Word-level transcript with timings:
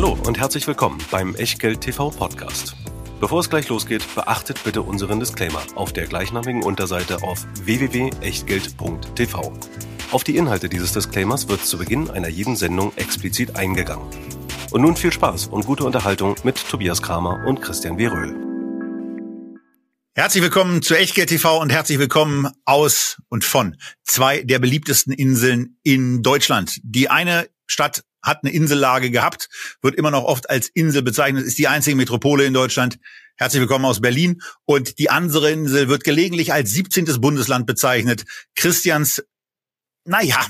Hallo 0.00 0.16
und 0.26 0.38
herzlich 0.38 0.64
willkommen 0.68 1.00
beim 1.10 1.34
Echtgeld 1.34 1.80
TV 1.80 2.10
Podcast. 2.10 2.76
Bevor 3.18 3.40
es 3.40 3.50
gleich 3.50 3.68
losgeht, 3.68 4.04
beachtet 4.14 4.62
bitte 4.62 4.82
unseren 4.82 5.18
Disclaimer 5.18 5.60
auf 5.74 5.92
der 5.92 6.06
gleichnamigen 6.06 6.62
Unterseite 6.62 7.24
auf 7.24 7.44
www.echtgeld.tv. 7.64 9.52
Auf 10.12 10.22
die 10.22 10.36
Inhalte 10.36 10.68
dieses 10.68 10.92
Disclaimers 10.92 11.48
wird 11.48 11.64
zu 11.64 11.78
Beginn 11.78 12.10
einer 12.10 12.28
jeden 12.28 12.54
Sendung 12.54 12.96
explizit 12.96 13.56
eingegangen. 13.56 14.08
Und 14.70 14.82
nun 14.82 14.94
viel 14.94 15.12
Spaß 15.12 15.48
und 15.48 15.66
gute 15.66 15.82
Unterhaltung 15.82 16.36
mit 16.44 16.64
Tobias 16.68 17.02
Kramer 17.02 17.44
und 17.44 17.60
Christian 17.60 17.98
Weröhl. 17.98 18.36
Herzlich 20.14 20.44
willkommen 20.44 20.80
zu 20.80 20.96
Echtgeld 20.96 21.30
TV 21.30 21.60
und 21.60 21.72
herzlich 21.72 21.98
willkommen 21.98 22.48
aus 22.64 23.16
und 23.30 23.44
von 23.44 23.76
zwei 24.04 24.44
der 24.44 24.60
beliebtesten 24.60 25.12
Inseln 25.12 25.76
in 25.82 26.22
Deutschland. 26.22 26.78
Die 26.84 27.10
eine 27.10 27.48
Stadt 27.66 28.04
hat 28.22 28.42
eine 28.42 28.52
Insellage 28.52 29.10
gehabt, 29.10 29.48
wird 29.82 29.94
immer 29.94 30.10
noch 30.10 30.24
oft 30.24 30.50
als 30.50 30.68
Insel 30.68 31.02
bezeichnet, 31.02 31.44
ist 31.44 31.58
die 31.58 31.68
einzige 31.68 31.96
Metropole 31.96 32.44
in 32.44 32.54
Deutschland. 32.54 32.98
Herzlich 33.36 33.60
willkommen 33.60 33.84
aus 33.84 34.00
Berlin. 34.00 34.40
Und 34.64 34.98
die 34.98 35.10
andere 35.10 35.50
Insel 35.50 35.88
wird 35.88 36.04
gelegentlich 36.04 36.52
als 36.52 36.70
17. 36.70 37.04
Bundesland 37.20 37.66
bezeichnet. 37.66 38.24
Christians, 38.56 39.22
naja, 40.04 40.44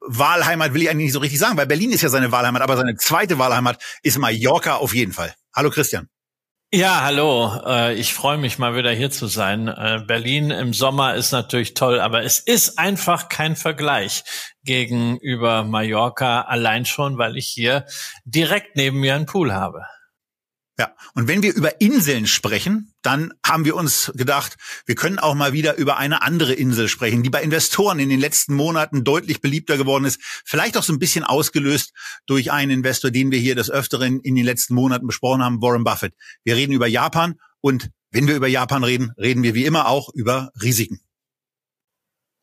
Wahlheimat 0.00 0.74
will 0.74 0.82
ich 0.82 0.90
eigentlich 0.90 1.06
nicht 1.06 1.12
so 1.12 1.18
richtig 1.18 1.38
sagen, 1.38 1.56
weil 1.56 1.66
Berlin 1.66 1.90
ist 1.90 2.02
ja 2.02 2.08
seine 2.08 2.32
Wahlheimat, 2.32 2.62
aber 2.62 2.76
seine 2.76 2.96
zweite 2.96 3.38
Wahlheimat 3.38 3.82
ist 4.02 4.18
Mallorca 4.18 4.76
auf 4.76 4.94
jeden 4.94 5.12
Fall. 5.12 5.34
Hallo 5.54 5.70
Christian. 5.70 6.08
Ja, 6.72 7.02
hallo. 7.02 7.50
Äh, 7.66 7.94
ich 7.94 8.14
freue 8.14 8.38
mich 8.38 8.58
mal 8.58 8.76
wieder 8.76 8.92
hier 8.92 9.10
zu 9.10 9.26
sein. 9.26 9.66
Äh, 9.66 10.04
Berlin 10.06 10.52
im 10.52 10.72
Sommer 10.72 11.16
ist 11.16 11.32
natürlich 11.32 11.74
toll, 11.74 11.98
aber 11.98 12.22
es 12.22 12.38
ist 12.38 12.78
einfach 12.78 13.28
kein 13.28 13.56
Vergleich 13.56 14.22
gegenüber 14.62 15.64
Mallorca 15.64 16.42
allein 16.42 16.84
schon, 16.84 17.18
weil 17.18 17.36
ich 17.36 17.48
hier 17.48 17.86
direkt 18.24 18.76
neben 18.76 19.00
mir 19.00 19.16
einen 19.16 19.26
Pool 19.26 19.52
habe. 19.52 19.84
Ja, 20.80 20.94
und 21.12 21.28
wenn 21.28 21.42
wir 21.42 21.54
über 21.54 21.82
Inseln 21.82 22.26
sprechen, 22.26 22.94
dann 23.02 23.34
haben 23.44 23.66
wir 23.66 23.76
uns 23.76 24.10
gedacht, 24.14 24.56
wir 24.86 24.94
können 24.94 25.18
auch 25.18 25.34
mal 25.34 25.52
wieder 25.52 25.76
über 25.76 25.98
eine 25.98 26.22
andere 26.22 26.54
Insel 26.54 26.88
sprechen, 26.88 27.22
die 27.22 27.28
bei 27.28 27.42
Investoren 27.42 27.98
in 27.98 28.08
den 28.08 28.18
letzten 28.18 28.54
Monaten 28.54 29.04
deutlich 29.04 29.42
beliebter 29.42 29.76
geworden 29.76 30.06
ist. 30.06 30.22
Vielleicht 30.46 30.78
auch 30.78 30.82
so 30.82 30.94
ein 30.94 30.98
bisschen 30.98 31.22
ausgelöst 31.22 31.92
durch 32.24 32.50
einen 32.50 32.70
Investor, 32.70 33.10
den 33.10 33.30
wir 33.30 33.38
hier 33.38 33.54
des 33.54 33.70
Öfteren 33.70 34.20
in 34.20 34.34
den 34.34 34.46
letzten 34.46 34.72
Monaten 34.72 35.06
besprochen 35.06 35.42
haben, 35.42 35.60
Warren 35.60 35.84
Buffett. 35.84 36.14
Wir 36.44 36.56
reden 36.56 36.72
über 36.72 36.86
Japan 36.86 37.38
und 37.60 37.90
wenn 38.10 38.26
wir 38.26 38.34
über 38.34 38.48
Japan 38.48 38.82
reden, 38.82 39.12
reden 39.18 39.42
wir 39.42 39.52
wie 39.52 39.66
immer 39.66 39.86
auch 39.86 40.08
über 40.14 40.50
Risiken. 40.62 41.02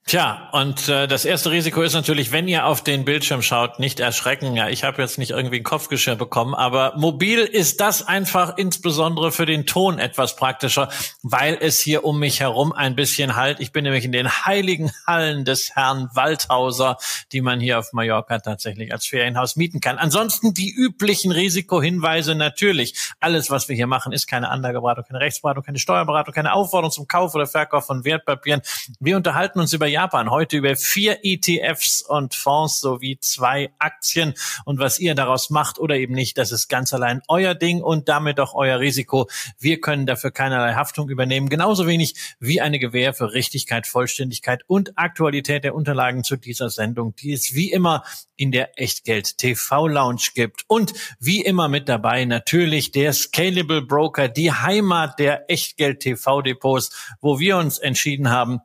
Tja, 0.08 0.48
und 0.54 0.88
äh, 0.88 1.06
das 1.06 1.26
erste 1.26 1.52
Risiko 1.52 1.82
ist 1.82 1.92
natürlich, 1.92 2.32
wenn 2.32 2.48
ihr 2.48 2.66
auf 2.66 2.82
den 2.82 3.04
Bildschirm 3.04 3.42
schaut, 3.42 3.78
nicht 3.78 4.00
erschrecken. 4.00 4.56
Ja, 4.56 4.70
ich 4.70 4.86
habe 4.86 5.02
jetzt 5.02 5.18
nicht 5.18 5.32
irgendwie 5.32 5.58
ein 5.58 5.64
Kopfgeschirr 5.64 6.16
bekommen, 6.16 6.56
aber 6.56 6.94
mobil 6.96 7.40
ist 7.40 7.82
das 7.82 8.08
einfach 8.08 8.56
insbesondere 8.56 9.34
für 9.34 9.46
den 9.46 9.66
Ton 9.66 10.00
etwas 10.00 10.38
praktischer, 10.38 10.88
weil 11.24 11.58
es 11.60 11.82
hier 11.82 12.06
um 12.06 12.20
mich 12.20 12.40
herum 12.40 12.72
ein 12.72 12.96
bisschen 12.96 13.36
halt. 13.36 13.60
Ich 13.60 13.74
bin 13.74 13.84
nämlich 13.84 14.06
in 14.06 14.14
den 14.14 14.30
heiligen 14.30 14.94
Hallen 15.06 15.44
des 15.44 15.76
Herrn 15.76 16.10
Waldhauser, 16.14 16.96
die 17.34 17.42
man 17.42 17.60
hier 17.60 17.78
auf 17.78 17.92
Mallorca 17.92 18.40
tatsächlich 18.40 18.94
als 18.94 19.06
Ferienhaus 19.08 19.58
mieten 19.58 19.82
kann. 19.82 19.98
Ansonsten 19.98 20.54
die 20.54 20.74
üblichen 20.74 21.34
Risikohinweise 21.34 22.34
natürlich. 22.34 22.94
Alles, 23.20 23.50
was 23.50 23.68
wir 23.68 23.76
hier 23.76 23.88
machen, 23.88 24.14
ist 24.14 24.28
keine 24.28 24.48
Anlageberatung, 24.52 25.04
keine 25.04 25.20
Rechtsberatung, 25.20 25.66
keine 25.66 25.80
Steuerberatung, 25.80 26.34
keine 26.34 26.54
Aufforderung 26.54 26.92
zum 26.94 27.10
Kauf 27.10 27.36
oder 27.36 27.46
Verkauf 27.46 27.88
von 27.88 28.06
Wertpapieren. 28.06 28.62
Wir 29.02 29.18
unterhalten 29.18 29.60
uns 29.60 29.74
über 29.74 29.97
Japan. 29.98 30.30
Heute 30.30 30.58
über 30.58 30.76
vier 30.76 31.22
ETFs 31.24 32.04
und 32.04 32.36
Fonds 32.36 32.82
sowie 32.82 33.18
zwei 33.20 33.72
Aktien. 33.80 34.36
Und 34.64 34.78
was 34.78 35.00
ihr 35.00 35.16
daraus 35.16 35.50
macht 35.50 35.80
oder 35.80 35.96
eben 35.96 36.14
nicht, 36.14 36.38
das 36.38 36.52
ist 36.52 36.68
ganz 36.68 36.94
allein 36.94 37.24
euer 37.28 37.56
Ding 37.56 37.82
und 37.82 38.08
damit 38.08 38.40
auch 38.40 38.54
euer 38.54 38.80
Risiko. 38.80 39.28
Wir 39.58 39.82
können 39.82 40.06
dafür 40.06 40.30
keinerlei 40.30 40.76
Haftung 40.76 41.10
übernehmen. 41.10 41.50
Genauso 41.50 41.88
wenig 41.88 42.14
wie 42.40 42.62
eine 42.62 42.78
Gewähr 42.78 43.16
für 43.16 43.34
Richtigkeit, 43.34 43.88
Vollständigkeit 43.88 44.62
und 44.68 45.00
Aktualität 45.00 45.64
der 45.64 45.74
Unterlagen 45.74 46.24
zu 46.24 46.36
dieser 46.36 46.70
Sendung, 46.70 47.16
die 47.16 47.34
es 47.34 47.56
wie 47.56 47.72
immer 47.72 48.04
in 48.36 48.52
der 48.52 48.80
Echtgeld 48.80 49.40
TV 49.40 49.88
Lounge 49.88 50.28
gibt. 50.36 50.62
Und 50.68 50.94
wie 51.20 51.42
immer 51.42 51.70
mit 51.70 51.90
dabei 51.90 52.24
natürlich 52.26 52.92
der 52.92 53.14
Scalable 53.14 53.82
Broker, 53.82 54.28
die 54.28 54.52
Heimat 54.52 55.18
der 55.18 55.50
Echtgeld 55.50 56.02
TV 56.02 56.44
Depots, 56.44 56.92
wo 57.20 57.40
wir 57.40 57.58
uns 57.58 57.80
entschieden 57.80 58.30
haben, 58.30 58.62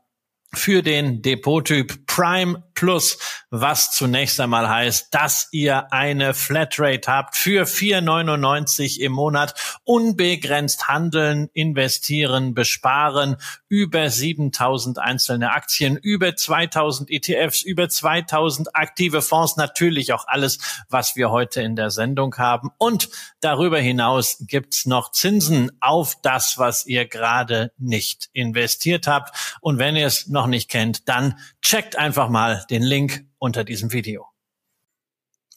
für 0.55 0.83
den 0.83 1.23
Depottyp 1.23 2.07
Prime 2.07 2.63
Plus, 2.75 3.19
was 3.51 3.93
zunächst 3.93 4.41
einmal 4.41 4.69
heißt, 4.69 5.15
dass 5.15 5.49
ihr 5.53 5.93
eine 5.93 6.35
Flatrate 6.35 7.11
habt 7.11 7.37
für 7.37 7.65
4,99 7.65 8.99
im 9.01 9.13
Monat, 9.13 9.55
unbegrenzt 9.85 10.89
handeln, 10.89 11.49
investieren, 11.53 12.55
besparen, 12.55 13.37
über 13.69 14.11
7000 14.11 14.99
einzelne 14.99 15.53
Aktien, 15.53 15.97
über 15.97 16.37
2000 16.37 17.11
ETFs, 17.11 17.63
über 17.63 17.89
2000 17.89 18.75
aktive 18.75 19.23
Fonds, 19.23 19.57
natürlich 19.57 20.13
auch 20.13 20.27
alles, 20.27 20.59
was 20.89 21.17
wir 21.17 21.31
heute 21.31 21.63
in 21.63 21.77
der 21.77 21.91
Sendung 21.91 22.37
haben. 22.37 22.71
Und 22.79 23.09
darüber 23.41 23.79
hinaus 23.79 24.39
gibt's 24.41 24.87
noch 24.87 25.13
Zinsen 25.13 25.73
auf 25.81 26.17
das, 26.23 26.59
was 26.59 26.87
ihr 26.87 27.07
gerade 27.07 27.73
nicht 27.79 28.29
investiert 28.33 29.07
habt. 29.07 29.57
Und 29.61 29.79
wenn 29.79 29.97
ihr 29.97 30.07
es 30.07 30.29
noch 30.29 30.47
nicht 30.47 30.71
kennt, 30.71 31.09
dann 31.09 31.39
checkt 31.63 31.97
einfach 31.97 32.29
mal 32.29 32.67
den 32.69 32.83
Link 32.83 33.25
unter 33.39 33.65
diesem 33.65 33.93
Video. 33.93 34.27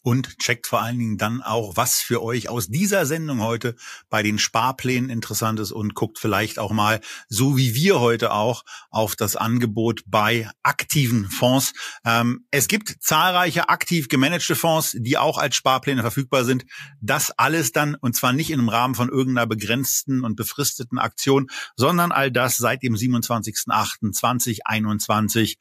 Und 0.04 0.38
checkt 0.38 0.68
vor 0.68 0.84
allen 0.84 1.00
Dingen 1.00 1.18
dann 1.18 1.42
auch, 1.42 1.78
was 1.78 2.00
für 2.00 2.22
euch 2.22 2.48
aus 2.48 2.68
dieser 2.68 3.08
Sendung 3.08 3.42
heute 3.42 3.76
bei 4.08 4.22
den 4.22 4.38
Sparplänen 4.38 5.10
interessant 5.10 5.60
ist 5.60 5.72
und 5.72 5.96
guckt 5.96 6.20
vielleicht 6.20 6.60
auch 6.60 6.72
mal, 6.72 7.02
so 7.28 7.58
wie 7.58 7.74
wir 7.74 8.00
heute 8.00 8.32
auch, 8.32 8.64
auf 8.92 9.16
das 9.16 9.36
Angebot 9.36 10.04
bei 10.06 10.48
aktiven 10.62 11.28
Fonds. 11.28 11.74
Ähm, 12.06 12.46
es 12.52 12.68
gibt 12.68 12.98
zahlreiche 13.00 13.70
aktiv 13.70 14.08
gemanagte 14.08 14.56
Fonds, 14.56 14.96
die 15.00 15.18
auch 15.18 15.40
als 15.40 15.56
Sparpläne 15.56 16.02
verfügbar 16.02 16.46
sind. 16.46 16.66
Das 17.02 17.32
alles 17.32 17.72
dann, 17.72 17.96
und 17.96 18.16
zwar 18.16 18.32
nicht 18.32 18.52
im 18.52 18.70
Rahmen 18.70 18.94
von 18.94 19.10
irgendeiner 19.10 19.48
begrenzten 19.48 20.24
und 20.24 20.36
befristeten 20.36 21.00
Aktion, 21.00 21.48
sondern 21.76 22.12
all 22.12 22.32
das 22.32 22.58
seit 22.58 22.84
dem 22.84 22.94
27.08.2021 22.94 25.56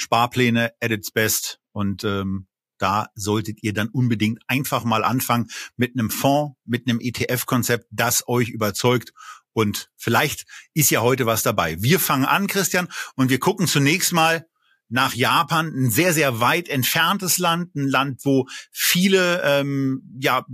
Sparpläne 0.00 0.72
at 0.80 0.90
its 0.90 1.10
best 1.10 1.60
und 1.72 2.04
ähm, 2.04 2.46
da 2.78 3.08
solltet 3.14 3.62
ihr 3.62 3.74
dann 3.74 3.88
unbedingt 3.88 4.40
einfach 4.46 4.84
mal 4.84 5.04
anfangen 5.04 5.50
mit 5.76 5.92
einem 5.94 6.10
Fonds, 6.10 6.56
mit 6.64 6.88
einem 6.88 6.98
ETF-Konzept, 7.00 7.86
das 7.90 8.26
euch 8.26 8.48
überzeugt. 8.48 9.12
Und 9.52 9.90
vielleicht 9.96 10.46
ist 10.72 10.90
ja 10.90 11.02
heute 11.02 11.26
was 11.26 11.42
dabei. 11.42 11.76
Wir 11.82 12.00
fangen 12.00 12.24
an, 12.24 12.46
Christian, 12.46 12.88
und 13.16 13.28
wir 13.28 13.38
gucken 13.38 13.66
zunächst 13.66 14.12
mal 14.12 14.46
nach 14.88 15.14
Japan, 15.14 15.68
ein 15.68 15.90
sehr, 15.90 16.12
sehr 16.12 16.40
weit 16.40 16.68
entferntes 16.68 17.38
Land, 17.38 17.74
ein 17.76 17.86
Land, 17.86 18.24
wo 18.24 18.48
viele 18.72 19.42
ähm, 19.44 20.02
ja 20.18 20.44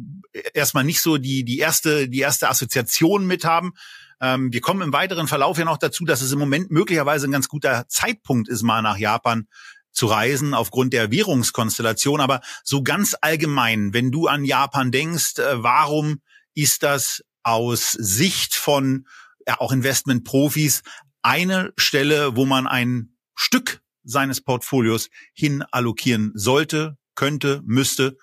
erstmal 0.53 0.85
nicht 0.85 1.01
so 1.01 1.17
die, 1.17 1.45
die 1.45 1.59
erste, 1.59 2.09
die 2.09 2.21
erste 2.21 2.49
Assoziation 2.51 3.27
mit 3.27 3.45
haben. 3.45 3.73
Ähm, 4.21 4.53
wir 4.53 4.61
kommen 4.61 4.83
im 4.83 4.93
weiteren 4.93 5.29
Verlauf 5.29 5.59
ja 5.59 5.65
noch 5.65 5.79
dazu, 5.79 6.05
dass 6.05 6.23
es 6.23 6.33
im 6.33 6.39
Moment 6.39 6.71
möglicherweise 6.71 7.27
ein 7.27 7.33
ganz 7.33 7.49
guter 7.49 7.87
Zeitpunkt 7.89 8.49
ist, 8.49 8.63
mal 8.63 8.83
nach 8.83 8.97
Japan 8.97 9.47
zu 9.93 10.07
reisen 10.07 10.55
aufgrund 10.55 10.93
der 10.93 11.11
Währungskonstellation. 11.11 12.21
Aber 12.21 12.41
so 12.63 12.83
ganz 12.83 13.17
allgemein, 13.21 13.93
wenn 13.95 14.13
du 14.13 14.27
an 14.27 14.45
Japan 14.45 14.93
denkst, 14.93 15.39
äh, 15.39 15.63
warum 15.63 16.21
ist 16.55 16.83
das 16.83 17.23
aus 17.43 17.93
Sicht 17.93 18.55
von 18.55 19.07
ja, 19.47 19.61
auch 19.61 19.73
Investmentprofis 19.73 20.83
eine 21.23 21.73
Stelle, 21.77 22.37
wo 22.37 22.45
man 22.45 22.67
ein 22.67 23.17
Stück 23.35 23.81
seines 24.05 24.41
Portfolios 24.41 25.11
hin 25.33 25.65
allokieren 25.71 26.33
sollte, 26.35 26.97
könnte, 27.15 27.63
müsste? 27.65 28.17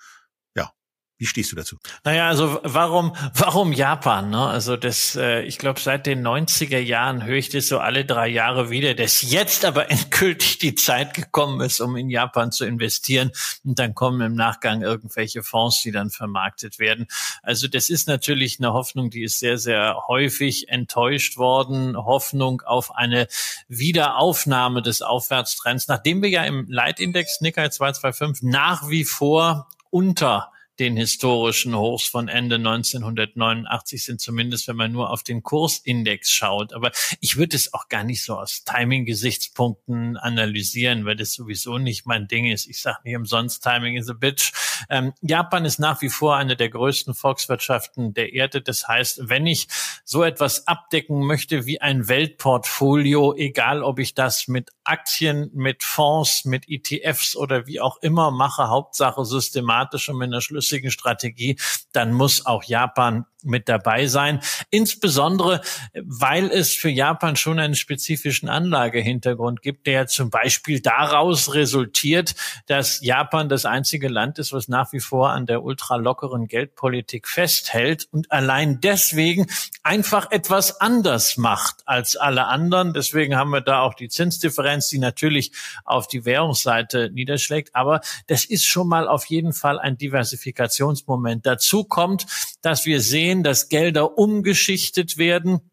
Wie 1.16 1.26
stehst 1.26 1.52
du 1.52 1.56
dazu? 1.56 1.76
Naja, 2.02 2.26
also 2.26 2.58
warum, 2.64 3.14
warum 3.34 3.72
Japan? 3.72 4.30
Ne? 4.30 4.48
Also 4.48 4.76
das, 4.76 5.14
äh, 5.14 5.42
ich 5.42 5.58
glaube, 5.58 5.78
seit 5.78 6.06
den 6.06 6.26
90er 6.26 6.80
Jahren 6.80 7.24
höre 7.24 7.36
ich 7.36 7.50
das 7.50 7.68
so 7.68 7.78
alle 7.78 8.04
drei 8.04 8.26
Jahre 8.26 8.68
wieder, 8.68 8.94
dass 8.94 9.22
jetzt 9.22 9.64
aber 9.64 9.90
endgültig 9.92 10.58
die 10.58 10.74
Zeit 10.74 11.14
gekommen 11.14 11.60
ist, 11.60 11.80
um 11.80 11.96
in 11.96 12.10
Japan 12.10 12.50
zu 12.50 12.64
investieren. 12.64 13.30
Und 13.62 13.78
dann 13.78 13.94
kommen 13.94 14.22
im 14.22 14.34
Nachgang 14.34 14.82
irgendwelche 14.82 15.44
Fonds, 15.44 15.82
die 15.82 15.92
dann 15.92 16.10
vermarktet 16.10 16.80
werden. 16.80 17.06
Also 17.44 17.68
das 17.68 17.90
ist 17.90 18.08
natürlich 18.08 18.58
eine 18.58 18.72
Hoffnung, 18.72 19.10
die 19.10 19.22
ist 19.22 19.38
sehr, 19.38 19.56
sehr 19.56 19.96
häufig 20.08 20.68
enttäuscht 20.68 21.36
worden. 21.36 21.96
Hoffnung 21.96 22.62
auf 22.62 22.92
eine 22.92 23.28
Wiederaufnahme 23.68 24.82
des 24.82 25.00
Aufwärtstrends, 25.00 25.86
nachdem 25.86 26.22
wir 26.22 26.30
ja 26.30 26.42
im 26.42 26.66
Leitindex 26.68 27.40
Nikkei 27.40 27.68
225 27.68 28.42
nach 28.42 28.88
wie 28.88 29.04
vor 29.04 29.68
unter 29.90 30.50
den 30.78 30.96
historischen 30.96 31.74
Hochs 31.76 32.06
von 32.06 32.28
Ende 32.28 32.56
1989 32.56 34.04
sind, 34.04 34.20
zumindest 34.20 34.66
wenn 34.68 34.76
man 34.76 34.92
nur 34.92 35.10
auf 35.10 35.22
den 35.22 35.42
Kursindex 35.42 36.30
schaut. 36.30 36.72
Aber 36.72 36.90
ich 37.20 37.36
würde 37.36 37.56
es 37.56 37.72
auch 37.72 37.88
gar 37.88 38.04
nicht 38.04 38.22
so 38.22 38.38
aus 38.38 38.64
Timing-Gesichtspunkten 38.64 40.16
analysieren, 40.16 41.04
weil 41.04 41.16
das 41.16 41.32
sowieso 41.32 41.78
nicht 41.78 42.06
mein 42.06 42.26
Ding 42.26 42.46
ist. 42.46 42.66
Ich 42.66 42.80
sage 42.80 42.98
nicht 43.04 43.16
umsonst, 43.16 43.62
Timing 43.62 43.96
is 43.96 44.10
a 44.10 44.14
bitch. 44.14 44.52
Ähm, 44.90 45.12
Japan 45.20 45.64
ist 45.64 45.78
nach 45.78 46.02
wie 46.02 46.10
vor 46.10 46.36
eine 46.36 46.56
der 46.56 46.68
größten 46.68 47.14
Volkswirtschaften 47.14 48.14
der 48.14 48.32
Erde. 48.32 48.60
Das 48.60 48.88
heißt, 48.88 49.28
wenn 49.28 49.46
ich 49.46 49.68
so 50.04 50.22
etwas 50.22 50.66
abdecken 50.66 51.20
möchte 51.24 51.66
wie 51.66 51.80
ein 51.80 52.08
Weltportfolio, 52.08 53.34
egal 53.36 53.82
ob 53.82 53.98
ich 53.98 54.14
das 54.14 54.48
mit 54.48 54.70
Aktien, 54.84 55.50
mit 55.54 55.82
Fonds, 55.82 56.44
mit 56.44 56.68
ETFs 56.68 57.36
oder 57.36 57.66
wie 57.66 57.80
auch 57.80 57.98
immer 58.02 58.30
mache, 58.30 58.68
Hauptsache 58.68 59.24
systematisch 59.24 60.08
und 60.08 60.18
mit 60.18 60.28
einer 60.28 60.40
schlüssigen 60.64 60.90
Strategie, 60.90 61.56
dann 61.92 62.12
muss 62.12 62.46
auch 62.46 62.64
Japan 62.64 63.26
mit 63.44 63.68
dabei 63.68 64.06
sein. 64.06 64.40
Insbesondere, 64.70 65.60
weil 66.02 66.50
es 66.50 66.74
für 66.74 66.90
Japan 66.90 67.36
schon 67.36 67.58
einen 67.58 67.74
spezifischen 67.74 68.48
Anlagehintergrund 68.48 69.62
gibt, 69.62 69.86
der 69.86 70.06
zum 70.06 70.30
Beispiel 70.30 70.80
daraus 70.80 71.54
resultiert, 71.54 72.34
dass 72.66 73.00
Japan 73.02 73.48
das 73.48 73.64
einzige 73.64 74.08
Land 74.08 74.38
ist, 74.38 74.52
was 74.52 74.68
nach 74.68 74.92
wie 74.92 75.00
vor 75.00 75.30
an 75.30 75.46
der 75.46 75.62
ultralockeren 75.62 76.46
Geldpolitik 76.48 77.28
festhält 77.28 78.08
und 78.10 78.30
allein 78.30 78.80
deswegen 78.80 79.46
einfach 79.82 80.30
etwas 80.30 80.80
anders 80.80 81.36
macht 81.36 81.82
als 81.84 82.16
alle 82.16 82.46
anderen. 82.46 82.92
Deswegen 82.92 83.36
haben 83.36 83.50
wir 83.50 83.60
da 83.60 83.80
auch 83.80 83.94
die 83.94 84.08
Zinsdifferenz, 84.08 84.88
die 84.88 84.98
natürlich 84.98 85.52
auf 85.84 86.08
die 86.08 86.24
Währungsseite 86.24 87.10
niederschlägt. 87.10 87.74
Aber 87.74 88.00
das 88.26 88.44
ist 88.44 88.64
schon 88.64 88.88
mal 88.88 89.08
auf 89.08 89.26
jeden 89.26 89.52
Fall 89.52 89.78
ein 89.78 89.98
Diversifikationsmoment. 89.98 91.44
Dazu 91.46 91.84
kommt, 91.84 92.26
dass 92.62 92.86
wir 92.86 93.00
sehen, 93.00 93.33
dass 93.42 93.68
Gelder 93.68 94.18
umgeschichtet 94.18 95.18
werden 95.18 95.70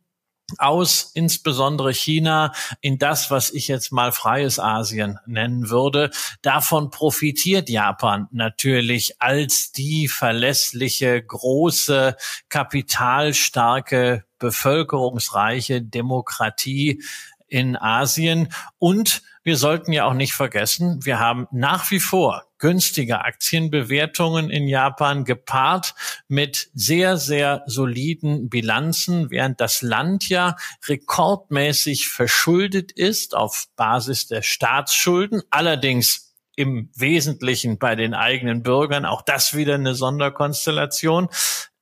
aus 0.58 1.12
insbesondere 1.14 1.94
China 1.94 2.54
in 2.82 2.98
das, 2.98 3.32
was 3.32 3.52
ich 3.52 3.68
jetzt 3.68 3.92
mal 3.92 4.12
freies 4.12 4.60
Asien 4.60 5.20
nennen 5.26 5.70
würde. 5.70 6.12
Davon 6.42 6.90
profitiert 6.90 7.70
Japan 7.70 8.28
natürlich 8.32 9.22
als 9.22 9.72
die 9.72 10.08
verlässliche, 10.08 11.22
große, 11.22 12.16
kapitalstarke, 12.50 14.26
bevölkerungsreiche 14.40 15.82
Demokratie 15.82 17.04
in 17.48 17.78
Asien. 17.78 18.50
Und 18.80 19.22
wir 19.44 19.58
sollten 19.58 19.92
ja 19.92 20.06
auch 20.06 20.14
nicht 20.14 20.34
vergessen, 20.34 21.06
wir 21.06 21.20
haben 21.20 21.48
nach 21.52 21.92
wie 21.92 22.00
vor 22.00 22.51
günstige 22.62 23.26
Aktienbewertungen 23.26 24.50
in 24.50 24.68
Japan 24.68 25.26
gepaart 25.26 25.96
mit 26.30 26.70
sehr, 26.74 27.18
sehr 27.18 27.64
soliden 27.66 28.50
Bilanzen, 28.50 29.32
während 29.32 29.60
das 29.60 29.82
Land 29.82 30.30
ja 30.30 30.56
rekordmäßig 30.88 32.08
verschuldet 32.08 32.92
ist 32.94 33.36
auf 33.36 33.66
Basis 33.76 34.28
der 34.28 34.44
Staatsschulden. 34.44 35.42
Allerdings 35.50 36.32
im 36.56 36.90
Wesentlichen 36.96 37.80
bei 37.80 37.96
den 37.96 38.14
eigenen 38.14 38.62
Bürgern. 38.62 39.06
Auch 39.06 39.24
das 39.24 39.56
wieder 39.56 39.76
eine 39.76 39.96
Sonderkonstellation 39.96 41.30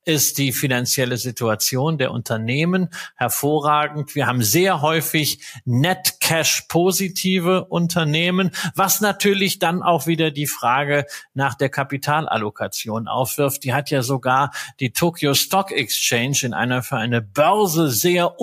ist 0.04 0.38
die 0.38 0.52
finanzielle 0.52 1.16
Situation 1.16 1.98
der 1.98 2.10
Unternehmen 2.10 2.88
hervorragend. 3.16 4.14
Wir 4.14 4.26
haben 4.26 4.42
sehr 4.42 4.80
häufig 4.80 5.44
Net 5.64 6.20
Cash 6.20 6.64
positive 6.68 7.66
Unternehmen, 7.66 8.50
was 8.74 9.00
natürlich 9.00 9.58
dann 9.58 9.82
auch 9.82 10.06
wieder 10.06 10.30
die 10.30 10.46
Frage 10.46 11.06
nach 11.34 11.54
der 11.54 11.68
Kapitalallokation 11.68 13.08
aufwirft. 13.08 13.64
Die 13.64 13.74
hat 13.74 13.90
ja 13.90 14.02
sogar 14.02 14.52
die 14.80 14.92
Tokyo 14.92 15.34
Stock 15.34 15.70
Exchange 15.70 16.38
in 16.42 16.54
einer 16.54 16.82
für 16.82 16.96
eine 16.96 17.20
Börse 17.20 17.90
sehr 17.90 18.40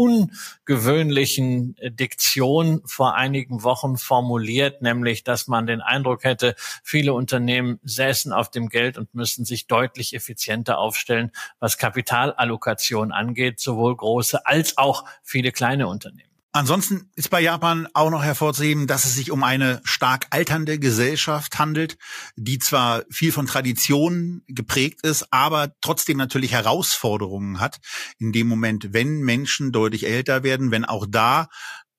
ungewöhnlichen 0.67 1.75
Diktion 1.81 2.81
vor 2.85 3.15
einigen 3.15 3.63
Wochen 3.63 3.97
formuliert, 3.97 4.81
nämlich, 4.81 5.23
dass 5.23 5.47
man 5.47 5.65
den 5.65 5.81
Eindruck 5.81 6.23
hätte, 6.23 6.55
viele 6.83 7.13
Unternehmen 7.13 7.79
säßen 7.83 8.33
auf 8.33 8.51
dem 8.51 8.67
Geld 8.67 8.97
und 8.97 9.13
müssten 9.15 9.45
sich 9.45 9.67
deutlich 9.67 10.13
effizienter 10.13 10.77
aufstellen, 10.77 11.31
was 11.59 11.77
Kapitalallokation 11.77 13.11
angeht, 13.11 13.59
sowohl 13.59 13.95
große 13.95 14.45
als 14.45 14.77
auch 14.77 15.05
viele 15.23 15.51
kleine 15.51 15.87
Unternehmen. 15.87 16.26
Ansonsten 16.57 17.11
ist 17.13 17.29
bei 17.29 17.39
Japan 17.39 17.87
auch 17.93 18.09
noch 18.09 18.23
hervorzuheben, 18.23 18.87
dass 18.87 19.05
es 19.05 19.13
sich 19.13 19.29
um 19.29 19.43
eine 19.43 19.79
stark 19.83 20.25
alternde 20.31 20.79
Gesellschaft 20.79 21.59
handelt, 21.59 21.99
die 22.35 22.57
zwar 22.57 23.03
viel 23.11 23.31
von 23.31 23.45
Traditionen 23.45 24.43
geprägt 24.47 25.01
ist, 25.03 25.31
aber 25.31 25.71
trotzdem 25.81 26.17
natürlich 26.17 26.53
Herausforderungen 26.53 27.59
hat. 27.59 27.77
In 28.17 28.31
dem 28.31 28.47
Moment, 28.47 28.91
wenn 28.91 29.19
Menschen 29.19 29.71
deutlich 29.71 30.07
älter 30.07 30.41
werden, 30.41 30.71
wenn 30.71 30.83
auch 30.83 31.05
da 31.07 31.47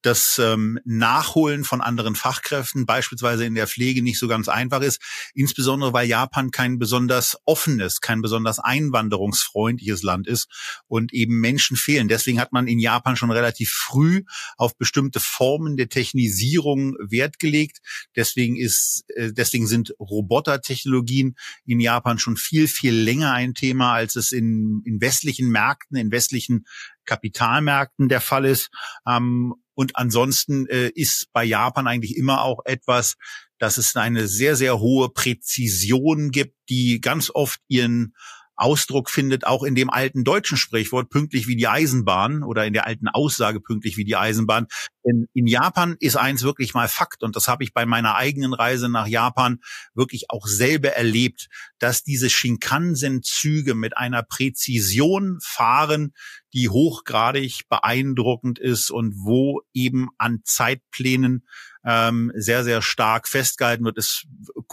das 0.02 0.38
ähm, 0.38 0.78
Nachholen 0.84 1.64
von 1.64 1.80
anderen 1.80 2.14
Fachkräften, 2.14 2.86
beispielsweise 2.86 3.44
in 3.44 3.54
der 3.54 3.66
Pflege, 3.66 4.02
nicht 4.02 4.18
so 4.18 4.28
ganz 4.28 4.48
einfach 4.48 4.80
ist. 4.80 5.00
Insbesondere, 5.34 5.92
weil 5.92 6.06
Japan 6.06 6.50
kein 6.50 6.78
besonders 6.78 7.36
offenes, 7.44 8.00
kein 8.00 8.22
besonders 8.22 8.58
einwanderungsfreundliches 8.58 10.02
Land 10.02 10.28
ist 10.28 10.48
und 10.86 11.12
eben 11.12 11.40
Menschen 11.40 11.76
fehlen. 11.76 12.08
Deswegen 12.08 12.40
hat 12.40 12.52
man 12.52 12.68
in 12.68 12.78
Japan 12.78 13.16
schon 13.16 13.30
relativ 13.30 13.70
früh 13.70 14.22
auf 14.56 14.76
bestimmte 14.76 15.20
Formen 15.20 15.76
der 15.76 15.88
Technisierung 15.88 16.94
Wert 17.00 17.38
gelegt. 17.38 17.78
Deswegen 18.14 18.56
ist, 18.56 19.04
äh, 19.16 19.32
deswegen 19.32 19.66
sind 19.66 19.94
Robotertechnologien 19.98 21.36
in 21.66 21.80
Japan 21.80 22.18
schon 22.18 22.36
viel, 22.36 22.68
viel 22.68 22.94
länger 22.94 23.32
ein 23.32 23.54
Thema, 23.54 23.92
als 23.94 24.16
es 24.16 24.32
in, 24.32 24.82
in 24.84 25.00
westlichen 25.00 25.50
Märkten, 25.50 25.96
in 25.96 26.12
westlichen 26.12 26.66
Kapitalmärkten 27.04 28.08
der 28.08 28.20
Fall 28.20 28.44
ist. 28.44 28.70
Ähm, 29.06 29.54
und 29.78 29.94
ansonsten 29.94 30.66
äh, 30.66 30.88
ist 30.88 31.28
bei 31.32 31.44
Japan 31.44 31.86
eigentlich 31.86 32.16
immer 32.16 32.42
auch 32.42 32.64
etwas, 32.64 33.14
dass 33.58 33.78
es 33.78 33.94
eine 33.94 34.26
sehr, 34.26 34.56
sehr 34.56 34.80
hohe 34.80 35.08
Präzision 35.08 36.32
gibt, 36.32 36.56
die 36.68 37.00
ganz 37.00 37.30
oft 37.32 37.60
ihren 37.68 38.12
Ausdruck 38.58 39.08
findet, 39.08 39.46
auch 39.46 39.62
in 39.62 39.74
dem 39.74 39.90
alten 39.90 40.24
deutschen 40.24 40.56
Sprichwort 40.56 41.10
pünktlich 41.10 41.46
wie 41.46 41.56
die 41.56 41.68
Eisenbahn 41.68 42.42
oder 42.42 42.66
in 42.66 42.72
der 42.72 42.86
alten 42.86 43.08
Aussage 43.08 43.60
pünktlich 43.60 43.96
wie 43.96 44.04
die 44.04 44.16
Eisenbahn. 44.16 44.66
Denn 45.04 45.26
in 45.32 45.46
Japan 45.46 45.96
ist 46.00 46.16
eins 46.16 46.42
wirklich 46.42 46.74
mal 46.74 46.88
Fakt 46.88 47.22
und 47.22 47.36
das 47.36 47.48
habe 47.48 47.64
ich 47.64 47.72
bei 47.72 47.86
meiner 47.86 48.16
eigenen 48.16 48.52
Reise 48.52 48.88
nach 48.88 49.06
Japan 49.06 49.60
wirklich 49.94 50.30
auch 50.30 50.46
selber 50.46 50.90
erlebt, 50.90 51.48
dass 51.78 52.02
diese 52.02 52.28
Shinkansen-Züge 52.28 53.74
mit 53.74 53.96
einer 53.96 54.22
Präzision 54.22 55.38
fahren, 55.40 56.12
die 56.52 56.68
hochgradig 56.68 57.68
beeindruckend 57.68 58.58
ist 58.58 58.90
und 58.90 59.14
wo 59.16 59.62
eben 59.72 60.08
an 60.18 60.40
Zeitplänen 60.44 61.46
ähm, 61.84 62.32
sehr, 62.34 62.64
sehr 62.64 62.82
stark 62.82 63.28
festgehalten 63.28 63.84
wird. 63.84 63.98
Es 63.98 64.24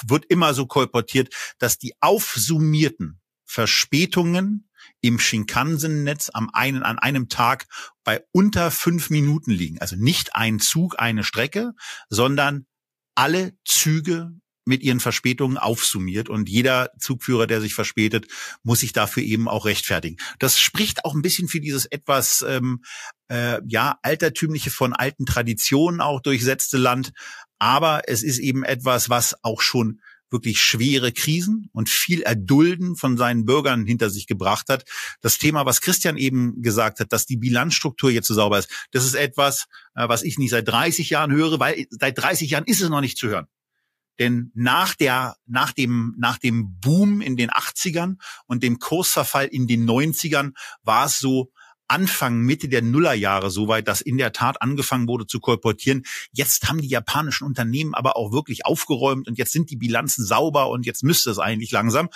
wird 0.08 0.26
immer 0.26 0.54
so 0.54 0.66
kolportiert, 0.66 1.34
dass 1.60 1.78
die 1.78 1.94
aufsummierten 2.00 3.20
Verspätungen 3.56 4.68
im 5.00 5.18
Shinkansen-Netz 5.18 6.30
am 6.34 6.50
einen, 6.52 6.84
an 6.84 7.00
einem 7.00 7.30
Tag 7.30 7.68
bei 8.04 8.22
unter 8.34 8.70
fünf 8.70 9.10
Minuten 9.10 9.50
liegen. 9.50 9.80
Also 9.80 9.96
nicht 9.96 10.36
ein 10.36 10.60
Zug, 10.60 11.00
eine 11.00 11.24
Strecke, 11.24 11.72
sondern 12.10 12.66
alle 13.16 13.54
Züge 13.64 14.32
mit 14.66 14.84
ihren 14.84 15.00
Verspätungen 15.00 15.58
aufsummiert 15.58 16.28
und 16.28 16.50
jeder 16.50 16.90
Zugführer, 17.00 17.48
der 17.48 17.62
sich 17.62 17.74
verspätet, 17.74 18.28
muss 18.64 18.82
sich 18.82 18.92
dafür 18.92 19.24
eben 19.24 19.48
auch 19.48 19.66
rechtfertigen. 19.66 20.18
Das 20.40 20.60
spricht 20.60 21.06
auch 21.06 21.16
ein 21.16 21.22
bisschen 21.22 21.48
für 21.48 21.62
dieses 21.62 21.86
etwas 21.86 22.44
ähm, 22.46 22.84
äh, 23.30 23.62
ja 23.68 23.98
altertümliche 24.02 24.70
von 24.70 24.92
alten 24.92 25.26
Traditionen 25.26 26.02
auch 26.02 26.20
durchsetzte 26.20 26.78
Land, 26.78 27.14
aber 27.58 28.10
es 28.10 28.22
ist 28.22 28.40
eben 28.40 28.66
etwas, 28.66 29.10
was 29.10 29.42
auch 29.44 29.62
schon 29.62 30.02
wirklich 30.32 30.62
schwere 30.62 31.12
Krisen 31.12 31.70
und 31.72 31.90
viel 31.90 32.22
Erdulden 32.22 32.96
von 32.96 33.18
seinen 33.18 33.46
Bürgern 33.46 33.86
hinter 33.86 34.10
sich 34.10 34.28
gebracht 34.28 34.70
hat. 34.70 34.86
Das 35.22 35.38
Thema, 35.38 35.66
was 35.66 35.82
Christian 35.82 36.18
eben 36.18 36.62
gesagt 36.62 37.00
hat, 37.00 37.14
dass 37.14 37.26
die 37.26 37.38
Bilanzstruktur 37.38 38.10
jetzt 38.12 38.28
so 38.28 38.34
sauber 38.34 38.60
ist, 38.60 38.70
das 38.92 39.06
ist 39.06 39.16
etwas, 39.16 39.68
äh, 39.96 40.08
was 40.08 40.24
ich 40.24 40.38
nicht 40.38 40.52
seit 40.52 40.68
30 40.68 41.10
Jahren 41.10 41.32
höre, 41.32 41.60
weil 41.60 41.86
seit 41.90 42.18
30 42.18 42.50
Jahren 42.50 42.66
ist 42.66 42.82
es 42.82 42.90
noch 42.90 43.02
nicht 43.02 43.18
zu 43.18 43.28
hören. 43.28 43.48
Denn 44.20 44.52
nach 44.54 44.96
der, 44.96 45.36
nach 45.46 45.74
dem, 45.74 46.16
nach 46.18 46.38
dem 46.38 46.80
Boom 46.80 47.22
in 47.22 47.36
den 47.36 47.50
80ern 47.50 48.16
und 48.46 48.64
dem 48.64 48.80
Kursverfall 48.80 49.48
in 49.48 49.68
den 49.68 49.86
90ern 49.86 50.54
war 50.84 51.08
es 51.08 51.20
so, 51.20 51.52
Anfang, 51.88 52.40
Mitte 52.40 52.68
der 52.68 52.82
Nullerjahre 52.82 53.52
soweit, 53.52 53.88
dass 53.88 54.02
in 54.02 54.18
der 54.18 54.32
Tat 54.32 54.62
angefangen 54.62 55.08
wurde 55.08 55.28
zu 55.28 55.40
kolportieren. 55.40 56.04
Jetzt 56.32 56.68
haben 56.68 56.82
die 56.82 56.88
japanischen 56.88 57.46
Unternehmen 57.46 57.94
aber 57.94 58.18
auch 58.18 58.32
wirklich 58.32 58.66
aufgeräumt 58.66 59.28
und 59.28 59.38
jetzt 59.38 59.52
sind 59.52 59.70
die 59.70 59.78
Bilanzen 59.78 60.26
sauber 60.26 60.70
und 60.70 60.86
jetzt 60.86 61.04
müsste 61.04 61.32
es 61.32 61.40
eigentlich 61.40 61.72
langsam. 61.72 62.10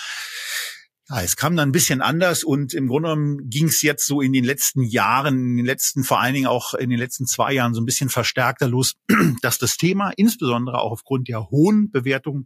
Ja, 1.10 1.24
es 1.24 1.36
kam 1.36 1.56
dann 1.56 1.70
ein 1.70 1.72
bisschen 1.72 2.02
anders 2.02 2.44
und 2.44 2.76
im 2.76 2.88
Grunde 2.88 3.10
genommen 3.10 3.50
ging 3.50 3.66
es 3.66 3.82
jetzt 3.82 4.06
so 4.06 4.22
in 4.22 4.32
den 4.32 4.44
letzten 4.44 4.84
Jahren, 4.84 5.40
in 5.40 5.58
den 5.58 5.66
letzten, 5.66 6.04
vor 6.04 6.20
allen 6.20 6.36
Dingen 6.36 6.46
auch 6.46 6.76
in 6.76 6.92
den 6.92 7.00
letzten 7.00 7.26
zwei 7.26 7.54
Jahren 7.54 7.74
so 7.74 7.82
ein 7.82 7.86
bisschen 7.86 8.10
verstärkter 8.10 8.68
los, 8.68 8.94
dass 9.42 9.58
das 9.58 9.78
Thema, 9.78 10.12
insbesondere 10.18 10.80
auch 10.80 10.92
aufgrund 10.92 11.28
der 11.28 11.50
hohen 11.50 11.90
Bewertung 11.90 12.46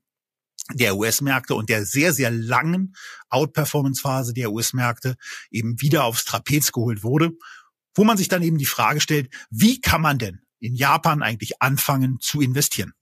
der 0.72 0.96
US-Märkte 0.96 1.56
und 1.56 1.70
der 1.70 1.86
sehr, 1.86 2.14
sehr 2.14 2.32
langen 2.32 2.96
Outperformance-Phase 3.30 4.34
der 4.34 4.52
US-Märkte 4.52 5.16
eben 5.52 5.80
wieder 5.82 6.06
aufs 6.06 6.26
Trapez 6.26 6.72
geholt 6.72 7.04
wurde, 7.04 7.32
wo 7.96 8.04
man 8.04 8.18
sich 8.18 8.28
dann 8.28 8.44
eben 8.44 8.58
die 8.58 8.66
Frage 8.66 9.02
stellt, 9.02 9.34
wie 9.50 9.82
kann 9.82 10.02
man 10.02 10.18
denn 10.18 10.42
in 10.60 10.76
Japan 10.76 11.22
eigentlich 11.22 11.62
anfangen 11.62 12.20
zu 12.20 12.42
investieren? 12.42 12.94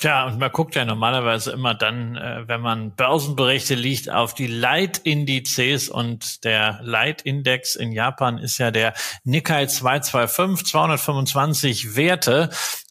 Tja, 0.00 0.26
und 0.26 0.38
man 0.38 0.50
guckt 0.50 0.76
ja 0.76 0.86
normalerweise 0.86 1.52
immer 1.52 1.74
dann, 1.74 2.16
äh, 2.16 2.48
wenn 2.48 2.62
man 2.62 2.96
Börsenberichte 2.96 3.74
liest, 3.74 4.08
auf 4.08 4.32
die 4.32 4.46
Leitindizes 4.46 5.90
und 5.90 6.42
der 6.44 6.80
Leitindex 6.82 7.74
in 7.76 7.92
Japan 7.92 8.38
ist 8.38 8.56
ja 8.56 8.70
der 8.70 8.94
Nikkei 9.24 9.66
225, 9.66 10.66
225 10.66 11.96
Werte. 11.96 12.48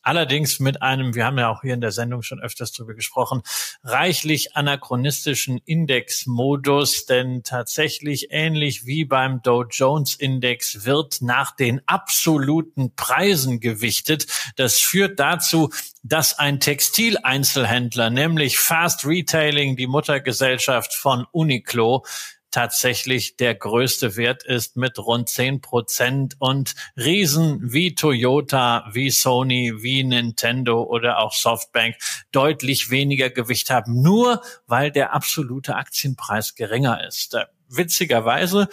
Allerdings 0.09 0.59
mit 0.59 0.81
einem, 0.81 1.13
wir 1.13 1.23
haben 1.23 1.37
ja 1.37 1.49
auch 1.49 1.61
hier 1.61 1.75
in 1.75 1.81
der 1.81 1.91
Sendung 1.91 2.23
schon 2.23 2.39
öfters 2.39 2.71
drüber 2.71 2.95
gesprochen, 2.95 3.43
reichlich 3.83 4.55
anachronistischen 4.55 5.59
Indexmodus, 5.65 7.05
denn 7.05 7.43
tatsächlich 7.43 8.29
ähnlich 8.31 8.87
wie 8.87 9.05
beim 9.05 9.43
Dow 9.43 9.65
Jones 9.69 10.15
Index 10.15 10.83
wird 10.83 11.21
nach 11.21 11.55
den 11.55 11.81
absoluten 11.85 12.95
Preisen 12.95 13.59
gewichtet. 13.59 14.25
Das 14.55 14.79
führt 14.79 15.19
dazu, 15.19 15.69
dass 16.01 16.39
ein 16.39 16.59
Textileinzelhändler, 16.59 18.09
nämlich 18.09 18.57
Fast 18.57 19.05
Retailing, 19.05 19.75
die 19.75 19.85
Muttergesellschaft 19.85 20.95
von 20.95 21.27
Uniqlo, 21.31 22.03
tatsächlich 22.51 23.37
der 23.37 23.55
größte 23.55 24.15
Wert 24.15 24.43
ist 24.43 24.77
mit 24.77 24.97
rund 24.97 25.29
zehn 25.29 25.61
Prozent 25.61 26.35
und 26.39 26.75
Riesen 26.97 27.73
wie 27.73 27.95
Toyota, 27.95 28.89
wie 28.91 29.09
Sony, 29.09 29.73
wie 29.81 30.03
Nintendo 30.03 30.83
oder 30.83 31.19
auch 31.19 31.33
Softbank 31.33 31.95
deutlich 32.31 32.89
weniger 32.89 33.29
Gewicht 33.29 33.69
haben, 33.69 34.01
nur 34.01 34.41
weil 34.67 34.91
der 34.91 35.13
absolute 35.13 35.75
Aktienpreis 35.75 36.55
geringer 36.55 37.05
ist. 37.05 37.37
Witzigerweise 37.69 38.67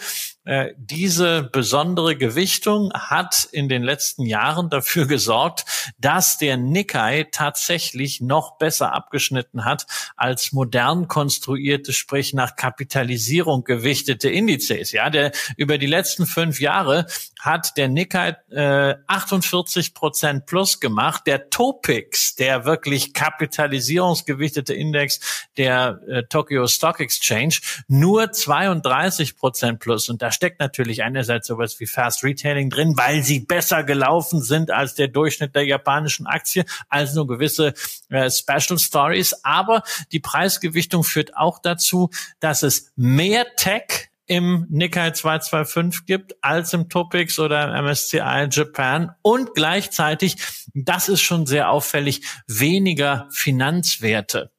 äh, 0.47 0.73
diese 0.77 1.43
besondere 1.43 2.15
Gewichtung 2.15 2.93
hat 2.93 3.49
in 3.51 3.67
den 3.67 3.83
letzten 3.83 4.25
Jahren 4.25 4.69
dafür 4.69 5.05
gesorgt, 5.07 5.65
dass 5.97 6.37
der 6.37 6.55
Nikkei 6.55 7.27
tatsächlich 7.29 8.21
noch 8.21 8.57
besser 8.57 8.93
abgeschnitten 8.93 9.65
hat 9.65 9.87
als 10.15 10.53
modern 10.53 11.09
konstruierte, 11.09 11.91
sprich 11.91 12.33
nach 12.33 12.55
Kapitalisierung 12.55 13.65
gewichtete 13.65 14.29
Indizes. 14.29 14.93
Ja, 14.93 15.09
der 15.09 15.33
über 15.57 15.77
die 15.77 15.85
letzten 15.85 16.25
fünf 16.25 16.61
Jahre 16.61 17.07
hat 17.41 17.75
der 17.75 17.89
Nikkei 17.89 18.37
äh, 18.49 18.95
48 19.07 19.93
Prozent 19.93 20.45
plus 20.45 20.79
gemacht. 20.79 21.23
Der 21.27 21.49
Topix, 21.49 22.35
der 22.35 22.63
wirklich 22.63 23.13
kapitalisierungsgewichtete 23.13 24.73
Index 24.73 25.45
der 25.57 25.99
äh, 26.07 26.23
Tokyo 26.23 26.67
Stock 26.67 27.01
Exchange, 27.01 27.55
nur 27.89 28.31
32 28.31 29.35
Prozent 29.35 29.79
plus. 29.79 30.07
Und 30.07 30.21
da 30.21 30.31
steckt 30.37 30.59
natürlich 30.59 31.03
einerseits 31.03 31.47
sowas 31.47 31.79
wie 31.79 31.87
Fast 31.87 32.23
Retailing 32.23 32.69
drin, 32.69 32.93
weil 32.95 33.23
sie 33.23 33.39
besser 33.39 33.83
gelaufen 33.83 34.41
sind 34.41 34.71
als 34.71 34.95
der 34.95 35.07
Durchschnitt 35.07 35.55
der 35.55 35.65
japanischen 35.65 36.27
Aktie, 36.27 36.63
also 36.89 37.15
nur 37.15 37.27
gewisse 37.27 37.73
äh, 38.09 38.29
Special 38.29 38.79
Stories. 38.79 39.43
Aber 39.43 39.83
die 40.11 40.19
Preisgewichtung 40.19 41.03
führt 41.03 41.35
auch 41.35 41.59
dazu, 41.59 42.09
dass 42.39 42.63
es 42.63 42.91
mehr 42.95 43.45
Tech 43.55 44.09
im 44.27 44.67
Nikkei 44.69 45.11
225 45.11 46.05
gibt 46.05 46.35
als 46.41 46.73
im 46.73 46.89
Topix 46.89 47.39
oder 47.39 47.75
im 47.75 47.85
MSCI 47.85 48.47
Japan 48.51 49.15
und 49.21 49.55
gleichzeitig, 49.55 50.35
das 50.73 51.09
ist 51.09 51.21
schon 51.21 51.45
sehr 51.45 51.71
auffällig, 51.71 52.21
weniger 52.45 53.27
Finanzwerte. 53.31 54.51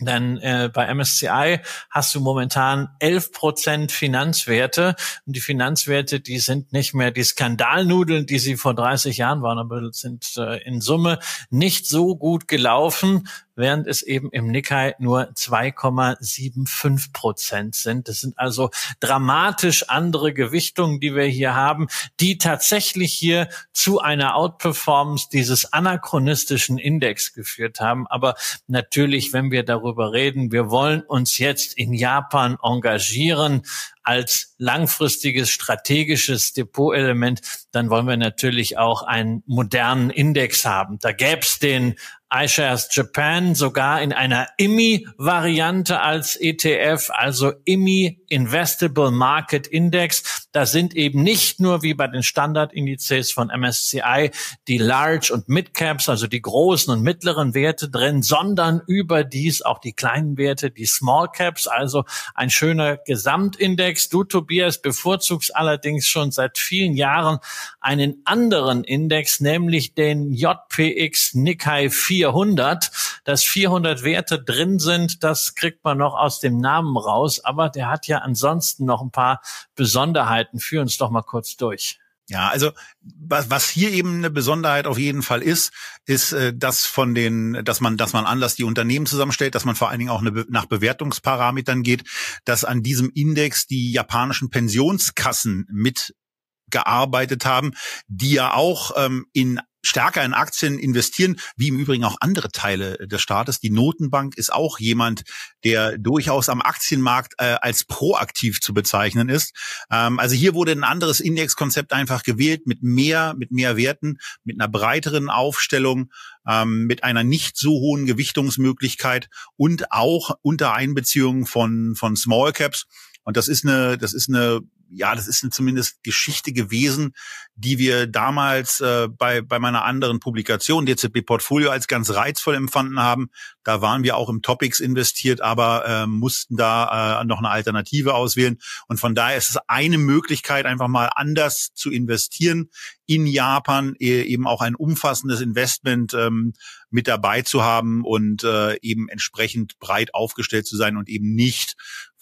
Denn 0.00 0.36
äh, 0.38 0.70
bei 0.72 0.92
MSCI 0.92 1.60
hast 1.88 2.14
du 2.14 2.20
momentan 2.20 2.90
11 2.98 3.32
Prozent 3.32 3.92
Finanzwerte. 3.92 4.94
Und 5.24 5.34
die 5.34 5.40
Finanzwerte, 5.40 6.20
die 6.20 6.38
sind 6.38 6.72
nicht 6.72 6.92
mehr 6.92 7.10
die 7.10 7.24
Skandalnudeln, 7.24 8.26
die 8.26 8.38
sie 8.38 8.56
vor 8.56 8.74
30 8.74 9.16
Jahren 9.16 9.40
waren, 9.40 9.58
aber 9.58 9.90
sind 9.92 10.34
äh, 10.36 10.62
in 10.64 10.82
Summe 10.82 11.18
nicht 11.48 11.86
so 11.86 12.16
gut 12.16 12.46
gelaufen, 12.46 13.26
während 13.56 13.86
es 13.86 14.02
eben 14.02 14.30
im 14.30 14.48
Nikkei 14.48 14.94
nur 14.98 15.30
2,75 15.32 17.12
Prozent 17.12 17.74
sind. 17.74 18.08
Das 18.08 18.20
sind 18.20 18.38
also 18.38 18.70
dramatisch 19.00 19.88
andere 19.88 20.32
Gewichtungen, 20.32 21.00
die 21.00 21.14
wir 21.14 21.24
hier 21.24 21.54
haben, 21.54 21.88
die 22.20 22.38
tatsächlich 22.38 23.12
hier 23.12 23.48
zu 23.72 24.00
einer 24.00 24.36
Outperformance 24.36 25.28
dieses 25.32 25.72
anachronistischen 25.72 26.78
Index 26.78 27.32
geführt 27.32 27.80
haben. 27.80 28.06
Aber 28.06 28.34
natürlich, 28.66 29.32
wenn 29.32 29.50
wir 29.50 29.64
darüber 29.64 30.12
reden, 30.12 30.52
wir 30.52 30.70
wollen 30.70 31.00
uns 31.02 31.38
jetzt 31.38 31.76
in 31.76 31.92
Japan 31.92 32.58
engagieren, 32.62 33.62
als 34.06 34.54
langfristiges 34.58 35.50
strategisches 35.50 36.52
Depotelement, 36.52 37.40
dann 37.72 37.90
wollen 37.90 38.06
wir 38.06 38.16
natürlich 38.16 38.78
auch 38.78 39.02
einen 39.02 39.42
modernen 39.46 40.10
Index 40.10 40.64
haben. 40.64 40.98
Da 41.00 41.10
gäbe 41.10 41.40
es 41.40 41.58
den 41.58 41.96
iShares 42.32 42.88
Japan 42.92 43.54
sogar 43.54 44.00
in 44.02 44.12
einer 44.12 44.48
IMI-Variante 44.58 46.00
als 46.00 46.36
ETF, 46.36 47.10
also 47.10 47.52
IMI 47.64 48.20
Investable 48.28 49.10
Market 49.10 49.66
Index. 49.66 50.45
Da 50.56 50.64
sind 50.64 50.96
eben 50.96 51.22
nicht 51.22 51.60
nur 51.60 51.82
wie 51.82 51.92
bei 51.92 52.06
den 52.06 52.22
Standardindizes 52.22 53.30
von 53.30 53.48
MSCI 53.48 54.30
die 54.68 54.78
Large 54.78 55.30
und 55.34 55.50
Mid 55.50 55.74
Caps, 55.74 56.08
also 56.08 56.26
die 56.26 56.40
großen 56.40 56.90
und 56.94 57.02
mittleren 57.02 57.52
Werte 57.52 57.90
drin, 57.90 58.22
sondern 58.22 58.80
überdies 58.86 59.60
auch 59.60 59.80
die 59.80 59.92
kleinen 59.92 60.38
Werte, 60.38 60.70
die 60.70 60.86
Small 60.86 61.28
Caps, 61.30 61.66
also 61.66 62.06
ein 62.34 62.48
schöner 62.48 62.96
Gesamtindex. 62.96 64.08
Du, 64.08 64.24
Tobias, 64.24 64.80
bevorzugst 64.80 65.54
allerdings 65.54 66.06
schon 66.06 66.30
seit 66.30 66.56
vielen 66.56 66.94
Jahren 66.94 67.38
einen 67.78 68.22
anderen 68.24 68.82
Index, 68.82 69.40
nämlich 69.40 69.92
den 69.92 70.32
JPX 70.32 71.34
Nikkei 71.34 71.90
400. 71.90 72.90
Dass 73.24 73.44
400 73.44 74.04
Werte 74.04 74.42
drin 74.42 74.78
sind, 74.78 75.22
das 75.22 75.54
kriegt 75.54 75.84
man 75.84 75.98
noch 75.98 76.14
aus 76.14 76.40
dem 76.40 76.56
Namen 76.56 76.96
raus, 76.96 77.44
aber 77.44 77.68
der 77.68 77.90
hat 77.90 78.06
ja 78.06 78.20
ansonsten 78.20 78.86
noch 78.86 79.02
ein 79.02 79.10
paar 79.10 79.42
Besonderheiten. 79.74 80.45
Führ 80.58 80.82
uns 80.82 80.96
doch 80.96 81.10
mal 81.10 81.22
kurz 81.22 81.56
durch. 81.56 81.98
Ja, 82.28 82.48
also 82.48 82.72
was, 83.00 83.50
was 83.50 83.68
hier 83.68 83.92
eben 83.92 84.16
eine 84.16 84.30
Besonderheit 84.30 84.88
auf 84.88 84.98
jeden 84.98 85.22
Fall 85.22 85.42
ist, 85.42 85.72
ist, 86.06 86.32
äh, 86.32 86.52
dass 86.52 86.84
von 86.84 87.14
den, 87.14 87.64
dass 87.64 87.80
man, 87.80 87.96
dass 87.96 88.14
man 88.14 88.26
anders 88.26 88.56
die 88.56 88.64
Unternehmen 88.64 89.06
zusammenstellt, 89.06 89.54
dass 89.54 89.64
man 89.64 89.76
vor 89.76 89.90
allen 89.90 90.00
Dingen 90.00 90.10
auch 90.10 90.22
eine, 90.22 90.44
nach 90.48 90.66
Bewertungsparametern 90.66 91.84
geht, 91.84 92.02
dass 92.44 92.64
an 92.64 92.82
diesem 92.82 93.12
Index 93.14 93.68
die 93.68 93.92
japanischen 93.92 94.50
Pensionskassen 94.50 95.68
mitgearbeitet 95.70 97.46
haben, 97.46 97.74
die 98.08 98.32
ja 98.32 98.54
auch 98.54 98.90
ähm, 98.96 99.26
in 99.32 99.60
stärker 99.86 100.24
in 100.24 100.34
Aktien 100.34 100.78
investieren, 100.78 101.36
wie 101.56 101.68
im 101.68 101.78
Übrigen 101.78 102.04
auch 102.04 102.16
andere 102.20 102.50
Teile 102.50 102.96
des 103.06 103.20
Staates. 103.22 103.60
Die 103.60 103.70
Notenbank 103.70 104.36
ist 104.36 104.52
auch 104.52 104.78
jemand, 104.78 105.22
der 105.64 105.98
durchaus 105.98 106.48
am 106.48 106.60
Aktienmarkt 106.60 107.34
äh, 107.38 107.56
als 107.60 107.84
proaktiv 107.84 108.60
zu 108.60 108.74
bezeichnen 108.74 109.28
ist. 109.28 109.54
Ähm, 109.90 110.18
also 110.18 110.34
hier 110.34 110.54
wurde 110.54 110.72
ein 110.72 110.84
anderes 110.84 111.20
Indexkonzept 111.20 111.92
einfach 111.92 112.22
gewählt 112.22 112.66
mit 112.66 112.82
mehr, 112.82 113.34
mit 113.36 113.50
mehr 113.50 113.76
Werten, 113.76 114.18
mit 114.44 114.60
einer 114.60 114.68
breiteren 114.68 115.30
Aufstellung, 115.30 116.10
ähm, 116.46 116.84
mit 116.84 117.04
einer 117.04 117.24
nicht 117.24 117.56
so 117.56 117.70
hohen 117.70 118.06
Gewichtungsmöglichkeit 118.06 119.28
und 119.56 119.92
auch 119.92 120.36
unter 120.42 120.74
Einbeziehung 120.74 121.46
von, 121.46 121.94
von 121.96 122.16
Small 122.16 122.52
Caps. 122.52 122.86
Und 123.26 123.36
das 123.36 123.48
ist 123.48 123.66
eine, 123.66 123.98
das 123.98 124.14
ist 124.14 124.30
eine 124.30 124.62
ja, 124.90 125.14
das 125.14 125.26
ist 125.26 125.42
eine 125.42 125.50
zumindest 125.50 126.02
Geschichte 126.02 126.52
gewesen, 126.52 127.14
die 127.54 127.78
wir 127.78 128.06
damals 128.06 128.80
äh, 128.80 129.08
bei, 129.08 129.40
bei 129.40 129.58
meiner 129.58 129.84
anderen 129.84 130.20
Publikation, 130.20 130.86
DZB 130.86 131.24
Portfolio, 131.24 131.70
als 131.70 131.88
ganz 131.88 132.10
reizvoll 132.10 132.54
empfunden 132.54 133.00
haben. 133.00 133.30
Da 133.64 133.80
waren 133.80 134.04
wir 134.04 134.16
auch 134.16 134.28
im 134.28 134.42
Topics 134.42 134.80
investiert, 134.80 135.40
aber 135.40 135.84
äh, 135.86 136.06
mussten 136.06 136.56
da 136.56 137.20
äh, 137.20 137.24
noch 137.24 137.38
eine 137.38 137.50
Alternative 137.50 138.14
auswählen. 138.14 138.58
Und 138.86 138.98
von 138.98 139.14
daher 139.14 139.36
ist 139.36 139.50
es 139.50 139.58
eine 139.66 139.98
Möglichkeit, 139.98 140.66
einfach 140.66 140.88
mal 140.88 141.10
anders 141.14 141.70
zu 141.74 141.90
investieren 141.90 142.70
in 143.06 143.26
Japan, 143.26 143.94
e, 143.98 144.22
eben 144.22 144.46
auch 144.46 144.60
ein 144.60 144.74
umfassendes 144.74 145.40
Investment 145.40 146.12
ähm, 146.14 146.54
mit 146.90 147.08
dabei 147.08 147.42
zu 147.42 147.62
haben 147.62 148.04
und 148.04 148.44
äh, 148.44 148.76
eben 148.80 149.08
entsprechend 149.08 149.78
breit 149.78 150.14
aufgestellt 150.14 150.66
zu 150.66 150.76
sein 150.76 150.96
und 150.96 151.08
eben 151.08 151.34
nicht 151.34 151.76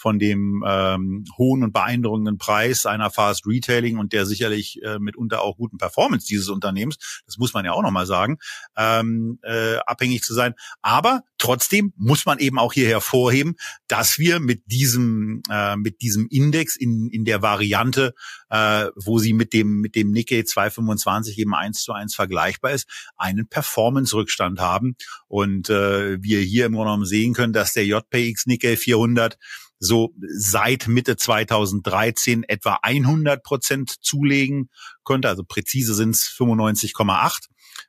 von 0.04 0.18
dem 0.18 0.62
ähm, 0.68 1.24
hohen 1.38 1.62
und 1.62 1.72
beeindruckenden 1.72 2.36
Preis 2.36 2.84
einer 2.84 3.08
Fast 3.08 3.46
Retailing 3.46 3.96
und 3.96 4.12
der 4.12 4.26
sicherlich 4.26 4.82
äh, 4.82 4.98
mitunter 4.98 5.40
auch 5.40 5.56
guten 5.56 5.78
Performance 5.78 6.26
dieses 6.26 6.50
Unternehmens, 6.50 7.22
das 7.24 7.38
muss 7.38 7.54
man 7.54 7.64
ja 7.64 7.72
auch 7.72 7.80
nochmal 7.80 8.04
sagen, 8.04 8.36
ähm, 8.76 9.38
äh, 9.42 9.76
abhängig 9.86 10.22
zu 10.22 10.34
sein. 10.34 10.52
Aber 10.82 11.22
trotzdem 11.38 11.94
muss 11.96 12.26
man 12.26 12.38
eben 12.38 12.58
auch 12.58 12.74
hier 12.74 12.86
hervorheben, 12.86 13.54
dass 13.88 14.18
wir 14.18 14.40
mit 14.40 14.64
diesem 14.66 15.40
äh, 15.50 15.74
mit 15.76 16.02
diesem 16.02 16.26
Index 16.28 16.76
in 16.76 17.08
in 17.08 17.24
der 17.24 17.40
Variante, 17.40 18.12
äh, 18.50 18.88
wo 18.96 19.18
sie 19.18 19.32
mit 19.32 19.54
dem 19.54 19.80
mit 19.80 19.94
dem 19.94 20.10
Nikkei 20.10 20.42
225 20.42 21.38
eben 21.38 21.54
eins 21.54 21.82
zu 21.82 21.94
eins 21.94 22.14
vergleichbar 22.14 22.72
ist, 22.72 22.90
einen 23.16 23.48
Performance-Rückstand 23.48 24.60
haben 24.60 24.96
und 25.28 25.70
äh, 25.70 26.22
wir 26.22 26.40
hier 26.40 26.66
im 26.66 26.72
Grunde 26.72 26.88
genommen 26.90 27.06
sehen 27.06 27.32
können, 27.32 27.54
dass 27.54 27.72
der 27.72 27.86
JPX 27.86 28.44
Nikkei 28.44 28.76
400 28.76 29.38
so 29.84 30.14
seit 30.18 30.88
Mitte 30.88 31.16
2013 31.16 32.44
etwa 32.44 32.78
100 32.82 33.42
Prozent 33.42 33.90
zulegen 34.02 34.70
konnte. 35.02 35.28
Also 35.28 35.44
präzise 35.44 35.94
sind 35.94 36.10
es 36.10 36.28
95,8. 36.28 37.48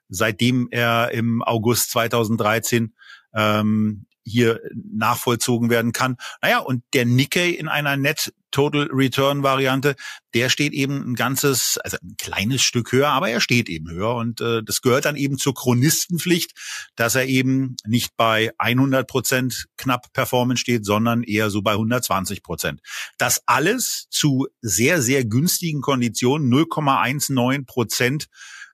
Seitdem 0.09 0.67
er 0.71 1.11
im 1.11 1.41
August 1.41 1.91
2013 1.91 2.93
ähm, 3.33 4.05
hier 4.23 4.59
nachvollzogen 4.73 5.69
werden 5.69 5.91
kann. 5.91 6.17
Naja, 6.41 6.59
und 6.59 6.83
der 6.93 7.05
Nikkei 7.05 7.49
in 7.49 7.67
einer 7.67 7.95
Net 7.95 8.33
Total 8.55 8.87
Return 8.89 9.43
Variante, 9.43 9.97
der 10.33 10.47
steht 10.47 10.71
eben 10.71 11.11
ein 11.11 11.15
ganzes, 11.15 11.77
also 11.83 11.97
ein 12.01 12.15
kleines 12.17 12.61
Stück 12.61 12.93
höher, 12.93 13.09
aber 13.09 13.29
er 13.29 13.41
steht 13.41 13.67
eben 13.67 13.91
höher 13.91 14.15
und 14.15 14.39
äh, 14.39 14.63
das 14.63 14.81
gehört 14.81 15.03
dann 15.03 15.17
eben 15.17 15.37
zur 15.37 15.53
Chronistenpflicht, 15.53 16.53
dass 16.95 17.15
er 17.15 17.25
eben 17.25 17.75
nicht 17.85 18.15
bei 18.15 18.53
100 18.57 19.09
Prozent 19.09 19.65
knapp 19.75 20.13
Performance 20.13 20.61
steht, 20.61 20.85
sondern 20.85 21.23
eher 21.23 21.49
so 21.49 21.61
bei 21.61 21.73
120 21.73 22.43
Prozent. 22.43 22.79
Das 23.17 23.41
alles 23.45 24.07
zu 24.09 24.47
sehr, 24.61 25.01
sehr 25.01 25.25
günstigen 25.25 25.81
Konditionen, 25.81 26.49
0,19 26.49 27.65
Prozent 27.65 28.27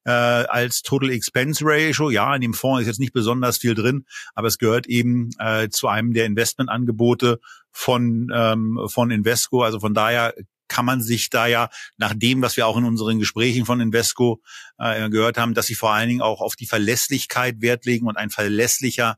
äh, 0.06 0.12
als 0.12 0.82
Total 0.82 1.10
Expense 1.12 1.64
Ratio. 1.66 2.10
Ja, 2.10 2.36
in 2.36 2.42
dem 2.42 2.54
Fonds 2.54 2.82
ist 2.82 2.88
jetzt 2.88 3.00
nicht 3.00 3.14
besonders 3.14 3.58
viel 3.58 3.76
drin, 3.76 4.06
aber 4.36 4.48
es 4.48 4.58
gehört 4.58 4.88
eben 4.88 5.30
äh, 5.40 5.70
zu 5.70 5.88
einem 5.88 6.14
der 6.14 6.26
Investmentangebote 6.26 7.40
von 7.72 8.30
ähm, 8.34 8.80
von 8.88 9.12
Invesco. 9.12 9.64
Also 9.64 9.80
von 9.80 9.94
daher 9.94 10.34
kann 10.68 10.86
man 10.86 11.02
sich 11.02 11.30
da 11.30 11.48
ja 11.48 11.70
nach 11.98 12.14
dem, 12.16 12.42
was 12.42 12.56
wir 12.56 12.66
auch 12.66 12.78
in 12.78 12.86
unseren 12.86 13.20
Gesprächen 13.20 13.66
von 13.66 13.82
Invesco 13.82 14.42
äh, 14.78 15.10
gehört 15.10 15.38
haben, 15.38 15.54
dass 15.54 15.66
sie 15.66 15.76
vor 15.76 15.92
allen 15.92 16.08
Dingen 16.08 16.22
auch 16.22 16.40
auf 16.40 16.56
die 16.56 16.66
Verlässlichkeit 16.66 17.62
Wert 17.62 17.86
legen 17.86 18.08
und 18.08 18.16
ein 18.16 18.30
verlässlicher 18.30 19.18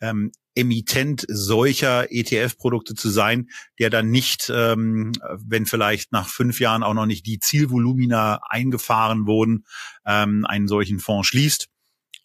ähm, 0.00 0.32
Emittent 0.54 1.24
solcher 1.28 2.12
ETF-Produkte 2.12 2.94
zu 2.94 3.10
sein, 3.10 3.48
der 3.78 3.90
dann 3.90 4.10
nicht, 4.10 4.50
ähm, 4.54 5.12
wenn 5.36 5.66
vielleicht 5.66 6.12
nach 6.12 6.28
fünf 6.28 6.60
Jahren 6.60 6.82
auch 6.82 6.94
noch 6.94 7.06
nicht 7.06 7.26
die 7.26 7.40
Zielvolumina 7.40 8.40
eingefahren 8.48 9.26
wurden, 9.26 9.64
ähm, 10.06 10.44
einen 10.46 10.68
solchen 10.68 11.00
Fonds 11.00 11.28
schließt. 11.28 11.68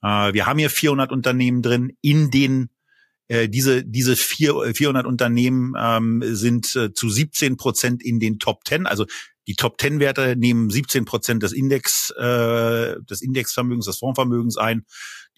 Äh, 0.03 0.33
wir 0.33 0.45
haben 0.45 0.59
hier 0.59 0.69
400 0.69 1.11
Unternehmen 1.11 1.61
drin. 1.61 1.97
In 2.01 2.29
den 2.29 2.69
äh, 3.27 3.47
diese 3.47 3.83
diese 3.85 4.15
vier, 4.15 4.55
400 4.73 5.05
Unternehmen 5.05 5.73
ähm, 5.77 6.21
sind 6.23 6.75
äh, 6.75 6.93
zu 6.93 7.09
17 7.09 7.57
Prozent 7.57 8.03
in 8.03 8.19
den 8.19 8.39
Top 8.39 8.61
10. 8.67 8.85
Also 8.85 9.05
die 9.49 9.55
Top 9.55 9.81
10 9.81 9.99
Werte 9.99 10.35
nehmen 10.35 10.69
17 10.69 11.05
Prozent 11.05 11.41
des 11.41 11.53
Index 11.53 12.11
äh, 12.11 13.01
des 13.01 13.21
Indexvermögens, 13.23 13.87
des 13.87 13.97
Fondsvermögens 13.97 14.57
ein. 14.57 14.85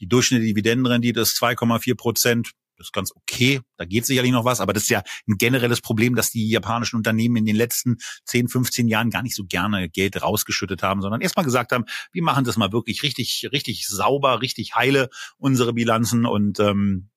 Die 0.01 0.07
durchschnittliche 0.07 0.53
Dividendenrendite 0.53 1.21
ist 1.21 1.41
2,4 1.41 1.95
Prozent. 1.95 2.51
Das 2.75 2.87
ist 2.87 2.91
ganz 2.91 3.13
okay. 3.15 3.61
Da 3.77 3.85
geht 3.85 4.05
sicherlich 4.05 4.33
noch 4.33 4.43
was, 4.43 4.59
aber 4.59 4.73
das 4.73 4.83
ist 4.83 4.89
ja 4.89 5.01
ein 5.29 5.37
generelles 5.37 5.79
Problem, 5.79 6.15
dass 6.15 6.29
die 6.29 6.49
japanischen 6.49 6.97
Unternehmen 6.97 7.37
in 7.37 7.45
den 7.45 7.55
letzten 7.55 7.99
10, 8.25 8.49
15 8.49 8.89
Jahren 8.89 9.11
gar 9.11 9.23
nicht 9.23 9.35
so 9.35 9.45
gerne 9.45 9.87
Geld 9.87 10.21
rausgeschüttet 10.21 10.83
haben, 10.83 11.01
sondern 11.01 11.21
erstmal 11.21 11.45
gesagt 11.45 11.71
haben, 11.71 11.85
wir 12.11 12.23
machen 12.23 12.43
das 12.43 12.57
mal 12.57 12.73
wirklich 12.73 13.03
richtig, 13.03 13.47
richtig 13.53 13.87
sauber, 13.87 14.41
richtig 14.41 14.75
heile, 14.75 15.09
unsere 15.37 15.71
Bilanzen 15.71 16.25
und 16.25 16.59
ähm, 16.59 17.10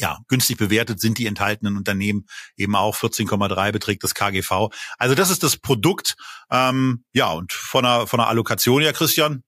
ja, 0.00 0.18
günstig 0.28 0.58
bewertet 0.58 1.00
sind 1.00 1.18
die 1.18 1.26
enthaltenen 1.26 1.76
Unternehmen 1.76 2.26
eben 2.56 2.76
auch 2.76 2.96
14,3 2.96 3.72
beträgt 3.72 4.04
das 4.04 4.14
KGV. 4.14 4.68
Also 4.96 5.14
das 5.14 5.30
ist 5.30 5.42
das 5.42 5.56
Produkt. 5.56 6.16
Ähm, 6.50 7.04
ja, 7.12 7.32
und 7.32 7.52
von 7.52 7.82
der, 7.82 8.06
von 8.06 8.18
der 8.18 8.28
Allokation 8.28 8.82
ja, 8.82 8.92
Christian, 8.92 9.42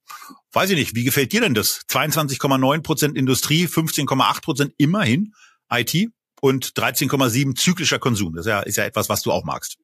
weiß 0.53 0.71
ich 0.71 0.77
nicht, 0.77 0.95
wie 0.95 1.05
gefällt 1.05 1.33
dir 1.33 1.41
denn 1.41 1.55
das? 1.55 1.83
22,9 1.89 2.83
Prozent 2.83 3.17
Industrie, 3.17 3.67
15,8 3.67 4.43
Prozent 4.43 4.75
immerhin 4.77 5.35
IT 5.73 6.11
und 6.41 6.73
13,7 6.73 7.55
zyklischer 7.55 7.99
Konsum. 7.99 8.35
Das 8.35 8.47
ist 8.47 8.51
ja, 8.51 8.61
ist 8.61 8.77
ja 8.77 8.85
etwas, 8.85 9.09
was 9.09 9.23
du 9.23 9.31
auch 9.31 9.45
magst. 9.45 9.77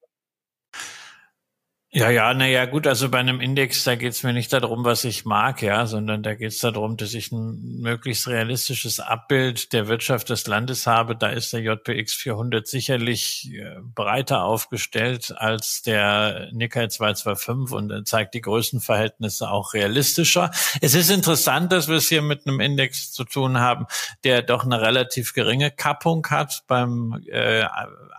Ja, 1.98 2.10
ja, 2.10 2.34
naja, 2.34 2.66
gut, 2.66 2.86
also 2.86 3.08
bei 3.08 3.20
einem 3.20 3.40
Index, 3.40 3.84
da 3.84 3.94
geht 3.94 4.12
es 4.12 4.22
mir 4.22 4.34
nicht 4.34 4.52
darum, 4.52 4.84
was 4.84 5.04
ich 5.04 5.24
mag, 5.24 5.62
ja, 5.62 5.86
sondern 5.86 6.22
da 6.22 6.34
geht 6.34 6.50
es 6.50 6.58
darum, 6.58 6.98
dass 6.98 7.14
ich 7.14 7.32
ein 7.32 7.80
möglichst 7.80 8.28
realistisches 8.28 9.00
Abbild 9.00 9.72
der 9.72 9.88
Wirtschaft 9.88 10.28
des 10.28 10.46
Landes 10.46 10.86
habe. 10.86 11.16
Da 11.16 11.28
ist 11.30 11.54
der 11.54 11.60
JPX 11.60 12.12
400 12.12 12.66
sicherlich 12.66 13.50
äh, 13.54 13.76
breiter 13.94 14.44
aufgestellt 14.44 15.32
als 15.38 15.80
der 15.80 16.50
Nikkei 16.52 16.88
225 16.88 17.74
und 17.74 18.06
zeigt 18.06 18.34
die 18.34 18.42
Größenverhältnisse 18.42 19.48
auch 19.48 19.72
realistischer. 19.72 20.50
Es 20.82 20.94
ist 20.94 21.08
interessant, 21.08 21.72
dass 21.72 21.88
wir 21.88 21.96
es 21.96 22.10
hier 22.10 22.20
mit 22.20 22.46
einem 22.46 22.60
Index 22.60 23.10
zu 23.10 23.24
tun 23.24 23.58
haben, 23.58 23.86
der 24.22 24.42
doch 24.42 24.66
eine 24.66 24.82
relativ 24.82 25.32
geringe 25.32 25.70
Kappung 25.70 26.26
hat 26.28 26.62
beim 26.66 27.24
äh, 27.26 27.64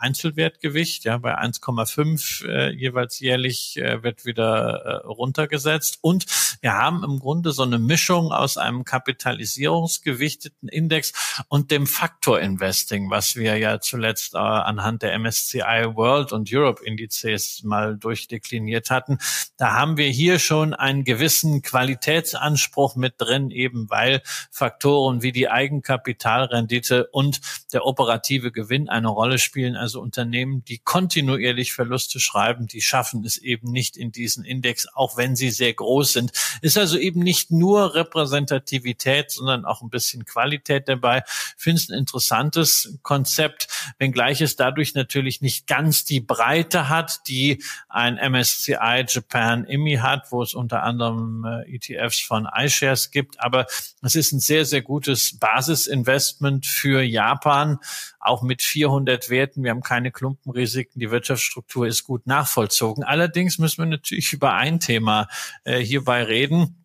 Einzelwertgewicht, 0.01 1.05
ja, 1.05 1.17
bei 1.17 1.37
1,5 1.37 2.45
äh, 2.47 2.69
jeweils 2.71 3.19
jährlich 3.19 3.77
äh, 3.77 4.03
wird 4.03 4.25
wieder 4.25 5.03
äh, 5.03 5.07
runtergesetzt. 5.07 5.99
Und 6.01 6.25
wir 6.61 6.73
haben 6.73 7.03
im 7.03 7.19
Grunde 7.19 7.51
so 7.51 7.63
eine 7.63 7.79
Mischung 7.79 8.31
aus 8.31 8.57
einem 8.57 8.83
kapitalisierungsgewichteten 8.83 10.69
Index 10.69 11.13
und 11.49 11.71
dem 11.71 11.87
Faktor 11.87 12.39
Investing, 12.39 13.09
was 13.09 13.35
wir 13.35 13.57
ja 13.57 13.79
zuletzt 13.79 14.33
äh, 14.35 14.37
anhand 14.37 15.01
der 15.01 15.17
MSCI 15.17 15.95
World 15.95 16.31
und 16.31 16.49
Europe 16.51 16.83
Indizes 16.83 17.63
mal 17.63 17.97
durchdekliniert 17.97 18.89
hatten. 18.89 19.17
Da 19.57 19.73
haben 19.73 19.97
wir 19.97 20.09
hier 20.09 20.39
schon 20.39 20.73
einen 20.73 21.03
gewissen 21.03 21.61
Qualitätsanspruch 21.61 22.95
mit 22.95 23.15
drin, 23.17 23.51
eben 23.51 23.89
weil 23.89 24.21
Faktoren 24.51 25.21
wie 25.21 25.31
die 25.31 25.49
Eigenkapitalrendite 25.49 27.07
und 27.07 27.41
der 27.73 27.85
operative 27.85 28.51
Gewinn 28.51 28.89
eine 28.89 29.07
Rolle 29.07 29.39
spielen. 29.39 29.75
Also 29.75 29.86
Unternehmen, 29.95 30.63
die 30.65 30.79
kontinuierlich 30.79 31.73
Verluste 31.73 32.19
schreiben, 32.19 32.67
die 32.67 32.81
schaffen 32.81 33.23
es 33.25 33.37
eben 33.37 33.71
nicht 33.71 33.97
in 33.97 34.11
diesen 34.11 34.43
Index, 34.43 34.87
auch 34.93 35.17
wenn 35.17 35.35
sie 35.35 35.49
sehr 35.49 35.73
groß 35.73 36.13
sind. 36.13 36.31
Ist 36.61 36.77
also 36.77 36.97
eben 36.97 37.21
nicht 37.21 37.51
nur 37.51 37.95
Repräsentativität, 37.95 39.31
sondern 39.31 39.65
auch 39.65 39.81
ein 39.81 39.89
bisschen 39.89 40.25
Qualität 40.25 40.87
dabei. 40.87 41.23
Finde 41.57 41.81
es 41.81 41.89
ein 41.89 41.97
interessantes 41.97 42.97
Konzept, 43.01 43.67
wenngleich 43.97 44.41
es 44.41 44.55
dadurch 44.55 44.93
natürlich 44.93 45.41
nicht 45.41 45.67
ganz 45.67 46.05
die 46.05 46.19
Breite 46.19 46.89
hat, 46.89 47.27
die 47.27 47.63
ein 47.89 48.15
MSCI 48.15 49.05
Japan 49.07 49.65
IMI 49.65 49.95
hat, 49.95 50.31
wo 50.31 50.41
es 50.41 50.53
unter 50.53 50.83
anderem 50.83 51.45
äh, 51.45 51.75
ETFs 51.75 52.19
von 52.19 52.47
iShares 52.53 53.11
gibt. 53.11 53.39
Aber 53.39 53.65
es 54.01 54.15
ist 54.15 54.31
ein 54.31 54.39
sehr, 54.39 54.65
sehr 54.65 54.81
gutes 54.81 55.37
Basisinvestment 55.39 56.65
für 56.65 57.01
Japan, 57.01 57.79
auch 58.19 58.41
mit 58.41 58.61
400 58.61 59.29
Werten. 59.29 59.63
Wir 59.63 59.71
haben 59.71 59.76
keine 59.81 60.11
Klumpenrisiken. 60.11 60.99
Die 60.99 61.11
Wirtschaftsstruktur 61.11 61.87
ist 61.87 62.03
gut 62.03 62.27
nachvollzogen. 62.27 63.03
Allerdings 63.03 63.27
Allerdings 63.27 63.57
müssen 63.57 63.79
wir 63.79 63.85
natürlich 63.85 64.33
über 64.33 64.53
ein 64.53 64.79
Thema 64.79 65.27
äh, 65.63 65.79
hierbei 65.79 66.23
reden 66.23 66.76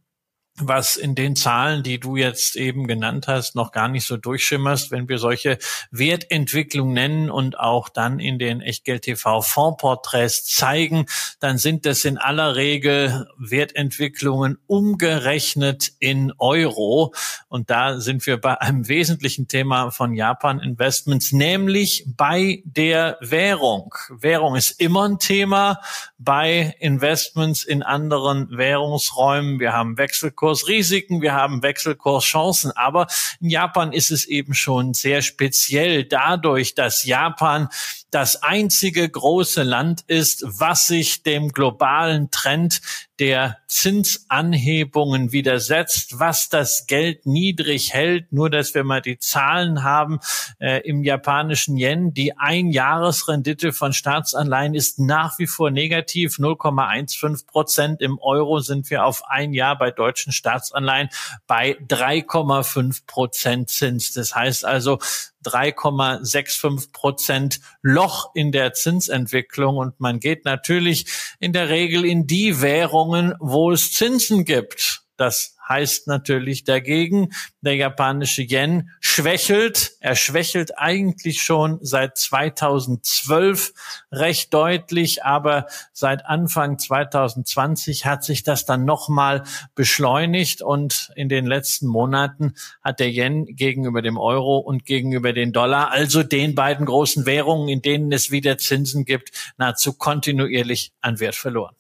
was 0.57 0.97
in 0.97 1.15
den 1.15 1.35
Zahlen, 1.35 1.83
die 1.83 1.99
du 1.99 2.17
jetzt 2.17 2.57
eben 2.57 2.87
genannt 2.87 3.27
hast, 3.27 3.55
noch 3.55 3.73
gar 3.73 3.89
nicht 3.89 4.07
so 4.07 4.19
durchschimmerst, 4.19 4.91
wenn 4.91 5.09
wir 5.09 5.19
solche 5.19 5.59
Wertentwicklung 5.91 6.93
nennen 6.93 7.31
und 7.31 7.59
auch 7.59 7.89
dann 7.89 8.21
in 8.21 8.39
den 8.39 8.61
Echtgeld 8.61 9.03
TV 9.03 9.41
Fondsporträts 9.41 10.45
zeigen, 10.45 11.07
dann 11.41 11.57
sind 11.57 11.87
das 11.87 12.05
in 12.05 12.19
aller 12.19 12.55
Regel 12.55 13.27
Wertentwicklungen 13.39 14.59
umgerechnet 14.67 15.93
in 15.99 16.33
Euro. 16.39 17.15
Und 17.49 17.71
da 17.71 17.99
sind 17.99 18.27
wir 18.27 18.39
bei 18.39 18.61
einem 18.61 18.89
wesentlichen 18.89 19.49
Thema 19.49 19.91
von 19.91 20.15
Japan 20.15 20.61
Investments, 20.61 21.33
nämlich 21.33 22.05
bei 22.07 22.63
der 22.67 23.17
Währung. 23.21 23.95
Währung 24.11 24.55
ist 24.57 24.81
immer 24.81 25.09
ein 25.09 25.19
Thema 25.19 25.81
bei 26.19 26.75
Investments 26.79 27.65
in 27.65 27.83
anderen 27.83 28.51
Währungsräumen. 28.51 29.59
Wir 29.59 29.73
haben 29.73 29.97
Wechselkurse 29.97 30.42
Wechselkursrisiken, 30.43 31.23
wir 31.23 31.35
haben 31.35 31.63
Wechselkurschancen. 31.63 32.73
Aber 32.73 33.07
in 33.41 33.49
Japan 33.49 33.93
ist 33.93 34.11
es 34.11 34.27
eben 34.27 34.55
schon 34.55 34.93
sehr 34.93 35.23
speziell 35.23 36.05
dadurch, 36.05 36.75
dass 36.75 37.05
Japan 37.05 37.69
das 38.11 38.43
einzige 38.43 39.09
große 39.09 39.63
Land 39.63 40.03
ist, 40.09 40.45
was 40.47 40.87
sich 40.87 41.23
dem 41.23 41.51
globalen 41.51 42.31
Trend 42.31 42.83
der 43.23 43.59
Zinsanhebungen 43.69 45.31
widersetzt, 45.31 46.19
was 46.19 46.49
das 46.49 46.89
Geld 46.89 47.25
niedrig 47.25 47.95
hält. 47.95 48.33
Nur, 48.33 48.51
dass 48.51 48.75
wir 48.75 48.83
mal 48.83 49.01
die 49.01 49.17
Zahlen 49.17 49.85
haben 49.85 50.19
äh, 50.59 50.81
im 50.81 51.05
japanischen 51.05 51.77
Yen. 51.77 52.13
Die 52.13 52.37
Einjahresrendite 52.37 53.73
von 53.73 53.93
Staatsanleihen 53.93 54.75
ist 54.75 54.99
nach 54.99 55.39
wie 55.39 55.47
vor 55.47 55.71
negativ, 55.71 56.39
0,15 56.39 57.47
Prozent. 57.47 58.01
Im 58.01 58.19
Euro 58.19 58.59
sind 58.59 58.91
wir 58.91 59.05
auf 59.05 59.23
ein 59.29 59.53
Jahr 59.53 59.79
bei 59.79 59.93
deutschen 59.93 60.33
Staatsanleihen 60.33 61.09
bei 61.47 61.79
3,5 61.89 63.07
Prozent 63.07 63.71
Zins. 63.71 64.11
Das 64.11 64.35
heißt 64.35 64.65
also, 64.65 64.99
3,65 65.45 66.93
Prozent 66.93 67.61
Loch 67.83 68.31
in 68.35 68.53
der 68.53 68.73
Zinsentwicklung. 68.73 69.77
Und 69.77 70.01
man 70.01 70.21
geht 70.21 70.45
natürlich 70.45 71.07
in 71.41 71.53
der 71.53 71.69
Regel 71.69 72.05
in 72.05 72.27
die 72.27 72.61
Währungen, 73.13 73.35
wo 73.41 73.73
es 73.73 73.93
Zinsen 73.93 74.45
gibt. 74.45 75.03
Das 75.19 75.57
heißt 75.69 76.09
natürlich 76.09 76.65
dagegen, 76.65 77.29
der 77.61 77.77
japanische 77.77 78.43
Yen 78.43 78.91
schwächelt. 78.99 79.93
Er 80.01 80.17
schwächelt 80.17 80.79
eigentlich 80.79 81.43
schon 81.43 81.79
seit 81.83 82.17
2012 82.17 83.73
recht 84.11 84.53
deutlich, 84.53 85.23
aber 85.23 85.67
seit 85.93 86.27
Anfang 86.27 86.79
2020 86.79 88.07
hat 88.07 88.25
sich 88.25 88.43
das 88.43 88.65
dann 88.65 88.85
nochmal 88.85 89.45
beschleunigt 89.77 90.63
und 90.63 91.13
in 91.15 91.29
den 91.29 91.47
letzten 91.47 91.87
Monaten 91.87 92.55
hat 92.83 92.99
der 92.99 93.11
Yen 93.11 93.45
gegenüber 93.45 94.03
dem 94.03 94.17
Euro 94.17 94.59
und 94.59 94.87
gegenüber 94.87 95.33
den 95.33 95.53
Dollar, 95.53 95.93
also 95.93 96.23
den 96.23 96.57
beiden 96.57 96.87
großen 96.87 97.27
Währungen, 97.27 97.69
in 97.69 97.83
denen 97.83 98.11
es 98.11 98.33
wieder 98.33 98.59
Zinsen 98.59 99.05
gibt, 99.05 99.31
nahezu 99.57 99.93
kontinuierlich 99.93 100.93
an 101.01 101.21
Wert 101.21 101.37
verloren. 101.37 101.77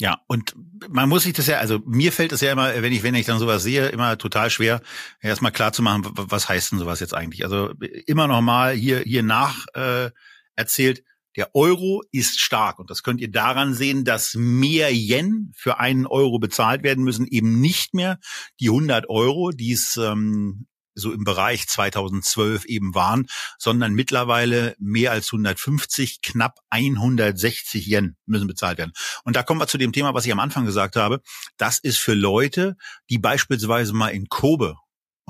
Ja, 0.00 0.22
und 0.28 0.54
man 0.88 1.10
muss 1.10 1.24
sich 1.24 1.34
das 1.34 1.46
ja, 1.46 1.58
also 1.58 1.80
mir 1.84 2.10
fällt 2.10 2.32
es 2.32 2.40
ja 2.40 2.50
immer, 2.50 2.72
wenn 2.80 2.92
ich, 2.92 3.02
wenn 3.02 3.14
ich 3.14 3.26
dann 3.26 3.38
sowas 3.38 3.62
sehe, 3.62 3.88
immer 3.88 4.16
total 4.16 4.48
schwer, 4.48 4.80
erstmal 5.20 5.52
klar 5.52 5.74
zu 5.74 5.82
machen, 5.82 6.04
was 6.14 6.48
heißt 6.48 6.72
denn 6.72 6.78
sowas 6.78 7.00
jetzt 7.00 7.12
eigentlich? 7.12 7.44
Also 7.44 7.74
immer 8.06 8.26
noch 8.26 8.40
mal 8.40 8.72
hier, 8.72 9.00
hier 9.00 9.22
nach 9.22 9.66
äh, 9.74 10.10
erzählt, 10.56 11.04
der 11.36 11.54
Euro 11.54 12.02
ist 12.12 12.40
stark 12.40 12.78
und 12.78 12.88
das 12.88 13.02
könnt 13.02 13.20
ihr 13.20 13.30
daran 13.30 13.74
sehen, 13.74 14.06
dass 14.06 14.34
mehr 14.34 14.90
Yen 14.90 15.52
für 15.54 15.78
einen 15.78 16.06
Euro 16.06 16.38
bezahlt 16.38 16.82
werden 16.82 17.04
müssen, 17.04 17.26
eben 17.26 17.60
nicht 17.60 17.92
mehr 17.92 18.18
die 18.58 18.68
100 18.68 19.06
Euro, 19.10 19.50
die 19.50 19.72
es 19.72 19.98
ähm, 19.98 20.66
so 20.94 21.12
im 21.12 21.24
Bereich 21.24 21.66
2012 21.68 22.64
eben 22.66 22.94
waren, 22.94 23.26
sondern 23.58 23.94
mittlerweile 23.94 24.74
mehr 24.78 25.12
als 25.12 25.26
150, 25.32 26.22
knapp 26.22 26.58
160 26.70 27.86
Yen 27.86 28.16
müssen 28.26 28.46
bezahlt 28.46 28.78
werden. 28.78 28.92
Und 29.24 29.36
da 29.36 29.42
kommen 29.42 29.60
wir 29.60 29.68
zu 29.68 29.78
dem 29.78 29.92
Thema, 29.92 30.14
was 30.14 30.26
ich 30.26 30.32
am 30.32 30.40
Anfang 30.40 30.64
gesagt 30.64 30.96
habe. 30.96 31.20
Das 31.56 31.78
ist 31.78 31.98
für 31.98 32.14
Leute, 32.14 32.76
die 33.08 33.18
beispielsweise 33.18 33.92
mal 33.92 34.08
in 34.08 34.28
Kobe 34.28 34.76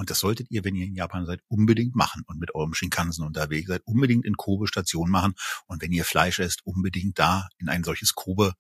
und 0.01 0.09
das 0.09 0.21
solltet 0.21 0.51
ihr, 0.51 0.65
wenn 0.65 0.75
ihr 0.77 0.87
in 0.87 0.95
Japan 0.95 1.27
seid, 1.27 1.43
unbedingt 1.47 1.95
machen 1.95 2.23
und 2.27 2.39
mit 2.39 2.55
eurem 2.55 2.73
Shinkansen 2.73 3.23
unterwegs 3.23 3.69
seid, 3.69 3.83
unbedingt 3.85 4.25
in 4.25 4.35
Kobe 4.35 4.67
Station 4.67 5.11
machen. 5.11 5.35
Und 5.67 5.83
wenn 5.83 5.93
ihr 5.93 6.07
Fleisch 6.07 6.39
esst, 6.39 6.65
unbedingt 6.65 7.19
da 7.19 7.49
in 7.59 7.69
ein 7.69 7.85
solches 7.85 8.15
Kobe 8.15 8.55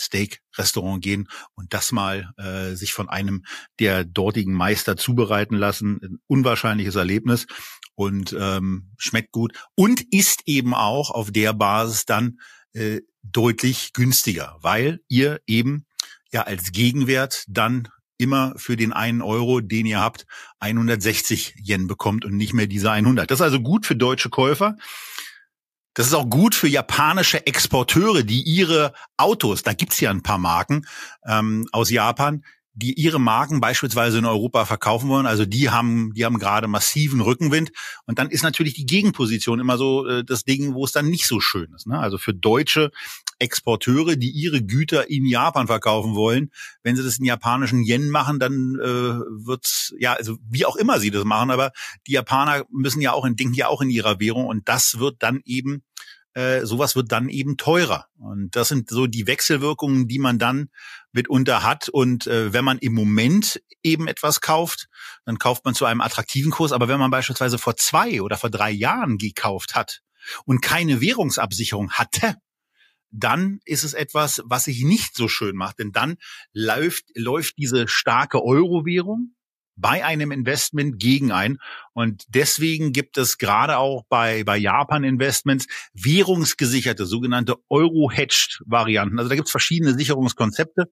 Steak-Restaurant 0.00 1.02
gehen 1.02 1.28
und 1.54 1.74
das 1.74 1.92
mal 1.92 2.32
äh, 2.38 2.74
sich 2.74 2.92
von 2.92 3.08
einem 3.08 3.44
der 3.78 4.04
dortigen 4.04 4.54
Meister 4.54 4.96
zubereiten 4.96 5.56
lassen. 5.56 6.00
Ein 6.02 6.18
unwahrscheinliches 6.26 6.94
Erlebnis 6.94 7.46
und 7.94 8.34
ähm, 8.38 8.90
schmeckt 8.96 9.32
gut 9.32 9.52
und 9.74 10.00
ist 10.12 10.42
eben 10.46 10.74
auch 10.74 11.10
auf 11.10 11.30
der 11.30 11.52
Basis 11.52 12.06
dann 12.06 12.38
äh, 12.72 13.00
deutlich 13.22 13.92
günstiger, 13.92 14.56
weil 14.60 15.00
ihr 15.08 15.40
eben 15.46 15.86
ja 16.32 16.42
als 16.42 16.72
Gegenwert 16.72 17.44
dann 17.48 17.88
immer 18.16 18.52
für 18.56 18.76
den 18.76 18.92
einen 18.92 19.22
Euro, 19.22 19.60
den 19.60 19.86
ihr 19.86 20.00
habt, 20.00 20.26
160 20.60 21.54
Yen 21.66 21.86
bekommt 21.86 22.24
und 22.24 22.36
nicht 22.36 22.52
mehr 22.52 22.66
diese 22.66 22.90
100. 22.90 23.30
Das 23.30 23.40
ist 23.40 23.44
also 23.44 23.60
gut 23.60 23.86
für 23.86 23.96
deutsche 23.96 24.28
Käufer. 24.28 24.76
Das 25.94 26.06
ist 26.06 26.14
auch 26.14 26.28
gut 26.28 26.54
für 26.54 26.68
japanische 26.68 27.46
Exporteure, 27.46 28.22
die 28.22 28.42
ihre 28.42 28.92
Autos, 29.16 29.62
da 29.62 29.72
gibt's 29.72 30.00
ja 30.00 30.10
ein 30.10 30.22
paar 30.22 30.38
Marken 30.38 30.86
ähm, 31.26 31.66
aus 31.72 31.90
Japan, 31.90 32.44
die 32.72 32.94
ihre 32.94 33.18
Marken 33.20 33.60
beispielsweise 33.60 34.18
in 34.18 34.24
Europa 34.24 34.64
verkaufen 34.64 35.08
wollen. 35.08 35.26
Also 35.26 35.44
die 35.44 35.70
haben, 35.70 36.12
die 36.14 36.24
haben 36.24 36.38
gerade 36.38 36.68
massiven 36.68 37.20
Rückenwind. 37.20 37.72
Und 38.06 38.18
dann 38.18 38.30
ist 38.30 38.42
natürlich 38.42 38.74
die 38.74 38.86
Gegenposition 38.86 39.58
immer 39.58 39.76
so 39.76 40.06
äh, 40.06 40.24
das 40.24 40.44
Ding, 40.44 40.74
wo 40.74 40.84
es 40.84 40.92
dann 40.92 41.08
nicht 41.08 41.26
so 41.26 41.40
schön 41.40 41.72
ist. 41.74 41.86
Ne? 41.86 41.98
Also 41.98 42.16
für 42.16 42.32
deutsche 42.32 42.90
Exporteure, 43.40 44.16
die 44.16 44.30
ihre 44.30 44.62
Güter 44.62 45.10
in 45.10 45.26
Japan 45.26 45.66
verkaufen 45.66 46.14
wollen, 46.14 46.50
wenn 46.82 46.94
sie 46.94 47.02
das 47.02 47.18
in 47.18 47.24
japanischen 47.24 47.82
Yen 47.82 48.10
machen, 48.10 48.38
dann 48.38 48.76
äh, 48.80 48.86
wird's 48.86 49.94
ja, 49.98 50.12
also 50.12 50.38
wie 50.48 50.66
auch 50.66 50.76
immer 50.76 51.00
sie 51.00 51.10
das 51.10 51.24
machen, 51.24 51.50
aber 51.50 51.72
die 52.06 52.12
Japaner 52.12 52.66
müssen 52.70 53.00
ja 53.00 53.12
auch 53.12 53.24
in 53.24 53.36
denken 53.36 53.54
ja 53.54 53.68
auch 53.68 53.80
in 53.80 53.90
ihrer 53.90 54.20
Währung 54.20 54.46
und 54.46 54.68
das 54.68 54.98
wird 54.98 55.16
dann 55.20 55.40
eben 55.44 55.82
äh, 56.34 56.64
sowas 56.64 56.94
wird 56.94 57.10
dann 57.10 57.28
eben 57.28 57.56
teurer. 57.56 58.06
Und 58.18 58.54
das 58.54 58.68
sind 58.68 58.90
so 58.90 59.06
die 59.06 59.26
Wechselwirkungen, 59.26 60.06
die 60.06 60.18
man 60.18 60.38
dann 60.38 60.70
mitunter 61.12 61.62
hat. 61.62 61.88
Und 61.88 62.26
äh, 62.26 62.52
wenn 62.52 62.64
man 62.64 62.78
im 62.78 62.94
Moment 62.94 63.60
eben 63.82 64.06
etwas 64.06 64.40
kauft, 64.40 64.88
dann 65.24 65.38
kauft 65.38 65.64
man 65.64 65.74
zu 65.74 65.86
einem 65.86 66.00
attraktiven 66.00 66.52
Kurs. 66.52 66.72
Aber 66.72 66.88
wenn 66.88 67.00
man 67.00 67.10
beispielsweise 67.10 67.58
vor 67.58 67.76
zwei 67.76 68.22
oder 68.22 68.36
vor 68.36 68.50
drei 68.50 68.70
Jahren 68.70 69.18
gekauft 69.18 69.74
hat 69.74 70.02
und 70.44 70.60
keine 70.60 71.00
Währungsabsicherung 71.00 71.92
hatte, 71.92 72.36
dann 73.10 73.58
ist 73.64 73.82
es 73.82 73.94
etwas, 73.94 74.40
was 74.44 74.64
sich 74.64 74.84
nicht 74.84 75.16
so 75.16 75.26
schön 75.26 75.56
macht. 75.56 75.80
Denn 75.80 75.90
dann 75.90 76.16
läuft, 76.52 77.04
läuft 77.16 77.58
diese 77.58 77.88
starke 77.88 78.42
Euro-Währung 78.42 79.34
bei 79.80 80.04
einem 80.04 80.32
Investment 80.32 80.98
gegen 80.98 81.32
ein. 81.32 81.58
Und 81.92 82.24
deswegen 82.28 82.92
gibt 82.92 83.18
es 83.18 83.38
gerade 83.38 83.78
auch 83.78 84.04
bei, 84.08 84.44
bei 84.44 84.56
Japan-Investments 84.56 85.66
währungsgesicherte, 85.94 87.06
sogenannte 87.06 87.56
Euro-Hedged-Varianten. 87.68 89.18
Also 89.18 89.28
da 89.28 89.34
gibt 89.34 89.48
es 89.48 89.52
verschiedene 89.52 89.94
Sicherungskonzepte. 89.94 90.90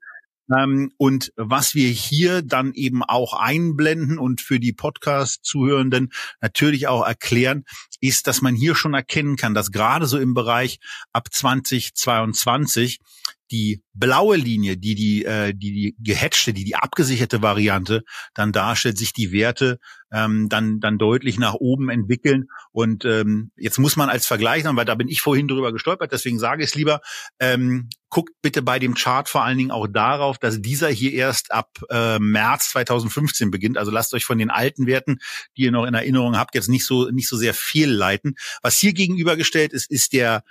Ähm, 0.57 0.93
und 0.97 1.33
was 1.37 1.75
wir 1.75 1.89
hier 1.89 2.43
dann 2.43 2.73
eben 2.73 3.03
auch 3.03 3.35
einblenden 3.35 4.19
und 4.19 4.41
für 4.41 4.59
die 4.59 4.73
Podcast-Zuhörenden 4.73 6.11
natürlich 6.41 6.89
auch 6.89 7.07
erklären, 7.07 7.65
ist, 8.01 8.27
dass 8.27 8.41
man 8.41 8.55
hier 8.55 8.75
schon 8.75 8.95
erkennen 8.95 9.37
kann, 9.37 9.55
dass 9.55 9.71
gerade 9.71 10.07
so 10.07 10.19
im 10.19 10.35
Bereich 10.35 10.79
ab 11.13 11.29
2022 11.31 13.01
die 13.51 13.83
blaue 13.95 14.37
Linie, 14.37 14.77
die 14.77 14.95
die, 14.95 15.25
äh, 15.25 15.53
die, 15.55 15.73
die 15.73 15.97
gehatchte, 15.99 16.53
die 16.53 16.65
die 16.65 16.77
abgesicherte 16.77 17.43
Variante 17.43 18.05
dann 18.35 18.53
darstellt, 18.53 18.99
sich 18.99 19.13
die 19.13 19.33
Werte 19.33 19.79
ähm, 20.13 20.49
dann, 20.49 20.81
dann 20.81 20.99
deutlich 20.99 21.39
nach 21.39 21.55
oben 21.55 21.91
entwickeln. 21.91 22.49
Und 22.73 23.05
ähm, 23.05 23.51
jetzt 23.57 23.79
muss 23.79 23.97
man 23.97 24.09
als 24.09 24.27
Vergleich 24.27 24.63
sagen, 24.63 24.77
weil 24.77 24.85
da 24.85 24.95
bin 24.95 25.09
ich 25.09 25.21
vorhin 25.21 25.49
drüber 25.49 25.73
gestolpert, 25.73 26.13
deswegen 26.13 26.39
sage 26.39 26.63
ich 26.63 26.71
es 26.71 26.75
lieber, 26.75 27.01
ähm, 27.41 27.89
guckt 28.09 28.33
bitte 28.41 28.63
bei 28.63 28.79
dem 28.79 28.95
Chart 28.95 29.29
vor 29.29 29.45
allen 29.45 29.59
Dingen 29.59 29.71
auch 29.71 29.87
darauf, 29.87 30.39
dass 30.39 30.63
dieser 30.63 30.89
hier 30.89 31.13
erst 31.13 31.53
ab 31.53 31.71
äh, 31.91 32.19
März 32.19 32.71
2015 32.71 33.51
beginnt. 33.51 33.77
Also 33.77 33.91
lasst 33.91 34.15
euch 34.15 34.25
von 34.25 34.39
den 34.39 34.51
alten 34.51 34.87
Werten, 34.87 35.19
die 35.57 35.63
ihr 35.63 35.73
noch 35.73 35.85
in 35.85 35.95
Erinnerung 35.95 36.37
habt, 36.37 36.55
jetzt 36.55 36.69
nicht 36.69 36.87
so, 36.87 37.11
nicht 37.11 37.29
so 37.29 37.37
sehr 37.37 37.55
viel 37.55 37.91
leiten. 37.91 38.35
Was 38.63 38.79
hier 38.79 38.93
gegenübergestellt 38.93 39.73
ist, 39.73 39.91
ist 39.91 40.13
der 40.13 40.43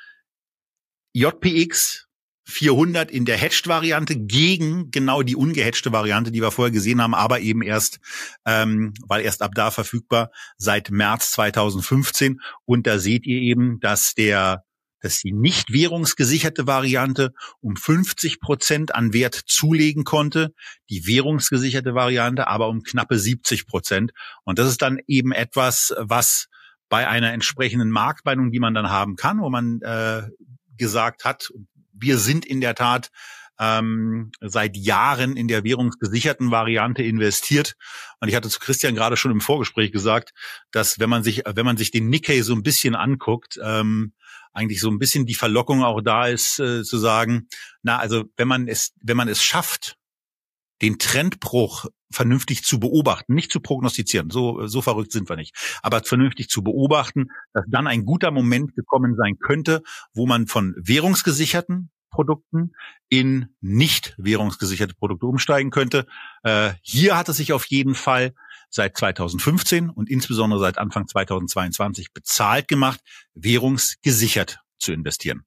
JPX 1.14 2.07
400 2.48 3.12
in 3.12 3.26
der 3.26 3.38
Hedged-Variante 3.38 4.16
gegen 4.16 4.90
genau 4.90 5.22
die 5.22 5.36
ungehatchte 5.36 5.92
Variante, 5.92 6.32
die 6.32 6.42
wir 6.42 6.52
vorher 6.52 6.72
gesehen 6.72 7.02
haben, 7.02 7.14
aber 7.14 7.42
eben 7.42 7.62
erst, 7.62 8.00
ähm, 8.46 8.94
weil 9.06 9.22
erst 9.22 9.42
ab 9.42 9.52
da 9.54 9.70
verfügbar 9.70 10.32
seit 10.58 10.90
März 10.90 11.32
2015. 11.32 12.40
Und 12.64 12.88
da 12.88 13.00
seht 13.00 13.26
ihr 13.26 13.42
eben, 13.42 13.80
dass 13.82 14.14
der 14.16 14.64
dass 15.00 15.20
die 15.20 15.32
nicht 15.32 15.72
währungsgesicherte 15.72 16.66
Variante 16.66 17.32
um 17.62 17.76
50 17.76 18.40
Prozent 18.40 18.96
an 18.96 19.14
Wert 19.14 19.36
zulegen 19.36 20.06
konnte, 20.06 20.56
die 20.90 21.06
währungsgesicherte 21.06 21.94
Variante 21.94 22.48
aber 22.48 22.68
um 22.68 22.82
knappe 22.82 23.20
70 23.20 23.68
Prozent. 23.68 24.12
Und 24.44 24.58
das 24.58 24.68
ist 24.68 24.82
dann 24.82 25.00
eben 25.06 25.34
etwas, 25.34 25.94
was 26.00 26.48
bei 26.90 27.08
einer 27.08 27.32
entsprechenden 27.32 27.92
Marktmeinung, 27.92 28.52
die 28.52 28.60
man 28.60 28.74
dann 28.74 28.90
haben 28.90 29.18
kann, 29.18 29.40
wo 29.40 29.50
man 29.52 29.82
äh, 29.82 30.24
gesagt 30.78 31.26
hat, 31.26 31.52
wir 32.00 32.18
sind 32.18 32.46
in 32.46 32.62
der 32.62 32.76
Tat 32.76 33.10
ähm, 33.60 34.32
seit 34.40 34.78
Jahren 34.78 35.36
in 35.36 35.48
der 35.48 35.64
währungsgesicherten 35.64 36.52
Variante 36.52 37.04
investiert. 37.04 37.76
Und 38.20 38.28
ich 38.28 38.36
hatte 38.36 38.50
zu 38.50 38.60
Christian 38.60 38.96
gerade 38.96 39.18
schon 39.18 39.32
im 39.32 39.42
Vorgespräch 39.42 39.92
gesagt, 39.92 40.34
dass 40.72 41.00
wenn 41.00 41.10
man 41.10 41.24
sich, 41.24 41.44
wenn 41.46 41.66
man 41.66 41.78
sich 41.78 41.92
den 41.92 42.10
Nikkei 42.10 42.42
so 42.42 42.54
ein 42.54 42.64
bisschen 42.64 42.96
anguckt, 42.96 43.60
ähm, 43.64 44.14
eigentlich 44.54 44.80
so 44.80 44.90
ein 44.90 45.00
bisschen 45.00 45.26
die 45.26 45.36
Verlockung 45.36 45.84
auch 45.84 46.02
da 46.02 46.28
ist, 46.28 46.60
äh, 46.60 46.84
zu 46.84 46.98
sagen, 46.98 47.48
na, 47.84 47.98
also 47.98 48.26
wenn 48.38 48.48
man 48.48 48.68
es, 48.68 48.94
wenn 49.02 49.18
man 49.18 49.28
es 49.28 49.44
schafft, 49.44 49.98
den 50.82 51.00
Trendbruch 51.00 51.86
vernünftig 52.12 52.64
zu 52.64 52.80
beobachten, 52.80 53.34
nicht 53.34 53.52
zu 53.52 53.60
prognostizieren, 53.60 54.30
so, 54.30 54.68
so 54.68 54.82
verrückt 54.82 55.12
sind 55.12 55.30
wir 55.30 55.36
nicht, 55.36 55.56
aber 55.82 56.04
vernünftig 56.04 56.50
zu 56.50 56.64
beobachten, 56.64 57.28
dass 57.54 57.66
dann 57.68 57.88
ein 57.88 58.06
guter 58.06 58.32
Moment 58.32 58.76
gekommen 58.76 59.16
sein 59.16 59.38
könnte, 59.40 59.82
wo 60.14 60.26
man 60.26 60.48
von 60.48 60.76
währungsgesicherten 60.78 61.90
Produkten 62.10 62.72
in 63.10 63.50
nicht 63.62 64.16
währungsgesicherte 64.18 64.96
Produkte 64.96 65.28
umsteigen 65.28 65.72
könnte. 65.72 66.08
Äh, 66.44 66.72
hier 66.82 67.18
hat 67.18 67.30
es 67.30 67.38
sich 67.38 67.54
auf 67.54 67.66
jeden 67.66 67.96
Fall 67.96 68.34
seit 68.70 68.98
2015 68.98 69.90
und 69.90 70.10
insbesondere 70.10 70.60
seit 70.60 70.78
Anfang 70.78 71.08
2022 71.08 72.14
bezahlt 72.14 72.68
gemacht, 72.68 73.02
währungsgesichert 73.34 74.60
zu 74.80 74.94
investieren. 74.94 75.44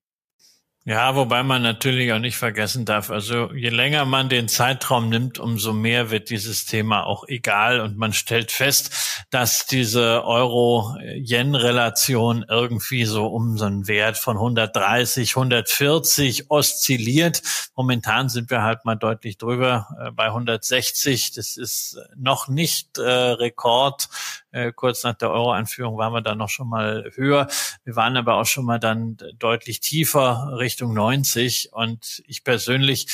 Ja, 0.86 1.14
wobei 1.14 1.42
man 1.42 1.60
natürlich 1.60 2.10
auch 2.10 2.18
nicht 2.18 2.38
vergessen 2.38 2.86
darf, 2.86 3.10
also 3.10 3.52
je 3.52 3.68
länger 3.68 4.06
man 4.06 4.30
den 4.30 4.48
Zeitraum 4.48 5.10
nimmt, 5.10 5.38
umso 5.38 5.74
mehr 5.74 6.10
wird 6.10 6.30
dieses 6.30 6.64
Thema 6.64 7.04
auch 7.04 7.28
egal 7.28 7.80
und 7.80 7.98
man 7.98 8.14
stellt 8.14 8.50
fest, 8.50 9.26
dass 9.28 9.66
diese 9.66 10.24
Euro-Yen-Relation 10.24 12.46
irgendwie 12.48 13.04
so 13.04 13.26
um 13.26 13.58
so 13.58 13.66
einen 13.66 13.88
Wert 13.88 14.16
von 14.16 14.38
130, 14.38 15.36
140 15.36 16.50
oszilliert. 16.50 17.42
Momentan 17.76 18.30
sind 18.30 18.48
wir 18.48 18.62
halt 18.62 18.86
mal 18.86 18.96
deutlich 18.96 19.36
drüber 19.36 19.86
äh, 20.02 20.10
bei 20.12 20.28
160. 20.28 21.32
Das 21.32 21.58
ist 21.58 21.98
noch 22.16 22.48
nicht 22.48 22.96
äh, 22.96 23.02
Rekord 23.02 24.08
äh, 24.52 24.72
kurz 24.72 25.04
nach 25.04 25.14
der 25.14 25.30
Euro-Einführung 25.30 25.96
waren 25.96 26.12
wir 26.12 26.22
dann 26.22 26.38
noch 26.38 26.48
schon 26.48 26.68
mal 26.68 27.10
höher. 27.14 27.48
Wir 27.84 27.96
waren 27.96 28.16
aber 28.16 28.34
auch 28.34 28.46
schon 28.46 28.64
mal 28.64 28.78
dann 28.78 29.16
deutlich 29.38 29.80
tiefer 29.80 30.54
Richtung 30.58 30.94
90. 30.94 31.70
Und 31.72 32.22
ich 32.26 32.44
persönlich 32.44 33.06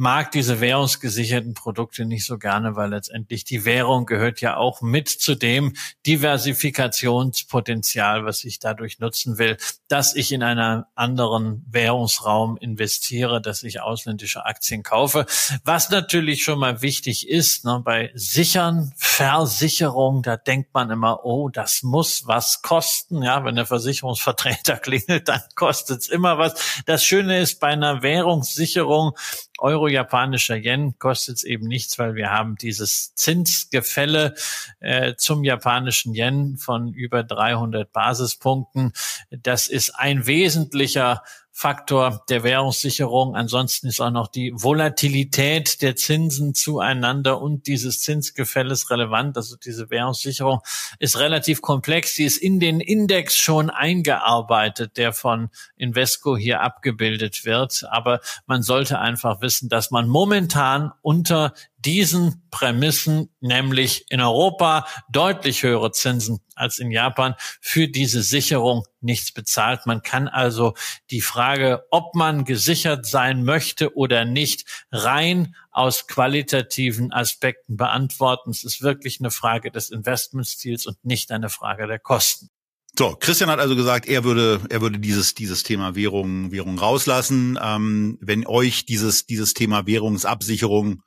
mag 0.00 0.32
diese 0.32 0.60
währungsgesicherten 0.62 1.52
Produkte 1.52 2.06
nicht 2.06 2.24
so 2.24 2.38
gerne, 2.38 2.74
weil 2.74 2.88
letztendlich 2.88 3.44
die 3.44 3.66
Währung 3.66 4.06
gehört 4.06 4.40
ja 4.40 4.56
auch 4.56 4.80
mit 4.80 5.10
zu 5.10 5.34
dem 5.34 5.74
Diversifikationspotenzial, 6.06 8.24
was 8.24 8.44
ich 8.44 8.58
dadurch 8.58 8.98
nutzen 8.98 9.36
will, 9.36 9.58
dass 9.88 10.16
ich 10.16 10.32
in 10.32 10.42
einen 10.42 10.84
anderen 10.94 11.66
Währungsraum 11.70 12.56
investiere, 12.56 13.42
dass 13.42 13.62
ich 13.62 13.82
ausländische 13.82 14.46
Aktien 14.46 14.82
kaufe. 14.82 15.26
Was 15.64 15.90
natürlich 15.90 16.44
schon 16.44 16.60
mal 16.60 16.80
wichtig 16.80 17.28
ist, 17.28 17.66
ne, 17.66 17.82
bei 17.84 18.10
Sichern, 18.14 18.94
Versicherung, 18.96 20.22
da 20.22 20.38
denkt 20.38 20.72
man 20.72 20.90
immer, 20.90 21.26
oh, 21.26 21.50
das 21.50 21.82
muss 21.82 22.26
was 22.26 22.62
kosten. 22.62 23.22
Ja, 23.22 23.44
wenn 23.44 23.56
der 23.56 23.66
Versicherungsvertreter 23.66 24.76
klingelt, 24.78 25.28
dann 25.28 25.42
kostet 25.56 26.00
es 26.00 26.08
immer 26.08 26.38
was. 26.38 26.54
Das 26.86 27.04
Schöne 27.04 27.40
ist 27.40 27.60
bei 27.60 27.68
einer 27.68 28.00
Währungssicherung, 28.00 29.12
Euro, 29.60 29.88
japanischer 29.88 30.56
Yen 30.56 30.98
kostet 30.98 31.36
es 31.36 31.42
eben 31.44 31.66
nichts, 31.66 31.98
weil 31.98 32.14
wir 32.14 32.30
haben 32.30 32.56
dieses 32.56 33.14
Zinsgefälle 33.14 34.34
äh, 34.80 35.14
zum 35.16 35.44
japanischen 35.44 36.14
Yen 36.14 36.56
von 36.56 36.92
über 36.92 37.22
300 37.22 37.92
Basispunkten. 37.92 38.92
Das 39.30 39.68
ist 39.68 39.90
ein 39.90 40.26
wesentlicher 40.26 41.22
Faktor 41.52 42.24
der 42.28 42.42
Währungssicherung. 42.42 43.34
Ansonsten 43.34 43.88
ist 43.88 44.00
auch 44.00 44.10
noch 44.10 44.28
die 44.28 44.52
Volatilität 44.54 45.82
der 45.82 45.96
Zinsen 45.96 46.54
zueinander 46.54 47.40
und 47.42 47.66
dieses 47.66 48.00
Zinsgefälles 48.00 48.90
relevant. 48.90 49.36
Also 49.36 49.56
diese 49.56 49.90
Währungssicherung 49.90 50.60
ist 50.98 51.18
relativ 51.18 51.60
komplex. 51.60 52.14
Sie 52.14 52.24
ist 52.24 52.36
in 52.36 52.60
den 52.60 52.80
Index 52.80 53.36
schon 53.36 53.68
eingearbeitet, 53.68 54.96
der 54.96 55.12
von 55.12 55.50
Invesco 55.76 56.36
hier 56.36 56.60
abgebildet 56.60 57.44
wird. 57.44 57.84
Aber 57.90 58.20
man 58.46 58.62
sollte 58.62 58.98
einfach 59.00 59.40
wissen, 59.40 59.68
dass 59.68 59.90
man 59.90 60.08
momentan 60.08 60.92
unter 61.02 61.52
diesen 61.84 62.46
Prämissen, 62.50 63.30
nämlich 63.40 64.04
in 64.10 64.20
Europa 64.20 64.86
deutlich 65.10 65.62
höhere 65.62 65.92
Zinsen 65.92 66.40
als 66.54 66.78
in 66.78 66.90
Japan, 66.90 67.34
für 67.60 67.88
diese 67.88 68.22
Sicherung 68.22 68.84
nichts 69.00 69.32
bezahlt. 69.32 69.86
Man 69.86 70.02
kann 70.02 70.28
also 70.28 70.74
die 71.10 71.22
Frage, 71.22 71.84
ob 71.90 72.14
man 72.14 72.44
gesichert 72.44 73.06
sein 73.06 73.44
möchte 73.44 73.96
oder 73.96 74.24
nicht, 74.24 74.66
rein 74.92 75.54
aus 75.70 76.06
qualitativen 76.06 77.12
Aspekten 77.12 77.76
beantworten. 77.76 78.50
Es 78.50 78.64
ist 78.64 78.82
wirklich 78.82 79.20
eine 79.20 79.30
Frage 79.30 79.70
des 79.70 79.90
Investmentstils 79.90 80.86
und 80.86 81.02
nicht 81.04 81.32
eine 81.32 81.48
Frage 81.48 81.86
der 81.86 81.98
Kosten. 81.98 82.50
So, 82.98 83.16
Christian 83.18 83.50
hat 83.50 83.60
also 83.60 83.76
gesagt, 83.76 84.06
er 84.06 84.24
würde, 84.24 84.60
er 84.68 84.80
würde 84.80 84.98
dieses, 84.98 85.34
dieses 85.34 85.62
Thema 85.62 85.94
Währung, 85.94 86.52
Währung 86.52 86.78
rauslassen. 86.78 87.58
Ähm, 87.62 88.18
wenn 88.20 88.46
euch 88.46 88.84
dieses, 88.84 89.26
dieses 89.26 89.54
Thema 89.54 89.86
Währungsabsicherung 89.86 91.02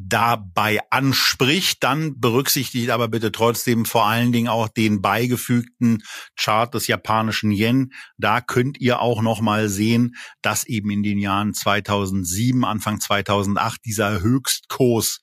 dabei 0.00 0.78
anspricht, 0.90 1.82
dann 1.82 2.20
berücksichtigt 2.20 2.90
aber 2.90 3.08
bitte 3.08 3.32
trotzdem 3.32 3.84
vor 3.84 4.06
allen 4.06 4.30
Dingen 4.30 4.46
auch 4.46 4.68
den 4.68 5.02
beigefügten 5.02 6.04
Chart 6.36 6.72
des 6.72 6.86
japanischen 6.86 7.50
Yen. 7.50 7.92
Da 8.16 8.40
könnt 8.40 8.78
ihr 8.78 9.00
auch 9.00 9.22
noch 9.22 9.40
mal 9.40 9.68
sehen, 9.68 10.14
dass 10.40 10.64
eben 10.64 10.90
in 10.90 11.02
den 11.02 11.18
Jahren 11.18 11.52
2007, 11.52 12.64
Anfang 12.64 13.00
2008 13.00 13.84
dieser 13.84 14.20
Höchstkurs 14.20 15.20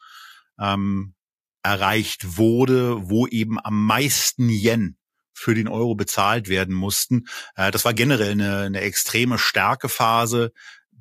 ähm, 0.59 1.15
erreicht 1.63 2.37
wurde, 2.37 3.09
wo 3.09 3.27
eben 3.27 3.57
am 3.63 3.85
meisten 3.85 4.49
Yen 4.49 4.97
für 5.33 5.55
den 5.55 5.69
Euro 5.69 5.95
bezahlt 5.95 6.49
werden 6.49 6.75
mussten. 6.75 7.27
Äh, 7.55 7.71
das 7.71 7.85
war 7.85 7.93
generell 7.93 8.31
eine, 8.31 8.59
eine 8.63 8.81
extreme 8.81 9.37
Stärkephase 9.37 10.51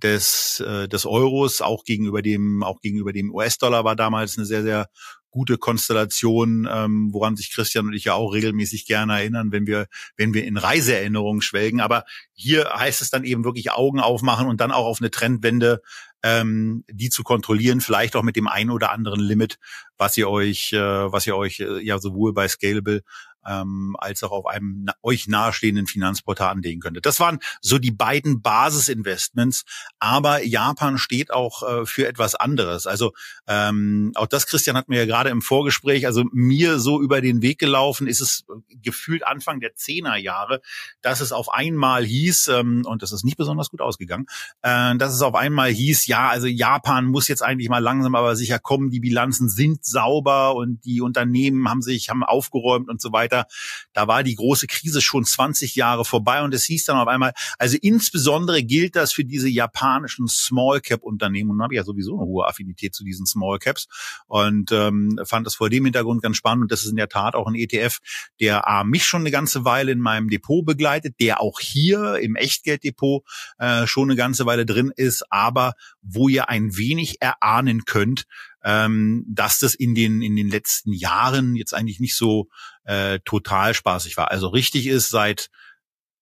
des, 0.05 0.61
äh, 0.61 0.87
des 0.89 1.07
Euros, 1.07 1.63
auch 1.63 1.85
gegenüber 1.85 2.23
dem, 2.23 2.63
auch 2.63 2.81
gegenüber 2.81 3.13
dem 3.13 3.35
US-Dollar 3.35 3.85
war 3.85 3.97
damals 3.97 4.37
eine 4.37 4.47
sehr, 4.47 4.63
sehr 4.63 4.89
gute 5.31 5.59
Konstellation, 5.59 6.69
ähm, 6.71 7.09
woran 7.13 7.35
sich 7.35 7.51
Christian 7.53 7.87
und 7.87 7.95
ich 7.95 8.05
ja 8.05 8.15
auch 8.15 8.33
regelmäßig 8.33 8.87
gerne 8.87 9.15
erinnern, 9.15 9.51
wenn 9.51 9.67
wir, 9.67 9.89
wenn 10.17 10.33
wir 10.33 10.45
in 10.45 10.57
Reiseerinnerungen 10.57 11.43
schwelgen. 11.43 11.81
Aber 11.81 12.05
hier 12.35 12.71
heißt 12.73 13.03
es 13.03 13.11
dann 13.11 13.25
eben 13.25 13.43
wirklich 13.43 13.73
Augen 13.73 13.99
aufmachen 13.99 14.47
und 14.47 14.61
dann 14.61 14.71
auch 14.71 14.87
auf 14.87 15.01
eine 15.01 15.11
Trendwende, 15.11 15.83
ähm, 16.23 16.85
die 16.89 17.11
zu 17.11 17.25
kontrollieren, 17.25 17.81
vielleicht 17.81 18.15
auch 18.15 18.23
mit 18.23 18.37
dem 18.37 18.47
einen 18.47 18.71
oder 18.71 18.93
anderen 18.93 19.19
Limit, 19.19 19.59
was 19.99 20.17
ihr 20.17 20.31
euch, 20.31 20.73
äh, 20.73 20.79
was 20.79 21.27
ihr 21.27 21.37
euch 21.37 21.59
äh, 21.59 21.85
ja 21.85 21.99
sowohl 21.99 22.33
bei 22.33 22.47
Scalable 22.47 23.03
ähm, 23.47 23.97
als 23.99 24.23
auch 24.23 24.33
auf 24.33 24.47
einem 24.47 24.85
na 24.85 24.95
euch 25.03 25.29
nahestehenden 25.29 25.87
Finanzportal 25.87 26.51
anlegen 26.51 26.81
könnte. 26.81 27.01
Das 27.01 27.21
waren 27.21 27.39
so 27.61 27.79
die 27.79 27.91
beiden 27.91 28.43
Basisinvestments, 28.43 29.65
aber 29.99 30.45
Japan 30.45 30.99
steht 30.99 31.33
auch 31.33 31.63
äh, 31.63 31.87
für 31.87 32.07
etwas 32.09 32.35
anderes. 32.35 32.87
Also 32.87 33.13
ähm, 33.47 34.13
auch 34.15 34.27
das, 34.27 34.47
Christian, 34.47 34.77
hat 34.77 34.89
mir 34.89 34.99
ja 34.99 35.07
gerade 35.07 35.31
im 35.31 35.43
Vorgespräch, 35.43 36.07
also 36.07 36.25
mir 36.33 36.79
so 36.79 37.01
über 37.01 37.21
den 37.21 37.43
Weg 37.43 37.59
gelaufen, 37.59 38.07
ist 38.07 38.21
es 38.21 38.45
gefühlt 38.83 39.27
Anfang 39.27 39.61
der 39.61 39.75
Zehnerjahre, 39.75 40.61
dass 41.03 41.21
es 41.21 41.33
auf 41.33 41.53
einmal 41.53 42.05
hieß, 42.05 42.49
ähm, 42.49 42.85
und 42.87 43.03
das 43.03 43.13
ist 43.13 43.25
nicht 43.25 43.37
besonders 43.37 43.71
gut 43.71 43.81
ausgegangen, 43.81 44.27
äh, 44.63 44.97
dass 44.97 45.15
es 45.15 45.23
auf 45.23 45.35
einmal 45.35 45.71
hieß, 45.71 46.07
ja, 46.07 46.29
also 46.29 46.47
Japan 46.47 47.07
muss 47.07 47.29
jetzt 47.29 47.43
eigentlich 47.43 47.69
mal 47.69 47.79
langsam 47.79 48.15
aber 48.15 48.37
sicher 48.37 48.59
kommen, 48.59 48.91
die 48.91 49.01
Bilanzen 49.01 49.49
sind 49.49 49.85
sauber 49.85 50.55
und 50.55 50.85
die 50.85 51.01
Unternehmen 51.01 51.69
haben 51.69 51.83
sich, 51.83 52.09
haben 52.09 52.23
aufgeräumt 52.23 52.89
und 52.89 53.01
so 53.01 53.13
weiter 53.13 53.34
weiter. 53.35 53.47
Da 53.93 54.07
war 54.09 54.23
die 54.23 54.35
große 54.35 54.67
Krise 54.67 55.01
schon 55.01 55.25
20 55.25 55.75
Jahre 55.75 56.05
vorbei 56.05 56.43
und 56.43 56.55
es 56.55 56.65
hieß 56.65 56.85
dann 56.85 56.97
auf 56.97 57.09
einmal, 57.09 57.33
also 57.59 57.77
insbesondere 57.81 58.63
gilt 58.63 58.97
das 58.97 59.13
für 59.13 59.25
diese 59.25 59.49
japanischen 59.49 60.27
Small 60.29 60.81
Cap 60.81 61.03
Unternehmen 61.03 61.51
und 61.51 61.63
habe 61.63 61.75
ja 61.75 61.85
sowieso 61.85 62.17
eine 62.17 62.27
hohe 62.27 62.47
Affinität 62.47 62.95
zu 62.95 63.05
diesen 63.05 63.27
Small 63.27 63.59
Caps 63.59 63.87
und 64.27 64.73
ähm, 64.73 65.19
fand 65.25 65.47
das 65.47 65.55
vor 65.55 65.71
dem 65.71 65.85
Hintergrund 65.85 66.23
ganz 66.23 66.37
spannend 66.37 66.63
und 66.63 66.73
das 66.73 66.85
ist 66.85 66.91
in 66.91 66.97
der 66.97 67.09
Tat 67.09 67.35
auch 67.35 67.47
ein 67.47 67.55
ETF, 67.55 67.99
der 68.41 68.67
A, 68.67 68.85
mich 68.85 69.05
schon 69.05 69.23
eine 69.23 69.31
ganze 69.31 69.65
Weile 69.65 69.93
in 69.93 70.01
meinem 70.01 70.29
Depot 70.29 70.65
begleitet, 70.65 71.17
der 71.21 71.41
auch 71.41 71.61
hier 71.61 72.17
im 72.17 72.37
Echtgelddepot 72.37 73.25
äh, 73.59 73.87
schon 73.87 74.11
eine 74.11 74.17
ganze 74.17 74.47
Weile 74.47 74.67
drin 74.67 74.93
ist, 74.95 75.25
aber 75.31 75.75
wo 76.03 76.29
ihr 76.29 76.49
ein 76.49 76.77
wenig 76.77 77.21
erahnen 77.21 77.85
könnt, 77.85 78.25
ähm, 78.65 79.25
dass 79.29 79.59
das 79.59 79.75
in 79.75 79.95
den 79.95 80.23
in 80.23 80.37
den 80.37 80.49
letzten 80.49 80.93
Jahren 80.93 81.55
jetzt 81.55 81.75
eigentlich 81.75 82.01
nicht 82.01 82.17
so 82.17 82.49
äh, 82.85 83.21
total 83.25 83.75
spaßig 83.75 84.17
war. 84.17 84.31
Also 84.31 84.49
richtig 84.49 84.87
ist 84.87 85.11
seit 85.11 85.51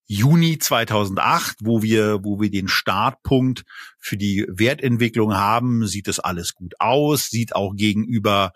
Juni 0.06 0.58
2008, 0.58 1.58
wo 1.62 1.82
wir, 1.82 2.22
wo 2.22 2.40
wir 2.40 2.50
den 2.50 2.68
Startpunkt 2.68 3.62
für 4.02 4.16
die 4.16 4.44
Wertentwicklung 4.48 5.34
haben, 5.34 5.86
sieht 5.86 6.08
das 6.08 6.18
alles 6.18 6.54
gut 6.54 6.74
aus, 6.80 7.30
sieht 7.30 7.54
auch 7.54 7.74
gegenüber, 7.74 8.52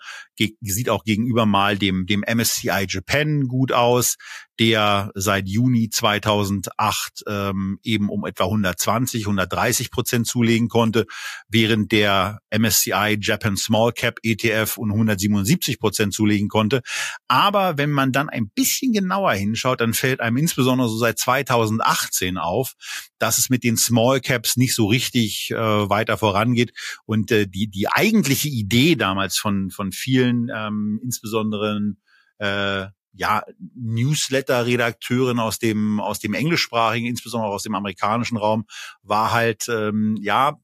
sieht 0.60 0.88
auch 0.88 1.04
gegenüber 1.04 1.46
mal 1.46 1.78
dem, 1.78 2.06
dem 2.06 2.24
MSCI 2.26 2.86
Japan 2.88 3.46
gut 3.46 3.72
aus, 3.72 4.16
der 4.58 5.12
seit 5.14 5.48
Juni 5.48 5.90
2008 5.90 7.24
ähm, 7.28 7.78
eben 7.82 8.08
um 8.08 8.24
etwa 8.24 8.44
120, 8.44 9.24
130 9.24 9.90
Prozent 9.90 10.26
zulegen 10.26 10.68
konnte, 10.68 11.06
während 11.48 11.92
der 11.92 12.40
MSCI 12.50 13.18
Japan 13.20 13.56
Small 13.56 13.92
Cap 13.92 14.18
ETF 14.22 14.78
um 14.78 14.90
177 14.90 15.78
Prozent 15.78 16.14
zulegen 16.14 16.48
konnte. 16.48 16.80
Aber 17.28 17.76
wenn 17.78 17.90
man 17.90 18.12
dann 18.12 18.28
ein 18.30 18.48
bisschen 18.48 18.92
genauer 18.92 19.32
hinschaut, 19.32 19.80
dann 19.80 19.94
fällt 19.94 20.20
einem 20.20 20.38
insbesondere 20.38 20.88
so 20.88 20.96
seit 20.96 21.18
2000 21.18 21.46
2018 21.46 22.38
auf, 22.38 22.74
dass 23.18 23.38
es 23.38 23.50
mit 23.50 23.64
den 23.64 23.76
Small 23.76 24.20
Caps 24.20 24.56
nicht 24.56 24.74
so 24.74 24.86
richtig 24.86 25.50
äh, 25.50 25.56
weiter 25.56 26.18
vorangeht. 26.18 26.72
Und 27.04 27.30
äh, 27.30 27.46
die 27.46 27.68
die 27.68 27.88
eigentliche 27.88 28.48
Idee 28.48 28.96
damals 28.96 29.38
von 29.38 29.70
von 29.70 29.92
vielen 29.92 30.50
ähm, 30.54 31.00
insbesondere 31.02 31.94
äh, 32.38 32.86
ja, 33.18 33.42
Newsletter-Redakteurin 33.74 35.38
aus 35.38 35.58
dem 35.58 36.00
aus 36.00 36.18
dem 36.18 36.34
englischsprachigen, 36.34 37.08
insbesondere 37.08 37.50
aus 37.50 37.62
dem 37.62 37.74
amerikanischen 37.74 38.36
Raum, 38.36 38.66
war 39.02 39.32
halt 39.32 39.68
ähm, 39.68 40.18
ja 40.20 40.58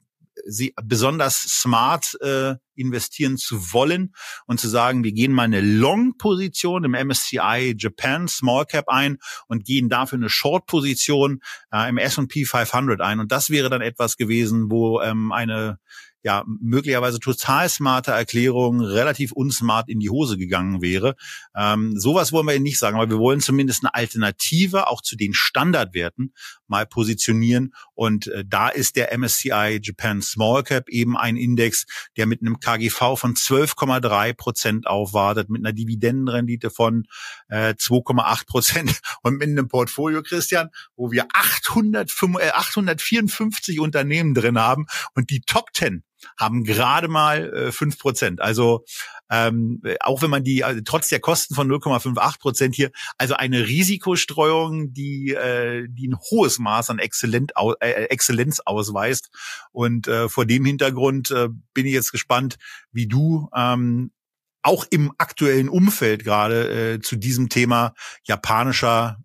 sie 0.45 0.73
besonders 0.83 1.41
smart 1.41 2.17
äh, 2.21 2.55
investieren 2.75 3.37
zu 3.37 3.73
wollen 3.73 4.13
und 4.45 4.59
zu 4.59 4.67
sagen, 4.67 5.03
wir 5.03 5.11
gehen 5.11 5.31
mal 5.31 5.43
eine 5.43 5.61
Long-Position 5.61 6.83
im 6.83 6.91
MSCI 6.91 7.75
Japan 7.77 8.27
Small 8.27 8.65
Cap 8.65 8.89
ein 8.89 9.17
und 9.47 9.65
gehen 9.65 9.89
dafür 9.89 10.17
eine 10.17 10.29
Short-Position 10.29 11.41
äh, 11.71 11.89
im 11.89 11.97
S&P 11.97 12.45
500 12.45 13.01
ein. 13.01 13.19
Und 13.19 13.31
das 13.31 13.49
wäre 13.49 13.69
dann 13.69 13.81
etwas 13.81 14.17
gewesen, 14.17 14.71
wo 14.71 15.01
ähm, 15.01 15.31
eine 15.31 15.79
ja 16.23 16.43
möglicherweise 16.47 17.19
total 17.19 17.69
smarte 17.69 18.11
Erklärung 18.11 18.81
relativ 18.81 19.33
unsmart 19.33 19.89
in 19.89 19.99
die 19.99 20.09
Hose 20.09 20.37
gegangen 20.37 20.81
wäre. 20.81 21.15
Ähm, 21.55 21.99
sowas 21.99 22.31
wollen 22.31 22.47
wir 22.47 22.59
nicht 22.59 22.79
sagen, 22.79 22.95
aber 22.95 23.09
wir 23.09 23.19
wollen 23.19 23.41
zumindest 23.41 23.83
eine 23.83 23.93
Alternative 23.93 24.87
auch 24.87 25.01
zu 25.01 25.15
den 25.17 25.33
Standardwerten 25.33 26.33
mal 26.67 26.85
positionieren. 26.85 27.73
Und 27.93 28.27
äh, 28.27 28.43
da 28.47 28.69
ist 28.69 28.95
der 28.95 29.15
MSCI 29.17 29.79
Japan 29.81 30.21
Small 30.21 30.63
Cap 30.63 30.89
eben 30.89 31.17
ein 31.17 31.35
Index, 31.35 31.85
der 32.17 32.25
mit 32.25 32.41
einem 32.41 32.59
KGV 32.59 33.17
von 33.17 33.35
12,3 33.35 34.33
Prozent 34.33 34.87
aufwartet, 34.87 35.49
mit 35.49 35.63
einer 35.63 35.73
Dividendenrendite 35.73 36.69
von 36.69 37.05
äh, 37.49 37.73
2,8 37.73 38.47
Prozent 38.47 39.01
und 39.21 39.37
mit 39.37 39.49
einem 39.49 39.67
Portfolio, 39.67 40.23
Christian, 40.23 40.69
wo 40.95 41.11
wir 41.11 41.27
800, 41.33 42.09
äh, 42.39 42.49
854 42.51 43.79
Unternehmen 43.79 44.33
drin 44.33 44.57
haben 44.57 44.85
und 45.15 45.29
die 45.29 45.41
Top 45.41 45.69
10 45.73 46.03
haben 46.37 46.63
gerade 46.63 47.07
mal 47.07 47.53
äh, 47.53 47.71
fünf 47.71 47.95
äh, 47.95 47.97
Prozent. 47.97 48.41
Also 48.41 48.83
ähm, 49.29 49.81
auch 50.01 50.21
wenn 50.21 50.29
man 50.29 50.43
die, 50.43 50.63
also 50.63 50.81
trotz 50.83 51.09
der 51.09 51.19
Kosten 51.19 51.55
von 51.55 51.69
0,58 51.71 52.39
Prozent 52.39 52.75
hier, 52.75 52.91
also 53.17 53.33
eine 53.35 53.67
Risikostreuung, 53.67 54.93
die, 54.93 55.33
äh, 55.33 55.87
die 55.89 56.07
ein 56.07 56.17
hohes 56.17 56.59
Maß 56.59 56.89
an 56.89 56.99
Exzellent, 56.99 57.53
äh, 57.79 58.05
Exzellenz 58.05 58.59
ausweist. 58.59 59.29
Und 59.71 60.07
äh, 60.07 60.29
vor 60.29 60.45
dem 60.45 60.65
Hintergrund 60.65 61.31
äh, 61.31 61.49
bin 61.73 61.85
ich 61.85 61.93
jetzt 61.93 62.11
gespannt, 62.11 62.57
wie 62.91 63.07
du 63.07 63.49
ähm, 63.55 64.11
auch 64.61 64.85
im 64.89 65.11
aktuellen 65.17 65.69
Umfeld 65.69 66.23
gerade 66.23 66.93
äh, 66.93 66.99
zu 67.01 67.15
diesem 67.15 67.49
Thema 67.49 67.93
japanischer 68.23 69.17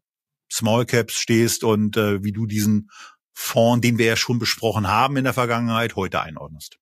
Small 0.50 0.86
Caps 0.86 1.14
stehst 1.14 1.64
und 1.64 1.96
äh, 1.96 2.22
wie 2.24 2.32
du 2.32 2.46
diesen 2.46 2.90
Fonds, 3.32 3.82
den 3.82 3.98
wir 3.98 4.06
ja 4.06 4.16
schon 4.16 4.38
besprochen 4.38 4.88
haben 4.88 5.16
in 5.16 5.24
der 5.24 5.34
Vergangenheit, 5.34 5.94
heute 5.94 6.20
einordnest. 6.20 6.78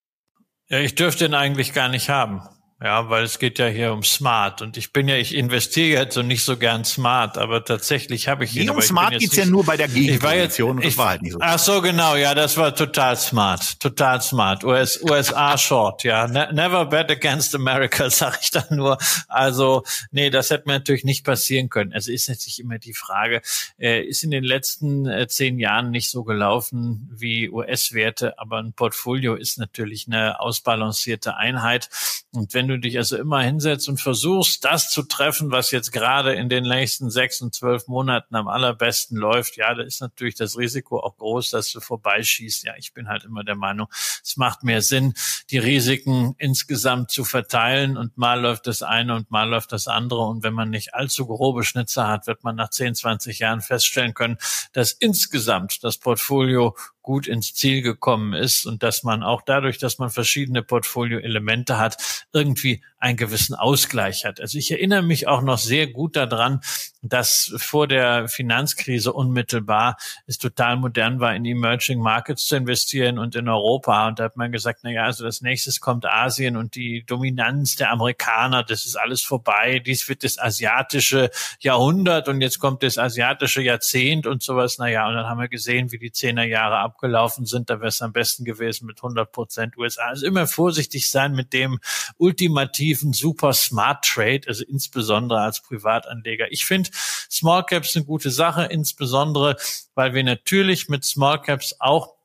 Ja, 0.68 0.80
ich 0.80 0.94
dürfte 0.96 1.26
ihn 1.26 1.34
eigentlich 1.34 1.72
gar 1.72 1.88
nicht 1.88 2.08
haben. 2.08 2.42
Ja, 2.78 3.08
weil 3.08 3.24
es 3.24 3.38
geht 3.38 3.58
ja 3.58 3.68
hier 3.68 3.94
um 3.94 4.02
Smart 4.02 4.60
und 4.60 4.76
ich 4.76 4.92
bin 4.92 5.08
ja, 5.08 5.16
ich 5.16 5.34
investiere 5.34 6.02
jetzt 6.02 6.14
so 6.14 6.20
nicht 6.20 6.44
so 6.44 6.58
gern 6.58 6.84
Smart, 6.84 7.38
aber 7.38 7.64
tatsächlich 7.64 8.28
habe 8.28 8.44
ich 8.44 8.54
ihn. 8.54 8.66
Nee, 8.66 8.70
um 8.70 8.82
Smart 8.82 9.18
geht's 9.18 9.34
ja 9.34 9.46
nur 9.46 9.64
bei 9.64 9.78
der 9.78 9.88
Gegenposition 9.88 10.18
ich 10.18 10.22
war 10.22 10.34
jetzt, 10.34 10.92
ich, 10.92 10.98
war 10.98 11.08
halt 11.08 11.22
nicht 11.22 11.32
so. 11.32 11.38
Ach 11.40 11.58
so, 11.58 11.80
genau, 11.80 12.16
ja, 12.16 12.34
das 12.34 12.58
war 12.58 12.74
total 12.74 13.16
smart, 13.16 13.80
total 13.80 14.20
smart. 14.20 14.62
US, 14.62 15.02
USA 15.02 15.56
Short, 15.66 16.04
ja, 16.04 16.26
ne, 16.28 16.50
never 16.52 16.84
bet 16.84 17.10
against 17.10 17.54
America, 17.54 18.10
sag 18.10 18.38
ich 18.42 18.50
dann 18.50 18.66
nur. 18.76 18.98
Also, 19.26 19.82
nee, 20.10 20.28
das 20.28 20.50
hätte 20.50 20.64
mir 20.66 20.74
natürlich 20.74 21.04
nicht 21.04 21.24
passieren 21.24 21.70
können. 21.70 21.94
Also 21.94 22.12
ist 22.12 22.28
natürlich 22.28 22.60
immer 22.60 22.78
die 22.78 22.92
Frage, 22.92 23.40
äh, 23.78 24.02
ist 24.02 24.22
in 24.22 24.30
den 24.30 24.44
letzten 24.44 25.06
äh, 25.06 25.26
zehn 25.28 25.58
Jahren 25.58 25.90
nicht 25.90 26.10
so 26.10 26.24
gelaufen 26.24 27.08
wie 27.10 27.48
US-Werte, 27.48 28.38
aber 28.38 28.58
ein 28.58 28.74
Portfolio 28.74 29.34
ist 29.34 29.56
natürlich 29.56 30.08
eine 30.08 30.40
ausbalancierte 30.40 31.38
Einheit 31.38 31.88
und 32.32 32.52
wenn 32.52 32.65
wenn 32.66 32.72
du 32.72 32.80
dich 32.80 32.98
also 32.98 33.16
immer 33.16 33.42
hinsetzt 33.42 33.88
und 33.88 34.00
versuchst, 34.00 34.64
das 34.64 34.90
zu 34.90 35.04
treffen, 35.04 35.52
was 35.52 35.70
jetzt 35.70 35.92
gerade 35.92 36.34
in 36.34 36.48
den 36.48 36.64
nächsten 36.64 37.10
sechs 37.10 37.40
und 37.40 37.54
zwölf 37.54 37.86
Monaten 37.86 38.34
am 38.34 38.48
allerbesten 38.48 39.16
läuft, 39.16 39.56
ja, 39.56 39.72
da 39.72 39.84
ist 39.84 40.00
natürlich 40.00 40.34
das 40.34 40.58
Risiko 40.58 40.98
auch 40.98 41.16
groß, 41.16 41.50
dass 41.50 41.70
du 41.70 41.78
vorbeischießt. 41.78 42.64
Ja, 42.64 42.72
ich 42.76 42.92
bin 42.92 43.06
halt 43.06 43.22
immer 43.22 43.44
der 43.44 43.54
Meinung, 43.54 43.86
es 44.24 44.36
macht 44.36 44.64
mehr 44.64 44.82
Sinn, 44.82 45.14
die 45.50 45.58
Risiken 45.58 46.34
insgesamt 46.38 47.12
zu 47.12 47.22
verteilen 47.22 47.96
und 47.96 48.18
mal 48.18 48.40
läuft 48.40 48.66
das 48.66 48.82
eine 48.82 49.14
und 49.14 49.30
mal 49.30 49.48
läuft 49.48 49.70
das 49.70 49.86
andere. 49.86 50.22
Und 50.22 50.42
wenn 50.42 50.54
man 50.54 50.70
nicht 50.70 50.92
allzu 50.92 51.24
grobe 51.24 51.62
Schnitzer 51.62 52.08
hat, 52.08 52.26
wird 52.26 52.42
man 52.42 52.56
nach 52.56 52.70
10, 52.70 52.96
20 52.96 53.38
Jahren 53.38 53.60
feststellen 53.60 54.12
können, 54.12 54.38
dass 54.72 54.90
insgesamt 54.90 55.84
das 55.84 55.98
Portfolio 55.98 56.74
gut 57.06 57.28
ins 57.28 57.54
Ziel 57.54 57.82
gekommen 57.82 58.34
ist 58.34 58.66
und 58.66 58.82
dass 58.82 59.04
man 59.04 59.22
auch 59.22 59.40
dadurch, 59.40 59.78
dass 59.78 59.98
man 59.98 60.10
verschiedene 60.10 60.62
Portfolio-Elemente 60.62 61.78
hat, 61.78 62.26
irgendwie 62.32 62.82
einen 63.06 63.16
gewissen 63.16 63.54
Ausgleich 63.54 64.24
hat. 64.24 64.40
Also 64.40 64.58
ich 64.58 64.70
erinnere 64.72 65.02
mich 65.02 65.28
auch 65.28 65.40
noch 65.40 65.58
sehr 65.58 65.86
gut 65.86 66.16
daran, 66.16 66.60
dass 67.02 67.54
vor 67.56 67.86
der 67.86 68.28
Finanzkrise 68.28 69.12
unmittelbar 69.12 69.96
es 70.26 70.38
total 70.38 70.76
modern 70.76 71.20
war, 71.20 71.34
in 71.34 71.44
Emerging 71.44 72.00
Markets 72.00 72.46
zu 72.46 72.56
investieren 72.56 73.18
und 73.18 73.36
in 73.36 73.48
Europa. 73.48 74.08
Und 74.08 74.18
da 74.18 74.24
hat 74.24 74.36
man 74.36 74.50
gesagt, 74.50 74.80
na 74.82 74.90
also 75.02 75.24
das 75.24 75.40
nächste 75.40 75.66
kommt 75.80 76.04
Asien 76.04 76.56
und 76.56 76.74
die 76.74 77.04
Dominanz 77.06 77.76
der 77.76 77.92
Amerikaner, 77.92 78.64
das 78.64 78.86
ist 78.86 78.96
alles 78.96 79.22
vorbei. 79.22 79.78
Dies 79.78 80.08
wird 80.08 80.24
das 80.24 80.38
asiatische 80.38 81.30
Jahrhundert 81.60 82.28
und 82.28 82.40
jetzt 82.40 82.58
kommt 82.58 82.82
das 82.82 82.98
asiatische 82.98 83.62
Jahrzehnt 83.62 84.26
und 84.26 84.42
sowas. 84.42 84.78
Na 84.78 84.86
und 85.06 85.14
dann 85.14 85.26
haben 85.26 85.40
wir 85.40 85.48
gesehen, 85.48 85.92
wie 85.92 85.98
die 85.98 86.12
Zehnerjahre 86.12 86.78
abgelaufen 86.78 87.46
sind. 87.46 87.70
Da 87.70 87.78
wäre 87.78 87.88
es 87.88 88.02
am 88.02 88.12
besten 88.12 88.44
gewesen 88.44 88.86
mit 88.86 88.98
100 88.98 89.30
Prozent 89.30 89.76
USA. 89.76 90.06
Also 90.08 90.26
immer 90.26 90.46
vorsichtig 90.46 91.08
sein 91.08 91.34
mit 91.34 91.52
dem 91.52 91.78
ultimativen 92.16 92.95
ultimativen 92.96 93.12
super 93.12 93.52
Smart 93.52 94.04
Trade, 94.04 94.42
also 94.46 94.64
insbesondere 94.64 95.40
als 95.40 95.60
Privatanleger. 95.60 96.50
Ich 96.50 96.64
finde 96.64 96.90
Small 97.30 97.64
Caps 97.64 97.96
eine 97.96 98.04
gute 98.04 98.30
Sache, 98.30 98.64
insbesondere 98.64 99.56
weil 99.94 100.14
wir 100.14 100.24
natürlich 100.24 100.88
mit 100.88 101.04
Small 101.04 101.40
Caps 101.40 101.76
auch 101.78 102.15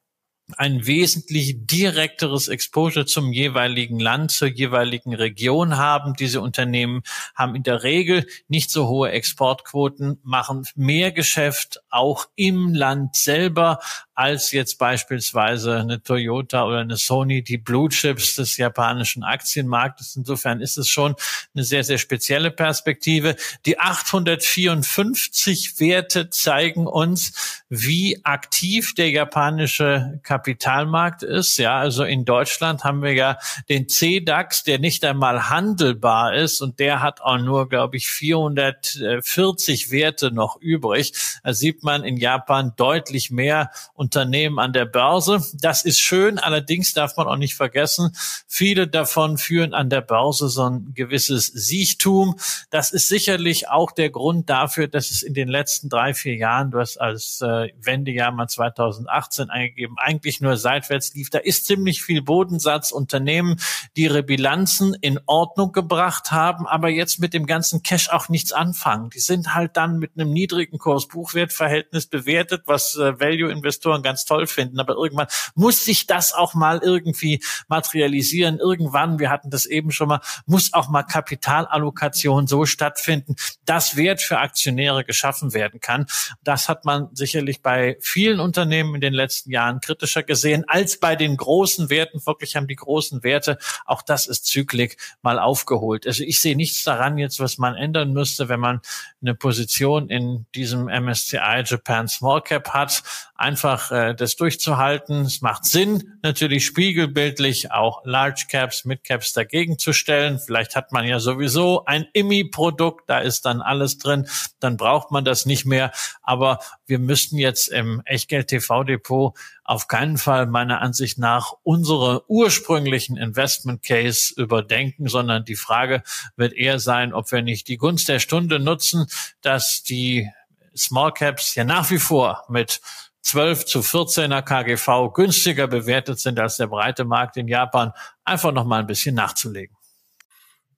ein 0.57 0.85
wesentlich 0.85 1.65
direkteres 1.65 2.47
Exposure 2.47 3.05
zum 3.05 3.33
jeweiligen 3.33 3.99
Land, 3.99 4.31
zur 4.31 4.47
jeweiligen 4.47 5.13
Region 5.13 5.77
haben. 5.77 6.13
Diese 6.13 6.41
Unternehmen 6.41 7.03
haben 7.35 7.55
in 7.55 7.63
der 7.63 7.83
Regel 7.83 8.25
nicht 8.47 8.71
so 8.71 8.87
hohe 8.87 9.11
Exportquoten, 9.11 10.19
machen 10.23 10.65
mehr 10.75 11.11
Geschäft 11.11 11.81
auch 11.89 12.27
im 12.35 12.73
Land 12.73 13.15
selber 13.15 13.79
als 14.21 14.51
jetzt 14.51 14.77
beispielsweise 14.77 15.79
eine 15.79 16.03
Toyota 16.03 16.65
oder 16.65 16.79
eine 16.79 16.97
Sony, 16.97 17.43
die 17.43 17.57
Blue 17.57 17.89
Chips 17.89 18.35
des 18.35 18.57
japanischen 18.57 19.23
Aktienmarktes. 19.23 20.15
Insofern 20.15 20.61
ist 20.61 20.77
es 20.77 20.87
schon 20.87 21.15
eine 21.55 21.63
sehr, 21.63 21.83
sehr 21.83 21.97
spezielle 21.97 22.51
Perspektive. 22.51 23.35
Die 23.65 23.79
854 23.79 25.79
Werte 25.79 26.29
zeigen 26.29 26.85
uns, 26.85 27.63
wie 27.69 28.23
aktiv 28.23 28.93
der 28.93 29.09
japanische 29.09 30.19
Kapitalmarkt 30.41 31.21
ist. 31.21 31.57
Ja, 31.57 31.77
also 31.77 32.03
in 32.03 32.25
Deutschland 32.25 32.83
haben 32.83 33.03
wir 33.03 33.13
ja 33.13 33.37
den 33.69 33.87
C-DAX, 33.87 34.63
der 34.63 34.79
nicht 34.79 35.05
einmal 35.05 35.49
handelbar 35.49 36.33
ist 36.33 36.61
und 36.61 36.79
der 36.79 37.01
hat 37.01 37.21
auch 37.21 37.37
nur, 37.37 37.69
glaube 37.69 37.97
ich, 37.97 38.09
440 38.09 39.91
Werte 39.91 40.31
noch 40.31 40.59
übrig. 40.59 41.13
Da 41.43 41.53
sieht 41.53 41.83
man 41.83 42.03
in 42.03 42.17
Japan 42.17 42.73
deutlich 42.75 43.29
mehr 43.29 43.69
Unternehmen 43.93 44.57
an 44.57 44.73
der 44.73 44.85
Börse. 44.85 45.43
Das 45.53 45.85
ist 45.85 45.99
schön, 45.99 46.39
allerdings 46.39 46.93
darf 46.93 47.17
man 47.17 47.27
auch 47.27 47.37
nicht 47.37 47.53
vergessen, 47.53 48.15
viele 48.47 48.87
davon 48.87 49.37
führen 49.37 49.75
an 49.75 49.91
der 49.91 50.01
Börse 50.01 50.49
so 50.49 50.63
ein 50.63 50.93
gewisses 50.95 51.45
Siechtum. 51.47 52.35
Das 52.71 52.91
ist 52.91 53.07
sicherlich 53.07 53.69
auch 53.69 53.91
der 53.91 54.09
Grund 54.09 54.49
dafür, 54.49 54.87
dass 54.87 55.11
es 55.11 55.21
in 55.21 55.35
den 55.35 55.49
letzten 55.49 55.87
drei, 55.87 56.15
vier 56.15 56.35
Jahren, 56.35 56.71
du 56.71 56.79
hast 56.79 56.97
als 56.97 57.41
äh, 57.41 57.69
Wendejahr 57.79 58.31
mal 58.31 58.47
2018 58.47 59.51
eingegeben, 59.51 59.97
eigentlich 59.99 60.30
nur 60.39 60.55
seitwärts 60.55 61.13
lief. 61.13 61.29
Da 61.29 61.39
ist 61.39 61.65
ziemlich 61.65 62.03
viel 62.03 62.21
Bodensatz, 62.21 62.91
Unternehmen, 62.91 63.57
die 63.97 64.03
ihre 64.03 64.23
Bilanzen 64.23 64.93
in 65.01 65.19
Ordnung 65.25 65.71
gebracht 65.71 66.31
haben, 66.31 66.67
aber 66.67 66.89
jetzt 66.89 67.19
mit 67.19 67.33
dem 67.33 67.45
ganzen 67.45 67.83
Cash 67.83 68.09
auch 68.09 68.29
nichts 68.29 68.53
anfangen. 68.53 69.09
Die 69.09 69.19
sind 69.19 69.53
halt 69.53 69.75
dann 69.75 69.99
mit 69.99 70.11
einem 70.15 70.31
niedrigen 70.31 70.77
Kurs-Buchwert-Verhältnis 70.77 72.07
bewertet, 72.07 72.63
was 72.67 72.95
äh, 72.95 73.19
Value-Investoren 73.19 74.03
ganz 74.03 74.25
toll 74.25 74.47
finden. 74.47 74.79
Aber 74.79 74.93
irgendwann 74.93 75.27
muss 75.55 75.83
sich 75.83 76.07
das 76.07 76.33
auch 76.33 76.53
mal 76.53 76.79
irgendwie 76.83 77.41
materialisieren. 77.67 78.59
Irgendwann, 78.59 79.19
wir 79.19 79.29
hatten 79.29 79.49
das 79.49 79.65
eben 79.65 79.91
schon 79.91 80.07
mal, 80.07 80.21
muss 80.45 80.73
auch 80.73 80.89
mal 80.89 81.03
Kapitalallokation 81.03 82.47
so 82.47 82.65
stattfinden, 82.65 83.35
dass 83.65 83.95
Wert 83.95 84.21
für 84.21 84.37
Aktionäre 84.39 85.03
geschaffen 85.03 85.53
werden 85.53 85.79
kann. 85.79 86.05
Das 86.43 86.69
hat 86.69 86.85
man 86.85 87.09
sicherlich 87.13 87.61
bei 87.61 87.97
vielen 88.01 88.39
Unternehmen 88.39 88.95
in 88.95 89.01
den 89.01 89.13
letzten 89.13 89.51
Jahren 89.51 89.81
kritischer 90.11 90.23
gesehen 90.23 90.65
als 90.67 90.97
bei 90.97 91.15
den 91.15 91.37
großen 91.37 91.89
Werten. 91.89 92.25
Wirklich 92.25 92.55
haben 92.55 92.67
die 92.67 92.75
großen 92.75 93.23
Werte, 93.23 93.57
auch 93.85 94.01
das 94.01 94.27
ist 94.27 94.45
Zyklik, 94.45 94.97
mal 95.21 95.39
aufgeholt. 95.39 96.05
Also 96.05 96.23
ich 96.23 96.39
sehe 96.39 96.55
nichts 96.55 96.83
daran 96.83 97.17
jetzt, 97.17 97.39
was 97.39 97.57
man 97.57 97.75
ändern 97.75 98.13
müsste, 98.13 98.49
wenn 98.49 98.59
man 98.59 98.81
eine 99.21 99.35
Position 99.35 100.09
in 100.09 100.45
diesem 100.55 100.85
MSCI 100.85 101.63
Japan 101.65 102.07
Small 102.07 102.41
Cap 102.41 102.69
hat, 102.69 103.03
einfach 103.41 103.91
äh, 103.91 104.13
das 104.13 104.35
durchzuhalten. 104.35 105.21
Es 105.21 105.41
macht 105.41 105.65
Sinn, 105.65 106.19
natürlich 106.21 106.65
spiegelbildlich 106.65 107.71
auch 107.71 108.01
Large 108.05 108.45
Caps, 108.49 108.85
Mid 108.85 109.03
Caps 109.03 109.33
dagegen 109.33 109.77
zu 109.77 109.93
stellen. 109.93 110.39
Vielleicht 110.39 110.75
hat 110.75 110.91
man 110.91 111.05
ja 111.05 111.19
sowieso 111.19 111.83
ein 111.85 112.05
IMI-Produkt, 112.13 113.09
da 113.09 113.19
ist 113.19 113.45
dann 113.45 113.61
alles 113.61 113.97
drin, 113.97 114.27
dann 114.59 114.77
braucht 114.77 115.11
man 115.11 115.25
das 115.25 115.45
nicht 115.45 115.65
mehr. 115.65 115.91
Aber 116.21 116.59
wir 116.85 116.99
müssten 116.99 117.37
jetzt 117.37 117.67
im 117.67 118.01
Echtgeld-TV-Depot 118.05 119.35
auf 119.63 119.87
keinen 119.87 120.17
Fall 120.17 120.47
meiner 120.47 120.81
Ansicht 120.81 121.17
nach 121.17 121.53
unsere 121.63 122.29
ursprünglichen 122.29 123.17
Investment 123.17 123.83
Case 123.83 124.33
überdenken, 124.35 125.07
sondern 125.07 125.45
die 125.45 125.55
Frage 125.55 126.03
wird 126.35 126.53
eher 126.53 126.79
sein, 126.79 127.13
ob 127.13 127.31
wir 127.31 127.41
nicht 127.41 127.67
die 127.67 127.77
Gunst 127.77 128.07
der 128.07 128.19
Stunde 128.19 128.59
nutzen, 128.59 129.07
dass 129.41 129.81
die 129.83 130.29
Small 130.75 131.11
Caps 131.11 131.55
ja 131.55 131.63
nach 131.63 131.89
wie 131.89 131.99
vor 131.99 132.43
mit 132.49 132.81
12 133.21 133.65
zu 133.65 133.79
14er 133.79 134.41
KGV 134.41 135.13
günstiger 135.13 135.67
bewertet 135.67 136.19
sind 136.19 136.39
als 136.39 136.57
der 136.57 136.67
breite 136.67 137.05
Markt 137.05 137.37
in 137.37 137.47
Japan, 137.47 137.91
einfach 138.23 138.51
noch 138.51 138.65
mal 138.65 138.79
ein 138.79 138.87
bisschen 138.87 139.15
nachzulegen. 139.15 139.75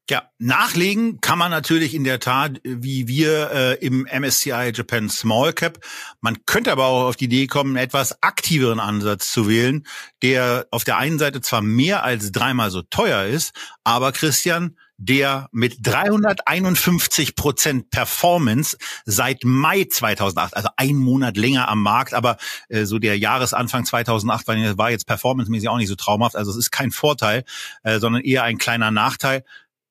Ja, 0.10 0.24
nachlegen 0.38 1.22
kann 1.22 1.40
man 1.40 1.50
natürlich 1.50 1.94
in 1.94 2.04
der 2.04 2.20
Tat, 2.20 2.60
wie 2.66 3.08
wir 3.08 3.52
äh, 3.52 3.74
im 3.76 4.06
MSCI 4.06 4.74
Japan 4.74 5.10
Small 5.10 5.54
Cap. 5.54 5.80
Man 6.20 6.46
könnte 6.46 6.74
aber 6.74 6.88
auch 6.88 7.06
auf 7.06 7.16
die 7.16 7.26
Idee 7.26 7.48
kommen, 7.48 7.78
einen 7.78 7.86
etwas 7.86 8.22
aktiveren 8.22 8.82
Ansatz 8.82 9.32
zu 9.32 9.48
wählen, 9.48 9.88
der 10.22 10.68
auf 10.72 10.84
der 10.84 10.98
einen 10.98 11.20
Seite 11.20 11.40
zwar 11.40 11.62
mehr 11.62 12.04
als 12.04 12.34
dreimal 12.34 12.70
so 12.70 12.82
teuer 12.82 13.24
ist, 13.24 13.54
aber 13.86 14.12
Christian, 14.12 14.78
der 15.06 15.50
mit 15.52 15.78
351 15.82 17.36
Prozent 17.36 17.90
Performance 17.90 18.78
seit 19.06 19.44
Mai 19.44 19.86
2008, 19.86 20.56
also 20.56 20.70
ein 20.78 20.96
Monat 20.96 21.38
länger 21.38 21.70
am 21.70 21.82
Markt, 21.82 22.14
aber 22.14 22.38
äh, 22.70 22.86
so 22.86 23.00
der 23.00 23.18
Jahresanfang 23.18 23.86
2008 23.86 24.48
war, 24.48 24.78
war 24.78 24.92
jetzt 24.92 25.08
performancemäßig 25.08 25.70
auch 25.70 25.78
nicht 25.78 25.90
so 25.90 25.96
traumhaft. 25.96 26.36
Also 26.36 26.52
es 26.52 26.58
ist 26.58 26.72
kein 26.72 26.92
Vorteil, 26.92 27.44
äh, 27.84 28.00
sondern 28.00 28.22
eher 28.22 28.44
ein 28.44 28.58
kleiner 28.58 28.92
Nachteil. 28.92 29.44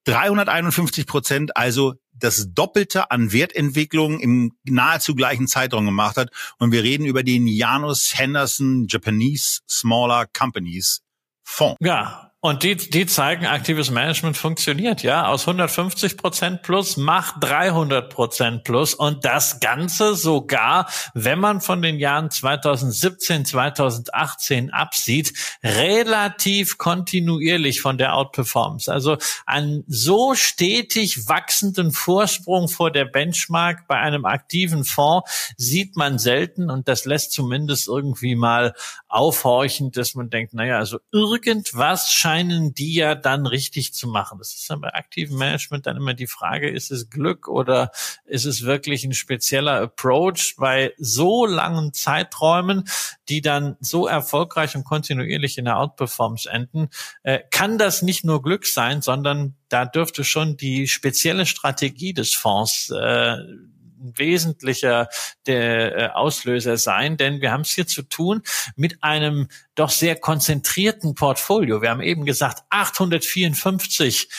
351 0.05 1.05
Prozent, 1.07 1.55
also 1.55 1.93
das 2.13 2.53
Doppelte 2.53 3.11
an 3.11 3.31
Wertentwicklung 3.31 4.19
im 4.19 4.53
nahezu 4.65 5.15
gleichen 5.15 5.47
Zeitraum 5.47 5.85
gemacht 5.85 6.17
hat. 6.17 6.29
Und 6.57 6.71
wir 6.71 6.83
reden 6.83 7.05
über 7.05 7.23
den 7.23 7.47
Janus 7.47 8.13
Henderson 8.17 8.87
Japanese 8.87 9.61
Smaller 9.69 10.27
Companies 10.27 11.01
Fonds. 11.43 11.77
Ja, 11.81 12.32
und 12.45 12.63
die, 12.63 12.75
die 12.75 13.05
zeigen, 13.05 13.45
aktives 13.45 13.89
Management 13.89 14.35
funktioniert, 14.35 15.01
ja. 15.01 15.27
Aus 15.27 15.47
150 15.47 16.17
Prozent 16.17 16.61
plus 16.61 16.97
macht 16.97 17.35
300 17.39 18.09
Prozent 18.09 18.65
plus. 18.65 18.93
Und 18.93 19.23
das 19.23 19.61
Ganze 19.61 20.13
sogar, 20.15 20.89
wenn 21.13 21.39
man 21.39 21.61
von 21.61 21.81
den 21.81 21.99
Jahren 21.99 22.29
2017, 22.31 23.45
2018 23.45 24.71
absieht, 24.71 25.31
relativ 25.63 26.77
kontinuierlich 26.77 27.79
von 27.79 27.97
der 27.97 28.13
Outperformance. 28.13 28.91
Also 28.91 29.15
einen 29.45 29.85
so 29.87 30.35
stetig 30.35 31.29
wachsenden 31.29 31.93
Vorsprung 31.93 32.67
vor 32.67 32.91
der 32.91 33.05
Benchmark 33.05 33.87
bei 33.87 33.95
einem 33.95 34.25
aktiven 34.25 34.83
Fonds 34.83 35.53
sieht 35.55 35.95
man 35.95 36.19
selten. 36.19 36.69
Und 36.69 36.89
das 36.89 37.05
lässt 37.05 37.31
zumindest 37.31 37.87
irgendwie 37.87 38.35
mal 38.35 38.73
aufhorchen, 39.07 39.91
dass 39.91 40.13
man 40.13 40.29
denkt, 40.29 40.53
naja, 40.53 40.77
also 40.77 40.99
irgendwas 41.13 42.11
scheint 42.11 42.32
scheinen 42.33 42.73
die 42.73 42.95
ja 42.95 43.13
dann 43.13 43.45
richtig 43.45 43.93
zu 43.93 44.07
machen. 44.07 44.39
Das 44.39 44.55
ist 44.55 44.67
dann 44.69 44.81
bei 44.81 44.93
aktivem 44.93 45.37
Management 45.37 45.85
dann 45.85 45.97
immer 45.97 46.15
die 46.15 46.27
Frage, 46.27 46.69
ist 46.69 46.91
es 46.91 47.09
Glück 47.09 47.47
oder 47.47 47.91
ist 48.25 48.45
es 48.45 48.63
wirklich 48.63 49.03
ein 49.03 49.13
spezieller 49.13 49.81
Approach 49.81 50.55
bei 50.57 50.93
so 50.97 51.45
langen 51.45 51.93
Zeiträumen, 51.93 52.85
die 53.29 53.41
dann 53.41 53.77
so 53.81 54.07
erfolgreich 54.07 54.75
und 54.75 54.83
kontinuierlich 54.83 55.59
in 55.59 55.65
der 55.65 55.77
Outperformance 55.77 56.49
enden, 56.49 56.89
äh, 57.21 57.39
kann 57.51 57.77
das 57.77 58.01
nicht 58.01 58.25
nur 58.25 58.41
Glück 58.41 58.65
sein, 58.65 59.03
sondern 59.03 59.55
da 59.69 59.85
dürfte 59.85 60.23
schon 60.23 60.57
die 60.57 60.87
spezielle 60.87 61.45
Strategie 61.45 62.13
des 62.13 62.33
Fonds 62.33 62.89
äh, 62.89 63.37
ein 64.03 64.17
wesentlicher 64.17 65.07
der 65.47 65.97
äh, 65.97 66.09
Auslöser 66.09 66.77
sein, 66.77 67.17
denn 67.17 67.41
wir 67.41 67.51
haben 67.51 67.61
es 67.61 67.71
hier 67.71 67.87
zu 67.87 68.03
tun 68.03 68.43
mit 68.75 69.03
einem 69.03 69.47
doch 69.75 69.89
sehr 69.89 70.15
konzentrierten 70.15 71.15
Portfolio. 71.15 71.81
Wir 71.81 71.89
haben 71.89 72.01
eben 72.01 72.25
gesagt, 72.25 72.63
854 72.69 74.29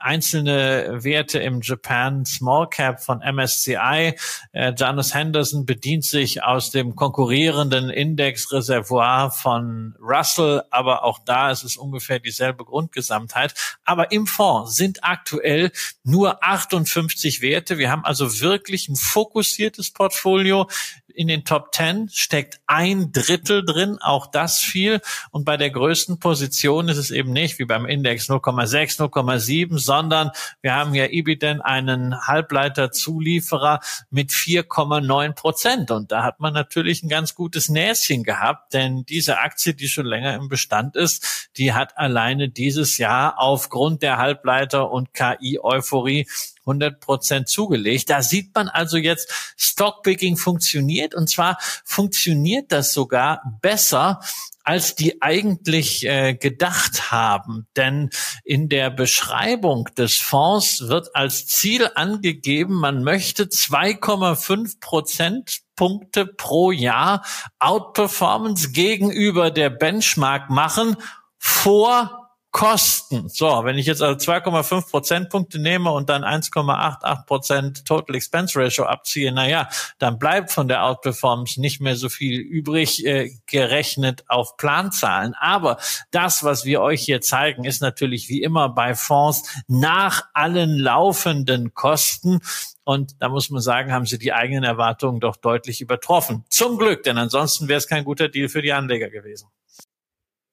einzelne 0.00 1.04
Werte 1.04 1.38
im 1.38 1.60
Japan 1.62 2.24
Small 2.24 2.68
Cap 2.68 3.02
von 3.02 3.20
MSCI. 3.20 4.14
Äh, 4.52 4.72
Janus 4.76 5.14
Henderson 5.14 5.66
bedient 5.66 6.04
sich 6.04 6.42
aus 6.42 6.70
dem 6.70 6.96
konkurrierenden 6.96 7.90
Indexreservoir 7.90 9.30
von 9.30 9.94
Russell, 10.00 10.62
aber 10.70 11.04
auch 11.04 11.18
da 11.24 11.50
ist 11.50 11.64
es 11.64 11.76
ungefähr 11.76 12.18
dieselbe 12.18 12.64
Grundgesamtheit. 12.64 13.54
Aber 13.84 14.10
im 14.10 14.26
Fonds 14.26 14.74
sind 14.74 15.04
aktuell 15.04 15.70
nur 16.02 16.42
58 16.42 17.42
Werte. 17.42 17.78
Wir 17.78 17.90
haben 17.90 18.04
also 18.04 18.40
wirklich 18.40 18.88
ein 18.88 18.96
fokussiertes 18.96 19.92
Portfolio 19.92 20.68
in 21.10 21.28
den 21.28 21.44
Top 21.44 21.74
10 21.74 22.08
steckt 22.10 22.60
ein 22.66 23.12
Drittel 23.12 23.64
drin, 23.64 23.98
auch 24.00 24.26
das 24.26 24.60
viel. 24.60 25.00
Und 25.30 25.44
bei 25.44 25.56
der 25.56 25.70
größten 25.70 26.18
Position 26.18 26.88
ist 26.88 26.96
es 26.96 27.10
eben 27.10 27.32
nicht 27.32 27.58
wie 27.58 27.64
beim 27.64 27.86
Index 27.86 28.28
0,6, 28.28 28.98
0,7, 28.98 29.78
sondern 29.78 30.30
wir 30.62 30.74
haben 30.74 30.94
ja 30.94 31.06
Ibiden 31.06 31.60
einen 31.60 32.26
Halbleiterzulieferer 32.26 33.80
mit 34.10 34.30
4,9 34.30 35.32
Prozent. 35.32 35.90
Und 35.90 36.12
da 36.12 36.22
hat 36.22 36.40
man 36.40 36.54
natürlich 36.54 37.02
ein 37.02 37.08
ganz 37.08 37.34
gutes 37.34 37.68
Näschen 37.68 38.24
gehabt, 38.24 38.72
denn 38.72 39.04
diese 39.04 39.38
Aktie, 39.38 39.74
die 39.74 39.88
schon 39.88 40.06
länger 40.06 40.34
im 40.34 40.48
Bestand 40.48 40.96
ist, 40.96 41.48
die 41.56 41.72
hat 41.72 41.98
alleine 41.98 42.48
dieses 42.48 42.98
Jahr 42.98 43.38
aufgrund 43.38 44.02
der 44.02 44.18
Halbleiter- 44.18 44.90
und 44.90 45.14
KI-Euphorie 45.14 46.26
100 46.60 47.00
Prozent 47.00 47.48
zugelegt. 47.48 48.10
Da 48.10 48.22
sieht 48.22 48.54
man 48.54 48.68
also 48.68 48.96
jetzt, 48.96 49.54
Stockpicking 49.56 50.36
funktioniert 50.36 51.14
und 51.14 51.28
zwar 51.28 51.58
funktioniert 51.84 52.72
das 52.72 52.92
sogar 52.92 53.42
besser 53.60 54.20
als 54.62 54.94
die 54.94 55.22
eigentlich 55.22 56.06
äh, 56.06 56.34
gedacht 56.34 57.10
haben. 57.10 57.66
Denn 57.76 58.10
in 58.44 58.68
der 58.68 58.90
Beschreibung 58.90 59.88
des 59.96 60.18
Fonds 60.18 60.88
wird 60.88 61.16
als 61.16 61.46
Ziel 61.46 61.90
angegeben, 61.94 62.74
man 62.74 63.02
möchte 63.02 63.44
2,5 63.44 64.78
Prozentpunkte 64.80 66.26
pro 66.26 66.70
Jahr 66.70 67.24
Outperformance 67.58 68.70
gegenüber 68.70 69.50
der 69.50 69.70
Benchmark 69.70 70.50
machen 70.50 70.96
vor 71.38 72.19
Kosten. 72.50 73.28
So, 73.28 73.64
wenn 73.64 73.78
ich 73.78 73.86
jetzt 73.86 74.02
also 74.02 74.16
2,5 74.18 74.90
Prozentpunkte 74.90 75.60
nehme 75.60 75.92
und 75.92 76.08
dann 76.08 76.24
1,88 76.24 77.24
Prozent 77.26 77.84
Total 77.84 78.16
Expense 78.16 78.58
Ratio 78.58 78.86
abziehe, 78.86 79.30
na 79.32 79.48
ja, 79.48 79.68
dann 79.98 80.18
bleibt 80.18 80.50
von 80.50 80.66
der 80.66 80.84
Outperformance 80.84 81.60
nicht 81.60 81.80
mehr 81.80 81.94
so 81.94 82.08
viel 82.08 82.40
übrig 82.40 83.06
äh, 83.06 83.30
gerechnet 83.46 84.24
auf 84.28 84.56
Planzahlen. 84.56 85.34
Aber 85.38 85.78
das, 86.10 86.42
was 86.42 86.64
wir 86.64 86.80
euch 86.80 87.02
hier 87.02 87.20
zeigen, 87.20 87.64
ist 87.64 87.82
natürlich 87.82 88.28
wie 88.28 88.42
immer 88.42 88.68
bei 88.68 88.96
Fonds 88.96 89.44
nach 89.68 90.24
allen 90.34 90.76
laufenden 90.76 91.72
Kosten. 91.72 92.40
Und 92.82 93.14
da 93.20 93.28
muss 93.28 93.50
man 93.50 93.62
sagen, 93.62 93.92
haben 93.92 94.06
sie 94.06 94.18
die 94.18 94.32
eigenen 94.32 94.64
Erwartungen 94.64 95.20
doch 95.20 95.36
deutlich 95.36 95.80
übertroffen. 95.80 96.44
Zum 96.48 96.78
Glück, 96.78 97.04
denn 97.04 97.16
ansonsten 97.16 97.68
wäre 97.68 97.78
es 97.78 97.86
kein 97.86 98.02
guter 98.04 98.28
Deal 98.28 98.48
für 98.48 98.62
die 98.62 98.72
Anleger 98.72 99.08
gewesen. 99.08 99.46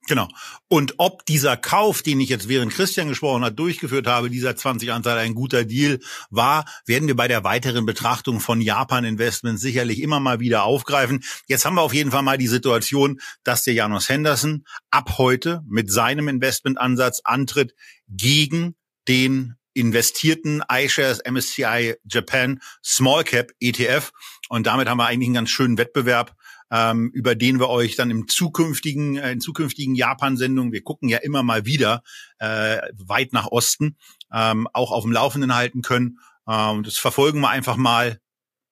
Genau. 0.08 0.30
Und 0.70 0.96
ob 0.98 1.26
dieser 1.26 1.58
Kauf, 1.58 2.02
den 2.02 2.22
ich 2.22 2.30
jetzt 2.30 2.48
während 2.48 2.74
Christian 2.74 3.10
gesprochen 3.10 3.44
hat, 3.44 3.60
durchgeführt 3.60 4.08
habe, 4.08 4.30
dieser 4.30 4.56
20 4.56 4.92
Anteil 4.94 5.18
ein 5.18 5.36
guter 5.36 5.66
Deal 5.66 6.00
war, 6.30 6.66
werden 6.86 7.08
wir 7.10 7.16
bei 7.16 7.28
der 7.28 7.44
weiteren 7.44 7.86
Betrachtung 7.86 8.40
von 8.40 8.62
Japan 8.62 9.04
Investments 9.04 9.62
sicherlich 9.62 10.02
immer 10.02 10.22
mal 10.22 10.40
wieder 10.40 10.64
aufgreifen. 10.64 11.24
Jetzt 11.48 11.66
haben 11.66 11.76
wir 11.76 11.82
auf 11.82 11.94
jeden 11.94 12.12
Fall 12.12 12.24
mal 12.24 12.38
die 12.38 12.48
Situation, 12.48 13.20
dass 13.44 13.64
der 13.64 13.74
Janus 13.74 14.08
Henderson 14.08 14.64
ab 14.92 15.18
heute 15.18 15.62
mit 15.68 15.92
seinem 15.92 16.30
Investmentansatz 16.30 17.22
antritt 17.26 17.76
gegen 18.08 18.76
den 19.10 19.56
investierten 19.74 20.64
iShares 20.72 21.22
MSCI 21.30 21.96
Japan 22.06 22.60
Small 22.84 23.24
Cap 23.26 23.52
ETF. 23.60 24.12
Und 24.50 24.68
damit 24.68 24.88
haben 24.88 24.98
wir 24.98 25.06
eigentlich 25.06 25.28
einen 25.28 25.36
ganz 25.36 25.50
schönen 25.50 25.78
Wettbewerb 25.78 26.34
ähm, 26.72 27.10
über 27.14 27.36
den 27.36 27.60
wir 27.60 27.70
euch 27.70 27.96
dann 27.96 28.12
im 28.12 28.28
zukünftigen, 28.28 29.18
äh, 29.18 29.32
in 29.32 29.42
zukünftigen 29.42 29.96
Japan-Sendungen, 29.96 30.72
wir 30.72 30.84
gucken 30.84 31.10
ja 31.10 31.18
immer 31.20 31.44
mal 31.44 31.66
wieder 31.66 32.02
äh, 32.40 32.80
weit 32.94 33.34
nach 33.34 33.48
Osten, 33.48 33.98
ähm, 34.34 34.68
auch 34.74 34.92
auf 34.92 35.04
dem 35.04 35.12
Laufenden 35.12 35.56
halten 35.56 35.82
können. 35.82 36.20
Ähm, 36.48 36.84
das 36.84 36.98
verfolgen 36.98 37.40
wir 37.42 37.50
einfach 37.50 37.78
mal 37.78 38.20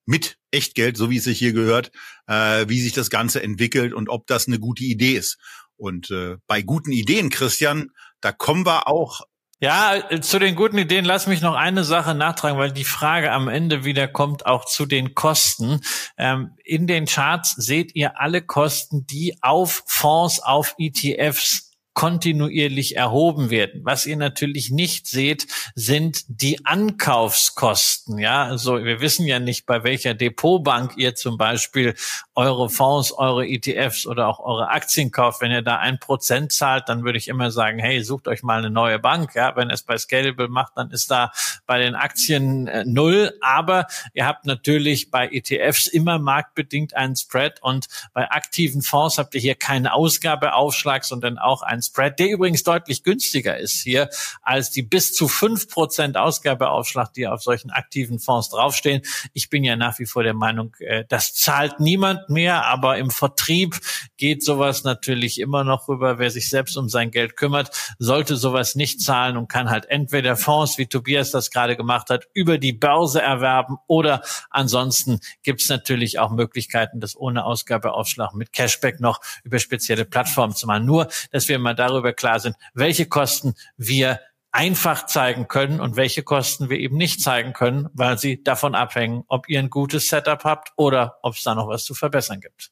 mit 0.06 0.38
Echtgeld, 0.50 0.96
so 0.96 1.10
wie 1.10 1.18
es 1.18 1.24
sich 1.24 1.38
hier 1.38 1.52
gehört, 1.52 1.90
äh, 2.26 2.68
wie 2.68 2.80
sich 2.80 2.92
das 2.92 3.10
Ganze 3.10 3.42
entwickelt 3.42 3.92
und 3.92 4.08
ob 4.08 4.26
das 4.26 4.46
eine 4.46 4.58
gute 4.58 4.84
Idee 4.84 5.16
ist. 5.16 5.38
Und 5.76 6.10
äh, 6.10 6.36
bei 6.46 6.62
guten 6.62 6.92
Ideen, 6.92 7.28
Christian, 7.28 7.90
da 8.20 8.32
kommen 8.32 8.64
wir 8.64 8.88
auch 8.88 9.22
ja, 9.58 9.96
äh, 10.10 10.20
zu 10.20 10.38
den 10.38 10.54
guten 10.54 10.76
Ideen 10.76 11.04
lass 11.04 11.26
mich 11.26 11.40
noch 11.40 11.54
eine 11.54 11.82
Sache 11.84 12.14
nachtragen, 12.14 12.58
weil 12.58 12.72
die 12.72 12.84
Frage 12.84 13.32
am 13.32 13.48
Ende 13.48 13.84
wieder 13.84 14.06
kommt 14.06 14.44
auch 14.44 14.66
zu 14.66 14.84
den 14.84 15.14
Kosten. 15.14 15.80
Ähm, 16.18 16.56
in 16.64 16.86
den 16.86 17.06
Charts 17.06 17.52
seht 17.52 17.94
ihr 17.94 18.20
alle 18.20 18.42
Kosten, 18.42 19.06
die 19.06 19.38
auf 19.40 19.82
Fonds, 19.86 20.40
auf 20.40 20.74
ETFs 20.78 21.65
kontinuierlich 21.96 22.94
erhoben 22.94 23.48
werden. 23.48 23.80
Was 23.84 24.04
ihr 24.04 24.18
natürlich 24.18 24.70
nicht 24.70 25.06
seht, 25.06 25.46
sind 25.74 26.24
die 26.28 26.62
Ankaufskosten. 26.66 28.18
Ja, 28.18 28.44
also 28.44 28.84
wir 28.84 29.00
wissen 29.00 29.26
ja 29.26 29.38
nicht, 29.38 29.64
bei 29.64 29.82
welcher 29.82 30.12
Depotbank 30.12 30.98
ihr 30.98 31.14
zum 31.14 31.38
Beispiel 31.38 31.94
eure 32.34 32.68
Fonds, 32.68 33.12
eure 33.12 33.48
ETFs 33.48 34.06
oder 34.06 34.28
auch 34.28 34.40
eure 34.40 34.68
Aktien 34.68 35.10
kauft. 35.10 35.40
Wenn 35.40 35.50
ihr 35.50 35.62
da 35.62 35.78
ein 35.78 35.98
Prozent 35.98 36.52
zahlt, 36.52 36.90
dann 36.90 37.02
würde 37.02 37.16
ich 37.16 37.28
immer 37.28 37.50
sagen, 37.50 37.78
hey, 37.78 38.02
sucht 38.02 38.28
euch 38.28 38.42
mal 38.42 38.58
eine 38.58 38.68
neue 38.68 38.98
Bank. 38.98 39.34
Ja, 39.34 39.56
wenn 39.56 39.70
es 39.70 39.82
bei 39.82 39.96
Scalable 39.96 40.48
macht, 40.48 40.74
dann 40.76 40.90
ist 40.90 41.10
da 41.10 41.32
bei 41.64 41.78
den 41.78 41.94
Aktien 41.94 42.66
äh, 42.66 42.84
null. 42.84 43.32
Aber 43.40 43.86
ihr 44.12 44.26
habt 44.26 44.44
natürlich 44.44 45.10
bei 45.10 45.30
ETFs 45.32 45.86
immer 45.86 46.18
marktbedingt 46.18 46.92
einen 46.92 47.16
Spread 47.16 47.62
und 47.62 47.86
bei 48.12 48.30
aktiven 48.30 48.82
Fonds 48.82 49.16
habt 49.16 49.34
ihr 49.34 49.40
hier 49.40 49.54
keinen 49.54 49.86
Ausgabeaufschlag, 49.86 51.02
sondern 51.02 51.38
auch 51.38 51.62
einen 51.62 51.85
Spread, 51.86 52.18
der 52.18 52.30
übrigens 52.30 52.62
deutlich 52.62 53.02
günstiger 53.02 53.58
ist 53.58 53.82
hier 53.82 54.08
als 54.42 54.70
die 54.70 54.82
bis 54.82 55.12
zu 55.12 55.28
fünf 55.28 55.68
Prozent 55.68 56.16
Ausgabeaufschlag, 56.16 57.12
die 57.12 57.26
auf 57.26 57.42
solchen 57.42 57.70
aktiven 57.70 58.18
Fonds 58.18 58.50
draufstehen. 58.50 59.02
Ich 59.32 59.50
bin 59.50 59.64
ja 59.64 59.76
nach 59.76 59.98
wie 59.98 60.06
vor 60.06 60.22
der 60.22 60.34
Meinung, 60.34 60.74
äh, 60.78 61.04
das 61.08 61.34
zahlt 61.34 61.80
niemand 61.80 62.28
mehr, 62.28 62.64
aber 62.66 62.98
im 62.98 63.10
Vertrieb 63.10 63.78
geht 64.16 64.44
sowas 64.44 64.84
natürlich 64.84 65.40
immer 65.40 65.64
noch 65.64 65.88
rüber. 65.88 66.18
Wer 66.18 66.30
sich 66.30 66.48
selbst 66.48 66.76
um 66.76 66.88
sein 66.88 67.10
Geld 67.10 67.36
kümmert, 67.36 67.70
sollte 67.98 68.36
sowas 68.36 68.74
nicht 68.74 69.00
zahlen 69.00 69.36
und 69.36 69.48
kann 69.48 69.70
halt 69.70 69.86
entweder 69.86 70.36
Fonds, 70.36 70.78
wie 70.78 70.86
Tobias 70.86 71.30
das 71.30 71.50
gerade 71.50 71.76
gemacht 71.76 72.10
hat, 72.10 72.26
über 72.34 72.58
die 72.58 72.72
Börse 72.72 73.22
erwerben 73.22 73.76
oder 73.86 74.22
ansonsten 74.50 75.20
gibt 75.42 75.60
es 75.62 75.68
natürlich 75.68 76.18
auch 76.18 76.30
Möglichkeiten, 76.30 77.00
das 77.00 77.16
ohne 77.16 77.44
Ausgabeaufschlag 77.44 78.34
mit 78.34 78.52
Cashback 78.52 79.00
noch 79.00 79.20
über 79.44 79.58
spezielle 79.58 80.04
Plattformen 80.04 80.54
zu 80.54 80.66
machen. 80.66 80.84
Nur, 80.84 81.08
dass 81.30 81.48
wir 81.48 81.58
mal 81.58 81.74
darüber 81.76 82.12
klar 82.12 82.40
sind, 82.40 82.56
welche 82.74 83.06
Kosten 83.06 83.54
wir 83.76 84.20
einfach 84.56 85.06
zeigen 85.06 85.48
können 85.48 85.80
und 85.80 85.96
welche 85.96 86.22
Kosten 86.22 86.70
wir 86.70 86.78
eben 86.78 86.96
nicht 86.96 87.20
zeigen 87.20 87.52
können, 87.52 87.88
weil 87.92 88.18
sie 88.18 88.42
davon 88.42 88.74
abhängen, 88.74 89.22
ob 89.28 89.48
ihr 89.48 89.58
ein 89.58 89.68
gutes 89.68 90.08
Setup 90.08 90.42
habt 90.44 90.72
oder 90.76 91.18
ob 91.22 91.34
es 91.34 91.42
da 91.42 91.54
noch 91.54 91.68
was 91.68 91.84
zu 91.84 91.94
verbessern 91.94 92.40
gibt. 92.40 92.70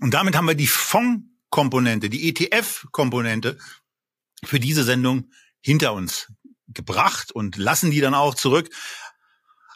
Und 0.00 0.12
damit 0.12 0.36
haben 0.36 0.46
wir 0.46 0.54
die 0.54 0.66
Fondskomponente, 0.66 2.10
die 2.10 2.28
ETF-Komponente 2.28 3.56
für 4.44 4.60
diese 4.60 4.84
Sendung 4.84 5.30
hinter 5.62 5.94
uns 5.94 6.30
gebracht 6.68 7.32
und 7.32 7.56
lassen 7.56 7.90
die 7.90 8.00
dann 8.00 8.14
auch 8.14 8.34
zurück. 8.34 8.68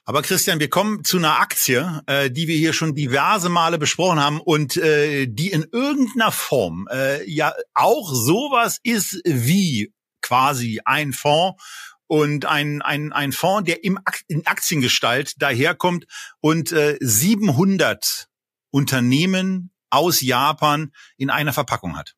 Aber 0.09 0.23
Christian, 0.23 0.61
wir 0.61 0.71
kommen 0.71 1.03
zu 1.03 1.17
einer 1.17 1.41
Aktie, 1.41 2.01
äh, 2.07 2.31
die 2.31 2.47
wir 2.47 2.57
hier 2.57 2.73
schon 2.73 2.95
diverse 2.95 3.49
Male 3.49 3.77
besprochen 3.77 4.21
haben 4.21 4.41
und 4.41 4.77
äh, 4.77 5.27
die 5.27 5.51
in 5.51 5.67
irgendeiner 5.73 6.31
Form 6.31 6.87
äh, 6.93 7.29
ja 7.29 7.53
auch 7.75 8.15
sowas 8.15 8.79
ist 8.85 9.21
wie 9.25 9.93
quasi 10.23 10.81
ein 10.85 11.13
Fonds 11.13 11.61
und 12.07 12.45
ein, 12.45 12.83
ein, 12.83 13.13
ein 13.13 13.33
Fonds, 13.33 13.67
der 13.67 13.83
im, 13.83 13.99
in 14.29 14.47
Aktiengestalt 14.47 15.43
daherkommt 15.43 16.07
und 16.41 16.71
äh, 16.71 16.97
700 17.01 18.29
Unternehmen 18.71 19.73
aus 19.91 20.21
Japan 20.21 20.93
in 21.17 21.31
einer 21.31 21.53
Verpackung 21.53 21.97
hat. 21.97 22.15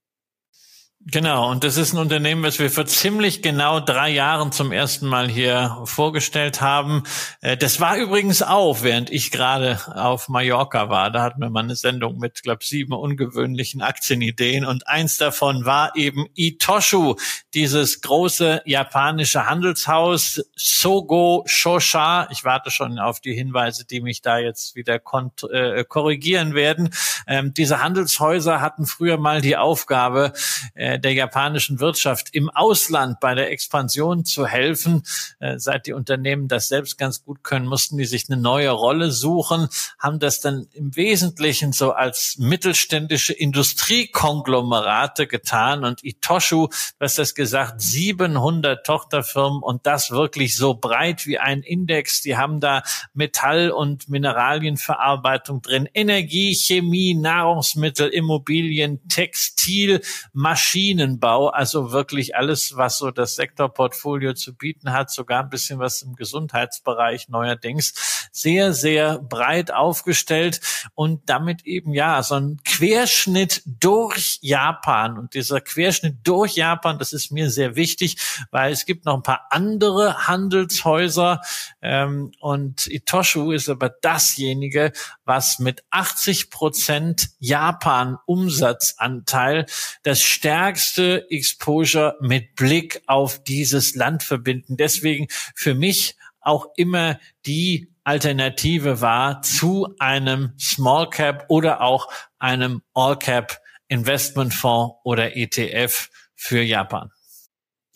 Genau, 1.10 1.50
und 1.50 1.64
das 1.64 1.78
ist 1.78 1.94
ein 1.94 1.98
Unternehmen, 1.98 2.42
was 2.42 2.58
wir 2.58 2.70
vor 2.70 2.84
ziemlich 2.84 3.40
genau 3.40 3.80
drei 3.80 4.10
Jahren 4.10 4.52
zum 4.52 4.72
ersten 4.72 5.06
Mal 5.06 5.26
hier 5.26 5.80
vorgestellt 5.84 6.60
haben. 6.60 7.02
Äh, 7.40 7.56
das 7.56 7.80
war 7.80 7.96
übrigens 7.96 8.42
auch, 8.42 8.82
während 8.82 9.08
ich 9.08 9.30
gerade 9.30 9.80
auf 9.94 10.28
Mallorca 10.28 10.90
war. 10.90 11.10
Da 11.10 11.22
hatten 11.22 11.40
wir 11.40 11.48
mal 11.48 11.62
eine 11.62 11.76
Sendung 11.76 12.18
mit, 12.18 12.42
glaube 12.42 12.62
sieben 12.62 12.92
ungewöhnlichen 12.92 13.80
Aktienideen 13.80 14.66
und 14.66 14.86
eins 14.86 15.16
davon 15.16 15.64
war 15.64 15.96
eben 15.96 16.26
Itoshu, 16.34 17.14
dieses 17.54 18.02
große 18.02 18.60
japanische 18.66 19.46
Handelshaus 19.46 20.42
Sogo 20.56 21.42
Shosha. 21.46 22.28
Ich 22.30 22.44
warte 22.44 22.70
schon 22.70 22.98
auf 22.98 23.20
die 23.20 23.32
Hinweise, 23.32 23.86
die 23.86 24.02
mich 24.02 24.20
da 24.20 24.36
jetzt 24.36 24.76
wieder 24.76 24.96
äh, 24.96 25.84
korrigieren 25.84 26.54
werden. 26.54 26.90
Ähm, 27.26 27.54
diese 27.54 27.82
Handelshäuser 27.82 28.60
hatten 28.60 28.84
früher 28.84 29.16
mal 29.16 29.40
die 29.40 29.56
Aufgabe, 29.56 30.34
äh, 30.74 30.97
der 30.98 31.12
japanischen 31.12 31.80
Wirtschaft 31.80 32.28
im 32.32 32.50
Ausland 32.50 33.20
bei 33.20 33.34
der 33.34 33.50
Expansion 33.50 34.24
zu 34.24 34.46
helfen. 34.46 35.02
Äh, 35.40 35.58
seit 35.58 35.86
die 35.86 35.92
Unternehmen 35.92 36.48
das 36.48 36.68
selbst 36.68 36.98
ganz 36.98 37.24
gut 37.24 37.44
können, 37.44 37.66
mussten 37.66 37.96
die 37.96 38.04
sich 38.04 38.28
eine 38.28 38.40
neue 38.40 38.70
Rolle 38.70 39.10
suchen, 39.10 39.68
haben 39.98 40.18
das 40.18 40.40
dann 40.40 40.66
im 40.72 40.94
Wesentlichen 40.96 41.72
so 41.72 41.92
als 41.92 42.36
mittelständische 42.38 43.32
Industriekonglomerate 43.32 45.26
getan 45.26 45.84
und 45.84 46.04
Itoshu, 46.04 46.68
was 46.98 47.14
das 47.14 47.34
gesagt, 47.34 47.80
700 47.80 48.84
Tochterfirmen 48.84 49.62
und 49.62 49.86
das 49.86 50.10
wirklich 50.10 50.56
so 50.56 50.74
breit 50.74 51.26
wie 51.26 51.38
ein 51.38 51.62
Index. 51.62 52.22
Die 52.22 52.36
haben 52.36 52.60
da 52.60 52.82
Metall- 53.14 53.70
und 53.70 54.08
Mineralienverarbeitung 54.08 55.62
drin, 55.62 55.88
Energie, 55.94 56.54
Chemie, 56.54 57.14
Nahrungsmittel, 57.14 58.08
Immobilien, 58.08 59.06
Textil, 59.08 60.00
Maschinen, 60.32 60.87
Maschinenbau, 60.88 61.48
also 61.48 61.92
wirklich 61.92 62.34
alles, 62.36 62.76
was 62.76 62.98
so 62.98 63.10
das 63.10 63.34
Sektorportfolio 63.34 64.32
zu 64.32 64.54
bieten 64.54 64.92
hat, 64.92 65.10
sogar 65.10 65.42
ein 65.42 65.50
bisschen 65.50 65.78
was 65.78 66.02
im 66.02 66.14
Gesundheitsbereich 66.14 67.28
neuerdings, 67.28 68.28
sehr, 68.32 68.72
sehr 68.72 69.18
breit 69.18 69.70
aufgestellt 69.70 70.60
und 70.94 71.28
damit 71.28 71.66
eben 71.66 71.92
ja 71.92 72.22
so 72.22 72.36
ein 72.36 72.58
Querschnitt 72.64 73.62
durch 73.66 74.38
Japan. 74.40 75.18
Und 75.18 75.34
dieser 75.34 75.60
Querschnitt 75.60 76.16
durch 76.24 76.54
Japan, 76.54 76.98
das 76.98 77.12
ist 77.12 77.30
mir 77.30 77.50
sehr 77.50 77.76
wichtig, 77.76 78.16
weil 78.50 78.72
es 78.72 78.86
gibt 78.86 79.04
noch 79.04 79.14
ein 79.14 79.22
paar 79.22 79.46
andere 79.50 80.26
Handelshäuser 80.26 81.42
ähm, 81.82 82.32
und 82.40 82.86
Itoshu 82.86 83.52
ist 83.52 83.68
aber 83.68 83.90
dasjenige, 83.90 84.92
was 85.28 85.60
mit 85.60 85.84
80 85.90 86.50
Prozent 86.50 87.28
Japan-Umsatzanteil 87.38 89.66
das 90.02 90.20
stärkste 90.22 91.30
Exposure 91.30 92.16
mit 92.20 92.56
Blick 92.56 93.02
auf 93.06 93.44
dieses 93.44 93.94
Land 93.94 94.24
verbinden. 94.24 94.76
Deswegen 94.76 95.28
für 95.54 95.74
mich 95.74 96.16
auch 96.40 96.66
immer 96.76 97.20
die 97.46 97.92
Alternative 98.04 99.00
war 99.02 99.42
zu 99.42 99.94
einem 99.98 100.54
Small 100.58 101.10
Cap 101.10 101.44
oder 101.48 101.82
auch 101.82 102.08
einem 102.38 102.80
All 102.94 103.18
Cap 103.18 103.60
Investmentfonds 103.88 104.94
oder 105.04 105.36
ETF 105.36 106.08
für 106.34 106.62
Japan. 106.62 107.10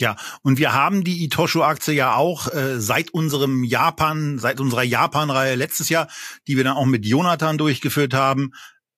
Ja, 0.03 0.17
und 0.43 0.59
wir 0.59 0.73
haben 0.73 1.05
die 1.05 1.23
Itoshu-Aktie 1.23 1.95
ja 1.95 2.17
auch 2.17 2.53
äh, 2.53 2.81
seit 2.81 3.11
unserem 3.11 3.63
Japan, 3.63 4.37
seit 4.37 4.59
unserer 4.59 4.83
Japan-Reihe 4.83 5.55
letztes 5.55 5.91
Jahr, 5.91 6.09
die 6.49 6.57
wir 6.57 6.65
dann 6.65 6.77
auch 6.77 6.87
mit 6.87 7.07
Jonathan 7.07 7.57
durchgeführt 7.57 8.13
haben, 8.13 8.51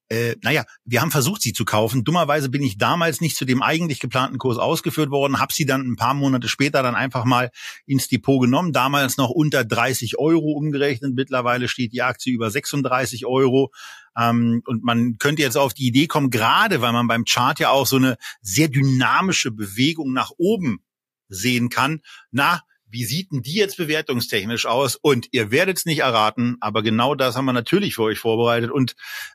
äh, 0.09 0.37
naja, 0.41 0.65
wir 0.87 1.03
haben 1.03 1.11
versucht, 1.11 1.43
sie 1.43 1.53
zu 1.53 1.67
kaufen. 1.67 2.05
Dummerweise 2.05 2.49
bin 2.49 2.63
ich 2.63 2.79
damals 2.79 3.21
nicht 3.21 3.37
zu 3.37 3.45
dem 3.45 3.61
eigentlich 3.61 4.01
geplanten 4.01 4.39
Kurs 4.39 4.57
ausgeführt 4.57 5.11
worden, 5.11 5.41
habe 5.41 5.53
sie 5.53 5.67
dann 5.67 5.83
ein 5.83 5.97
paar 5.97 6.15
Monate 6.15 6.49
später 6.49 6.83
dann 6.83 6.95
einfach 6.95 7.27
mal 7.27 7.51
ins 7.85 8.09
Depot 8.09 8.41
genommen. 8.41 8.73
Damals 8.73 9.19
noch 9.19 9.29
unter 9.29 9.63
30 9.63 10.19
Euro 10.19 10.53
umgerechnet. 10.53 11.15
Mittlerweile 11.15 11.69
steht 11.69 11.93
die 11.93 12.01
Aktie 12.01 12.33
über 12.33 12.51
36 12.51 13.27
Euro. 13.27 13.73
Ähm, 14.17 14.63
und 14.65 14.85
man 14.85 15.19
könnte 15.19 15.43
jetzt 15.43 15.59
auf 15.59 15.75
die 15.75 15.87
Idee 15.87 16.07
kommen, 16.07 16.31
gerade 16.31 16.81
weil 16.81 16.93
man 16.93 17.09
beim 17.09 17.27
Chart 17.27 17.59
ja 17.59 17.69
auch 17.69 17.87
so 17.87 17.97
eine 17.97 18.17
sehr 18.41 18.69
dynamische 18.69 19.51
Bewegung 19.51 20.15
nach 20.15 20.31
oben 20.39 20.81
sehen 21.29 21.69
kann. 21.69 22.01
Na, 22.31 22.63
wie 22.95 23.05
sieht 23.05 23.33
denn 23.33 23.43
die 23.43 23.55
jetzt 23.55 23.77
bewertungstechnisch 23.77 24.67
aus? 24.67 24.95
Und 24.95 25.27
ihr 25.33 25.51
werdet 25.51 25.79
es 25.79 25.85
nicht 25.85 25.99
erraten, 25.99 26.57
aber 26.61 26.83
genau 26.83 27.17
das 27.17 27.35
haben 27.35 27.45
wir 27.45 27.53
natürlich 27.53 27.97
für 27.97 28.05
euch 28.05 28.21
vorbereitet. 28.21 28.71
Und 28.71 28.95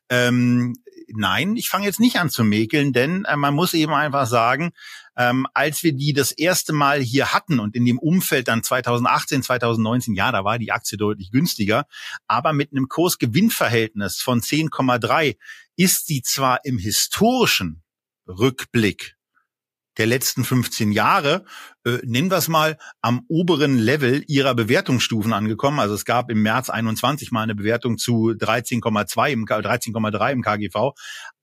ähm, 0.10 0.76
nein, 1.10 1.58
ich 1.58 1.68
fange 1.68 1.86
jetzt 1.86 2.00
nicht 2.00 2.16
an 2.18 2.30
zu 2.30 2.46
mäkeln, 2.46 2.94
denn 2.94 3.26
äh, 3.26 3.36
man 3.36 3.54
muss 3.54 3.74
eben 3.74 3.94
einfach 3.94 4.28
sagen, 4.28 4.72
ähm, 5.18 5.46
als 5.54 5.84
wir 5.84 5.92
die 5.92 6.14
das 6.14 6.32
erste 6.32 6.72
Mal 6.72 7.02
hier 7.02 7.34
hatten 7.34 7.60
und 7.60 7.76
in 7.76 7.84
dem 7.84 8.00
Umfeld 8.00 8.48
dann 8.48 8.64
2018, 8.64 9.44
2019, 9.44 10.14
ja, 10.14 10.32
da 10.32 10.46
war 10.46 10.58
die 10.58 10.72
Aktie 10.72 10.98
deutlich 10.98 11.30
günstiger, 11.30 11.86
aber 12.28 12.54
mit 12.54 12.72
einem 12.72 12.88
Kursgewinnverhältnis 12.88 14.22
von 14.22 14.40
10,3 14.40 15.36
ist 15.76 16.08
sie 16.08 16.22
zwar 16.22 16.64
im 16.64 16.78
historischen 16.78 17.84
Rückblick 18.26 19.18
der 20.00 20.08
letzten 20.08 20.44
15 20.44 20.92
Jahre, 20.94 21.46
äh, 21.86 22.00
nennen 22.04 22.32
wir 22.32 22.38
es 22.38 22.48
mal, 22.48 22.78
am 23.02 23.26
oberen 23.28 23.78
Level 23.78 24.24
ihrer 24.28 24.56
Bewertungsstufen 24.56 25.34
angekommen. 25.34 25.80
Also 25.80 25.94
es 25.94 26.06
gab 26.06 26.32
im 26.32 26.42
März 26.42 26.70
21 26.70 27.32
mal 27.32 27.44
eine 27.44 27.54
Bewertung 27.54 27.98
zu 27.98 28.30
13,2 28.30 29.32
im 29.32 29.46
13,3 29.46 30.32
im 30.32 30.42
KGV, 30.42 30.94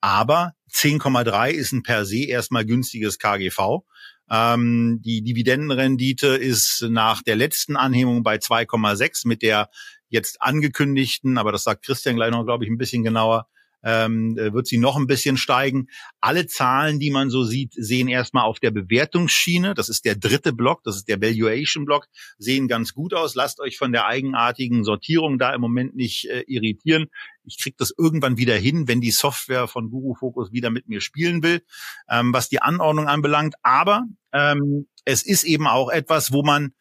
aber 0.01 0.55
10,3 0.73 1.51
ist 1.51 1.73
ein 1.73 1.83
per 1.83 2.07
se 2.07 2.25
erstmal 2.25 2.65
günstiges 2.65 3.19
KGV. 3.19 3.85
Ähm, 4.31 5.01
die 5.05 5.23
Dividendenrendite 5.23 6.29
ist 6.29 6.85
nach 6.89 7.23
der 7.23 7.37
letzten 7.37 7.77
Anhebung 7.77 8.23
bei 8.23 8.37
2,6 8.37 9.29
mit 9.29 9.43
der 9.43 9.69
jetzt 10.09 10.41
angekündigten, 10.41 11.37
aber 11.37 11.53
das 11.53 11.65
sagt 11.65 11.85
Christian 11.85 12.17
gleich 12.17 12.31
noch, 12.31 12.45
glaube 12.45 12.65
ich, 12.65 12.71
ein 12.71 12.79
bisschen 12.79 13.05
genauer, 13.05 13.49
ähm, 13.87 14.37
äh, 14.37 14.53
wird 14.53 14.67
sie 14.67 14.79
noch 14.79 14.97
ein 14.97 15.07
bisschen 15.07 15.37
steigen. 15.37 15.87
Alle 16.21 16.49
Zahlen, 16.49 16.99
die 16.99 17.11
man 17.11 17.31
so 17.31 17.45
sieht, 17.45 17.73
sehen 17.73 18.09
erstmal 18.09 18.45
auf 18.45 18.59
der 18.59 18.73
Bewertungsschiene. 18.73 19.75
Das 19.75 19.89
ist 19.89 20.05
der 20.05 20.17
dritte 20.17 20.53
Block, 20.53 20.83
das 20.83 20.97
ist 20.97 21.09
der 21.09 21.23
Valuation 21.23 21.85
Block, 21.85 22.09
sehen 22.37 22.67
ganz 22.67 22.95
gut 22.95 23.15
aus. 23.15 23.37
Lasst 23.37 23.61
euch 23.61 23.79
von 23.79 23.93
der 23.93 24.07
eigenartigen 24.07 24.83
Sortierung 24.83 25.39
da 25.39 25.55
im 25.55 25.61
Moment 25.61 25.95
nicht 25.95 26.29
äh, 26.29 26.43
irritieren. 26.49 27.07
Ich 27.45 27.63
krieg 27.63 27.77
das 27.77 27.95
irgendwann 27.97 28.39
wieder 28.39 28.57
hin, 28.57 28.89
wenn 28.89 29.01
die 29.01 29.13
Software 29.13 29.69
von 29.69 29.89
Guru 29.89 30.15
Focus 30.15 30.51
wieder 30.51 30.71
mit 30.71 30.89
mir 30.89 31.01
spielen 31.01 31.45
will, 31.45 31.63
ähm, 32.11 32.33
was 32.35 32.49
die 32.49 32.61
Anordnung 32.61 33.07
anbelangt. 33.07 33.55
Aber 33.63 34.03
ähm, 34.33 34.89
es 35.05 35.25
ist 35.25 35.45
eben 35.45 35.69
auch 35.69 35.91
etwas, 35.91 36.33
wo 36.33 36.43
man 36.43 36.73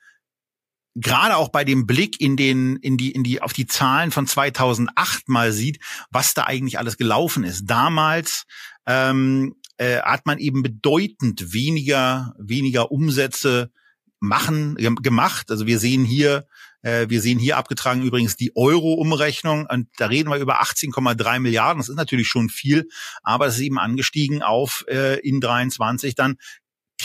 gerade 0.96 1.36
auch 1.36 1.50
bei 1.50 1.64
dem 1.64 1.86
Blick 1.86 2.20
in 2.20 2.38
den 2.38 2.78
in 2.78 2.98
die 2.98 3.12
in 3.12 3.24
die 3.24 3.42
auf 3.42 3.54
die 3.54 3.68
Zahlen 3.68 4.12
von 4.12 4.28
2008 4.28 5.28
mal 5.30 5.52
sieht, 5.52 5.80
was 6.10 6.34
da 6.34 6.44
eigentlich 6.44 6.80
alles 6.80 6.98
gelaufen 6.98 7.44
ist. 7.44 7.66
Damals 7.66 8.46
ähm, 8.88 9.56
äh, 9.78 10.00
hat 10.02 10.26
man 10.26 10.40
eben 10.40 10.64
bedeutend 10.64 11.54
weniger 11.54 12.34
weniger 12.40 12.92
Umsätze 12.92 13.72
machen 14.20 14.76
gemacht. 14.76 15.52
Also 15.52 15.68
wir 15.68 15.80
sehen 15.80 16.06
hier 16.06 16.48
äh, 16.82 17.10
wir 17.10 17.20
sehen 17.20 17.40
hier 17.40 17.58
abgetragen 17.58 18.04
übrigens 18.04 18.38
die 18.38 18.56
Euro-Umrechnung 18.56 19.66
und 19.66 19.90
da 19.98 20.06
reden 20.06 20.30
wir 20.30 20.38
über 20.38 20.62
18,3 20.62 21.40
Milliarden. 21.40 21.80
Das 21.80 21.90
ist 21.90 21.98
natürlich 21.98 22.28
schon 22.28 22.50
viel, 22.50 22.88
aber 23.22 23.48
es 23.48 23.56
ist 23.56 23.62
eben 23.62 23.80
angestiegen 23.80 24.44
auf 24.44 24.86
äh, 24.88 25.20
in 25.20 25.42
23 25.42 26.16
dann 26.16 26.38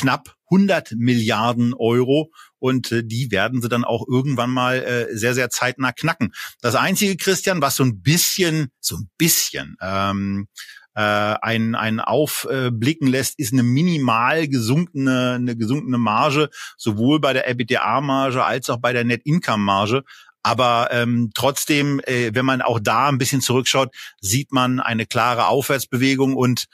knapp 0.00 0.34
100 0.50 0.92
Milliarden 0.96 1.74
Euro 1.74 2.32
und 2.58 2.90
äh, 2.92 3.04
die 3.04 3.30
werden 3.30 3.62
sie 3.62 3.68
dann 3.68 3.84
auch 3.84 4.06
irgendwann 4.08 4.50
mal 4.50 4.82
äh, 4.82 5.16
sehr, 5.16 5.34
sehr 5.34 5.50
zeitnah 5.50 5.92
knacken. 5.92 6.32
Das 6.60 6.74
Einzige, 6.74 7.16
Christian, 7.16 7.62
was 7.62 7.76
so 7.76 7.84
ein 7.84 8.02
bisschen, 8.02 8.70
so 8.80 8.96
ein 8.96 9.10
bisschen 9.16 9.76
ähm, 9.80 10.48
äh, 10.94 11.00
ein, 11.00 11.74
ein 11.74 12.00
aufblicken 12.00 13.06
lässt, 13.06 13.38
ist 13.38 13.52
eine 13.52 13.62
minimal 13.62 14.48
gesunkene, 14.48 15.34
eine 15.34 15.56
gesunkene 15.56 15.98
Marge, 15.98 16.50
sowohl 16.76 17.20
bei 17.20 17.32
der 17.32 17.48
EBITDA-Marge 17.48 18.44
als 18.44 18.70
auch 18.70 18.78
bei 18.78 18.92
der 18.92 19.04
Net-Income-Marge. 19.04 20.02
Aber 20.42 20.88
ähm, 20.90 21.30
trotzdem, 21.34 22.00
äh, 22.04 22.30
wenn 22.34 22.46
man 22.46 22.62
auch 22.62 22.80
da 22.80 23.08
ein 23.08 23.18
bisschen 23.18 23.42
zurückschaut, 23.42 23.94
sieht 24.20 24.52
man 24.52 24.80
eine 24.80 25.04
klare 25.04 25.46
Aufwärtsbewegung 25.46 26.34
und 26.34 26.64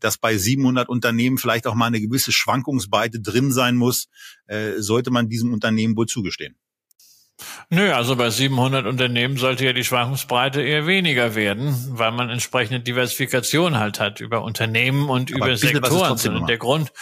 dass 0.00 0.18
bei 0.18 0.36
700 0.36 0.88
Unternehmen 0.88 1.38
vielleicht 1.38 1.66
auch 1.66 1.74
mal 1.74 1.86
eine 1.86 2.00
gewisse 2.00 2.32
Schwankungsbreite 2.32 3.20
drin 3.20 3.52
sein 3.52 3.76
muss, 3.76 4.08
äh, 4.46 4.72
sollte 4.78 5.10
man 5.10 5.28
diesem 5.28 5.52
Unternehmen 5.52 5.96
wohl 5.96 6.06
zugestehen. 6.06 6.56
Nö, 7.68 7.92
also 7.92 8.14
bei 8.14 8.30
700 8.30 8.86
Unternehmen 8.86 9.36
sollte 9.36 9.64
ja 9.64 9.72
die 9.72 9.82
Schwankungsbreite 9.82 10.62
eher 10.62 10.86
weniger 10.86 11.34
werden, 11.34 11.74
weil 11.90 12.12
man 12.12 12.30
entsprechende 12.30 12.78
Diversifikation 12.78 13.76
halt 13.76 13.98
hat 13.98 14.20
über 14.20 14.44
Unternehmen 14.44 15.08
und 15.08 15.34
aber 15.34 15.46
über 15.46 15.56
Sektoren. 15.56 16.46
Der 16.46 16.58
Grund, 16.58 16.92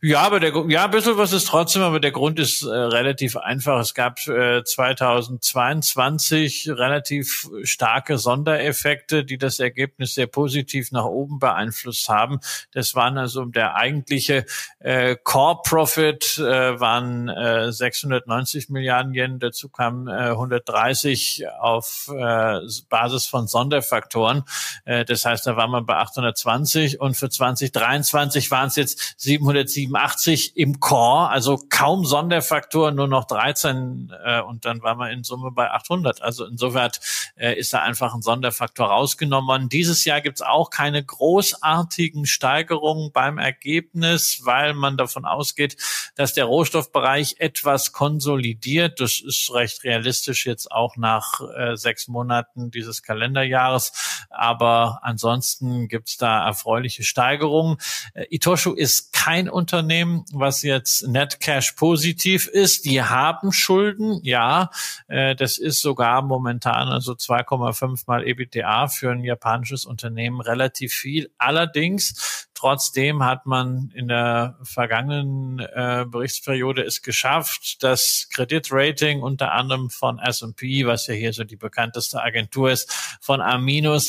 ja, 0.00 0.20
aber 0.20 0.40
der, 0.40 0.54
ja, 0.68 0.86
ein 0.86 0.90
bisschen 0.90 1.18
was 1.18 1.34
ist 1.34 1.48
trotzdem, 1.48 1.82
aber 1.82 2.00
der 2.00 2.12
Grund 2.12 2.38
ist 2.38 2.62
äh, 2.62 2.68
relativ 2.68 3.36
einfach. 3.36 3.78
Es 3.80 3.92
gab 3.92 4.26
äh, 4.26 4.64
2022 4.64 6.70
relativ 6.70 7.50
starke 7.64 8.16
Sondereffekte, 8.16 9.26
die 9.26 9.36
das 9.36 9.60
Ergebnis 9.60 10.14
sehr 10.14 10.26
positiv 10.26 10.90
nach 10.92 11.04
oben 11.04 11.38
beeinflusst 11.38 12.08
haben. 12.08 12.40
Das 12.72 12.94
waren 12.94 13.18
also 13.18 13.44
der 13.44 13.76
eigentliche 13.76 14.46
äh, 14.78 15.16
Core 15.22 15.58
Profit 15.64 16.38
äh, 16.38 16.80
waren 16.80 17.28
äh, 17.28 17.70
690 17.70 18.70
Milliarden 18.70 19.12
Yen. 19.12 19.38
Dazu 19.38 19.68
kam 19.68 19.81
haben 19.82 20.08
äh, 20.08 20.30
130 20.30 21.44
auf 21.60 22.10
äh, 22.14 22.60
Basis 22.88 23.26
von 23.26 23.46
Sonderfaktoren. 23.46 24.44
Äh, 24.84 25.04
das 25.04 25.24
heißt, 25.24 25.46
da 25.46 25.56
waren 25.56 25.70
wir 25.70 25.82
bei 25.82 25.96
820 25.96 27.00
und 27.00 27.16
für 27.16 27.28
2023 27.28 28.50
waren 28.50 28.68
es 28.68 28.76
jetzt 28.76 29.14
787 29.18 30.56
im 30.56 30.80
Core, 30.80 31.28
also 31.28 31.58
kaum 31.68 32.04
Sonderfaktoren, 32.04 32.94
nur 32.94 33.08
noch 33.08 33.24
13 33.24 34.12
äh, 34.24 34.40
und 34.40 34.64
dann 34.64 34.82
waren 34.82 34.98
wir 34.98 35.10
in 35.10 35.24
Summe 35.24 35.50
bei 35.50 35.70
800. 35.70 36.22
Also 36.22 36.46
insofern 36.46 36.90
äh, 37.36 37.58
ist 37.58 37.72
da 37.72 37.82
einfach 37.82 38.14
ein 38.14 38.22
Sonderfaktor 38.22 38.88
rausgenommen. 38.88 39.68
Dieses 39.68 40.04
Jahr 40.04 40.20
gibt 40.20 40.38
es 40.38 40.42
auch 40.42 40.70
keine 40.70 41.02
großartigen 41.04 42.26
Steigerungen 42.26 43.12
beim 43.12 43.38
Ergebnis, 43.38 44.40
weil 44.44 44.74
man 44.74 44.96
davon 44.96 45.24
ausgeht, 45.24 45.76
dass 46.14 46.34
der 46.34 46.44
Rohstoffbereich 46.44 47.36
etwas 47.38 47.92
konsolidiert. 47.92 49.00
Das 49.00 49.20
ist 49.20 49.52
recht 49.52 49.71
recht 49.72 49.84
realistisch 49.84 50.46
jetzt 50.46 50.70
auch 50.70 50.96
nach 50.96 51.40
äh, 51.56 51.76
sechs 51.76 52.08
Monaten 52.08 52.70
dieses 52.70 53.02
Kalenderjahres. 53.02 54.26
Aber 54.30 55.00
ansonsten 55.02 55.88
gibt's 55.88 56.16
da 56.16 56.46
erfreuliche 56.46 57.02
Steigerungen. 57.02 57.78
Äh, 58.14 58.26
Itoshu 58.30 58.72
ist 58.72 59.12
kein 59.12 59.48
Unternehmen, 59.48 60.24
was 60.32 60.62
jetzt 60.62 61.06
Net 61.06 61.40
Cash 61.40 61.72
positiv 61.72 62.46
ist. 62.46 62.84
Die 62.84 63.02
haben 63.02 63.52
Schulden, 63.52 64.20
ja. 64.22 64.70
Äh, 65.08 65.34
das 65.34 65.58
ist 65.58 65.80
sogar 65.80 66.22
momentan 66.22 66.88
also 66.88 67.12
2,5 67.12 68.04
mal 68.06 68.26
EBITDA 68.26 68.88
für 68.88 69.10
ein 69.10 69.24
japanisches 69.24 69.84
Unternehmen 69.84 70.40
relativ 70.40 70.92
viel. 70.92 71.30
Allerdings 71.38 72.48
Trotzdem 72.62 73.24
hat 73.24 73.44
man 73.44 73.90
in 73.92 74.06
der 74.06 74.56
vergangenen 74.62 75.58
äh, 75.58 76.04
Berichtsperiode 76.06 76.82
es 76.82 77.02
geschafft, 77.02 77.82
das 77.82 78.28
Kreditrating 78.32 79.20
unter 79.20 79.50
anderem 79.50 79.90
von 79.90 80.20
S&P, 80.20 80.86
was 80.86 81.08
ja 81.08 81.14
hier 81.14 81.32
so 81.32 81.42
die 81.42 81.56
bekannteste 81.56 82.22
Agentur 82.22 82.70
ist, 82.70 82.88
von 83.20 83.40
A- 83.40 83.58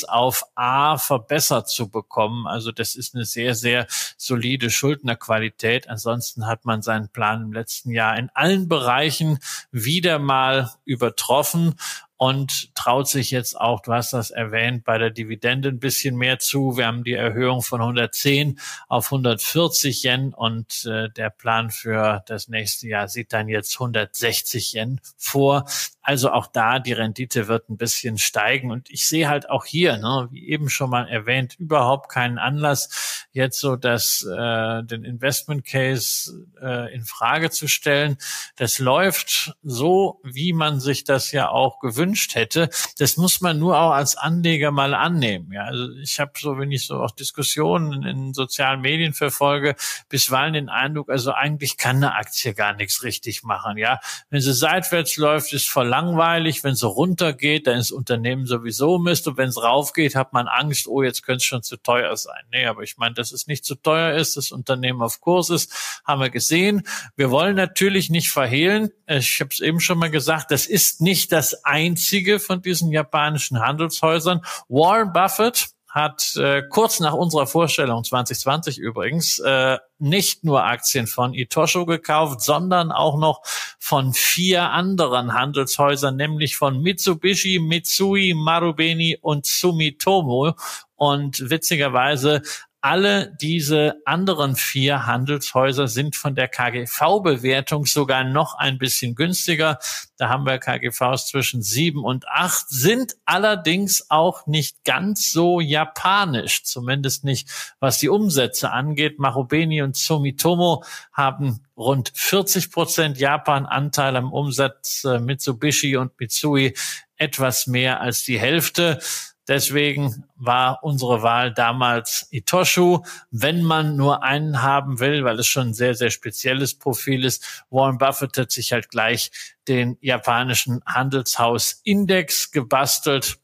auf 0.08 0.44
A 0.54 0.98
verbessert 0.98 1.68
zu 1.68 1.88
bekommen. 1.90 2.46
Also 2.46 2.70
das 2.70 2.94
ist 2.94 3.16
eine 3.16 3.24
sehr, 3.24 3.56
sehr 3.56 3.88
solide 4.16 4.70
Schuldnerqualität. 4.70 5.88
Ansonsten 5.88 6.46
hat 6.46 6.64
man 6.64 6.80
seinen 6.80 7.08
Plan 7.08 7.42
im 7.42 7.52
letzten 7.52 7.90
Jahr 7.90 8.16
in 8.16 8.30
allen 8.34 8.68
Bereichen 8.68 9.40
wieder 9.72 10.20
mal 10.20 10.70
übertroffen 10.84 11.74
und 12.16 12.74
traut 12.76 13.08
sich 13.08 13.32
jetzt 13.32 13.60
auch, 13.60 13.80
du 13.80 13.92
hast 13.92 14.12
das 14.12 14.30
erwähnt, 14.30 14.84
bei 14.84 14.98
der 14.98 15.10
Dividende 15.10 15.68
ein 15.68 15.80
bisschen 15.80 16.16
mehr 16.16 16.38
zu. 16.38 16.76
Wir 16.76 16.86
haben 16.86 17.02
die 17.02 17.14
Erhöhung 17.14 17.62
von 17.62 17.80
110 17.80 18.60
auf 18.88 19.06
140 19.06 20.04
Yen 20.04 20.32
und 20.32 20.84
äh, 20.86 21.10
der 21.10 21.30
Plan 21.30 21.70
für 21.70 22.22
das 22.26 22.48
nächste 22.48 22.86
Jahr 22.86 23.08
sieht 23.08 23.32
dann 23.32 23.48
jetzt 23.48 23.74
160 23.74 24.74
Yen 24.74 25.00
vor. 25.16 25.66
Also 26.02 26.30
auch 26.30 26.46
da, 26.46 26.78
die 26.78 26.92
Rendite 26.92 27.48
wird 27.48 27.68
ein 27.68 27.78
bisschen 27.78 28.18
steigen. 28.18 28.70
Und 28.70 28.90
ich 28.90 29.06
sehe 29.06 29.28
halt 29.28 29.50
auch 29.50 29.64
hier, 29.64 29.96
ne, 29.96 30.28
wie 30.30 30.48
eben 30.48 30.68
schon 30.68 30.90
mal 30.90 31.08
erwähnt, 31.08 31.56
überhaupt 31.58 32.10
keinen 32.10 32.38
Anlass, 32.38 33.26
jetzt 33.32 33.58
so 33.58 33.74
das, 33.74 34.22
äh, 34.22 34.84
den 34.84 35.02
Investment 35.02 35.64
Case 35.64 36.46
äh, 36.62 36.94
in 36.94 37.04
Frage 37.04 37.50
zu 37.50 37.66
stellen. 37.68 38.18
Das 38.56 38.78
läuft 38.78 39.56
so, 39.62 40.20
wie 40.22 40.52
man 40.52 40.78
sich 40.78 41.04
das 41.04 41.32
ja 41.32 41.48
auch 41.48 41.80
gewünscht 41.80 42.03
gewünscht 42.04 42.34
hätte. 42.34 42.68
Das 42.98 43.16
muss 43.16 43.40
man 43.40 43.58
nur 43.58 43.78
auch 43.78 43.92
als 43.92 44.16
Anleger 44.16 44.70
mal 44.70 44.94
annehmen. 44.94 45.50
Ja, 45.52 45.64
also 45.64 45.90
ich 46.02 46.20
habe 46.20 46.32
so, 46.38 46.58
wenn 46.58 46.70
ich 46.70 46.86
so 46.86 46.96
auch 46.96 47.10
Diskussionen 47.10 48.02
in 48.04 48.34
sozialen 48.34 48.80
Medien 48.80 49.14
verfolge, 49.14 49.74
bisweilen 50.08 50.54
den 50.54 50.68
Eindruck, 50.68 51.08
also 51.10 51.32
eigentlich 51.32 51.76
kann 51.76 51.96
eine 51.96 52.14
Aktie 52.14 52.54
gar 52.54 52.74
nichts 52.74 53.02
richtig 53.02 53.42
machen. 53.42 53.78
Ja, 53.78 54.00
wenn 54.30 54.40
sie 54.40 54.52
seitwärts 54.52 55.16
läuft, 55.16 55.52
ist 55.52 55.68
voll 55.68 55.88
langweilig. 55.88 56.62
Wenn 56.62 56.74
sie 56.74 56.86
runtergeht, 56.86 57.66
dann 57.66 57.78
ist 57.78 57.90
Unternehmen 57.90 58.46
sowieso 58.46 58.98
Mist. 58.98 59.26
Und 59.26 59.36
wenn 59.36 59.48
es 59.48 59.62
raufgeht, 59.62 60.14
hat 60.14 60.32
man 60.32 60.48
Angst, 60.48 60.86
oh, 60.86 61.02
jetzt 61.02 61.22
könnte 61.22 61.38
es 61.38 61.44
schon 61.44 61.62
zu 61.62 61.76
teuer 61.76 62.16
sein. 62.16 62.42
Nee, 62.50 62.66
aber 62.66 62.82
ich 62.82 62.98
meine, 62.98 63.14
dass 63.14 63.32
es 63.32 63.46
nicht 63.46 63.64
zu 63.64 63.74
teuer 63.74 64.14
ist, 64.14 64.36
das 64.36 64.52
Unternehmen 64.52 65.02
auf 65.02 65.20
Kurs 65.20 65.50
ist, 65.50 66.02
haben 66.04 66.20
wir 66.20 66.30
gesehen. 66.30 66.82
Wir 67.16 67.30
wollen 67.30 67.56
natürlich 67.56 68.10
nicht 68.10 68.30
verhehlen, 68.30 68.90
ich 69.06 69.40
habe 69.40 69.50
es 69.52 69.60
eben 69.60 69.80
schon 69.80 69.98
mal 69.98 70.10
gesagt, 70.10 70.50
das 70.50 70.66
ist 70.66 71.02
nicht 71.02 71.30
das 71.30 71.64
einzige 71.94 72.40
von 72.40 72.60
diesen 72.60 72.90
japanischen 72.90 73.60
Handelshäusern. 73.60 74.40
Warren 74.68 75.12
Buffett 75.12 75.68
hat 75.88 76.34
äh, 76.34 76.62
kurz 76.68 76.98
nach 76.98 77.12
unserer 77.12 77.46
Vorstellung 77.46 78.02
2020 78.02 78.78
übrigens 78.78 79.38
äh, 79.38 79.78
nicht 80.00 80.42
nur 80.42 80.64
Aktien 80.64 81.06
von 81.06 81.34
Itosho 81.34 81.86
gekauft, 81.86 82.40
sondern 82.40 82.90
auch 82.90 83.16
noch 83.16 83.42
von 83.78 84.12
vier 84.12 84.70
anderen 84.70 85.34
Handelshäusern, 85.34 86.16
nämlich 86.16 86.56
von 86.56 86.82
Mitsubishi, 86.82 87.60
Mitsui, 87.60 88.34
Marubeni 88.34 89.18
und 89.20 89.46
Sumitomo. 89.46 90.54
Und 90.96 91.48
witzigerweise 91.48 92.42
alle 92.84 93.34
diese 93.40 93.94
anderen 94.04 94.56
vier 94.56 95.06
Handelshäuser 95.06 95.88
sind 95.88 96.16
von 96.16 96.34
der 96.34 96.48
KGV-Bewertung 96.48 97.86
sogar 97.86 98.24
noch 98.24 98.58
ein 98.58 98.76
bisschen 98.76 99.14
günstiger. 99.14 99.78
Da 100.18 100.28
haben 100.28 100.44
wir 100.44 100.58
KGVs 100.58 101.28
zwischen 101.28 101.62
sieben 101.62 102.04
und 102.04 102.28
acht, 102.28 102.68
sind 102.68 103.16
allerdings 103.24 104.10
auch 104.10 104.46
nicht 104.46 104.84
ganz 104.84 105.32
so 105.32 105.60
japanisch, 105.60 106.62
zumindest 106.64 107.24
nicht 107.24 107.48
was 107.80 108.00
die 108.00 108.10
Umsätze 108.10 108.70
angeht. 108.70 109.18
Marubeni 109.18 109.80
und 109.80 109.96
Sumitomo 109.96 110.84
haben 111.10 111.64
rund 111.78 112.12
40 112.14 112.70
Prozent 112.70 113.16
Japan-Anteil 113.16 114.14
am 114.14 114.30
Umsatz, 114.30 115.04
äh, 115.04 115.20
Mitsubishi 115.20 115.96
und 115.96 116.20
Mitsui 116.20 116.74
etwas 117.16 117.66
mehr 117.66 118.02
als 118.02 118.24
die 118.24 118.38
Hälfte. 118.38 119.00
Deswegen 119.46 120.24
war 120.36 120.82
unsere 120.82 121.22
Wahl 121.22 121.52
damals 121.52 122.26
Itoshu. 122.30 123.02
Wenn 123.30 123.62
man 123.62 123.94
nur 123.96 124.22
einen 124.22 124.62
haben 124.62 125.00
will, 125.00 125.24
weil 125.24 125.38
es 125.38 125.46
schon 125.46 125.68
ein 125.68 125.74
sehr, 125.74 125.94
sehr 125.94 126.10
spezielles 126.10 126.78
Profil 126.78 127.24
ist, 127.24 127.64
Warren 127.68 127.98
Buffett 127.98 128.38
hat 128.38 128.50
sich 128.50 128.72
halt 128.72 128.88
gleich 128.88 129.30
den 129.68 129.98
japanischen 130.00 130.80
Handelshausindex 130.86 132.52
gebastelt 132.52 133.38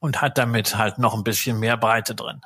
und 0.00 0.22
hat 0.22 0.38
damit 0.38 0.76
halt 0.76 0.98
noch 0.98 1.14
ein 1.14 1.24
bisschen 1.24 1.60
mehr 1.60 1.76
Breite 1.76 2.14
drin. 2.14 2.40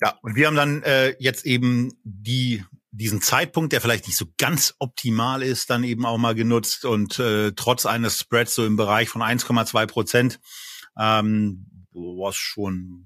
Ja, 0.00 0.16
und 0.22 0.36
wir 0.36 0.46
haben 0.46 0.56
dann 0.56 0.82
äh, 0.84 1.16
jetzt 1.18 1.44
eben 1.44 1.98
die 2.04 2.64
diesen 2.90 3.20
Zeitpunkt, 3.20 3.72
der 3.72 3.80
vielleicht 3.80 4.06
nicht 4.06 4.16
so 4.16 4.26
ganz 4.38 4.74
optimal 4.78 5.42
ist, 5.42 5.68
dann 5.70 5.84
eben 5.84 6.06
auch 6.06 6.16
mal 6.16 6.34
genutzt 6.34 6.84
und 6.84 7.18
äh, 7.18 7.52
trotz 7.52 7.84
eines 7.86 8.18
Spreads 8.18 8.54
so 8.54 8.64
im 8.64 8.76
Bereich 8.76 9.08
von 9.08 9.22
1,2 9.22 9.86
Prozent 9.86 10.40
ähm, 10.98 11.77
was 11.98 12.36
schon 12.36 13.04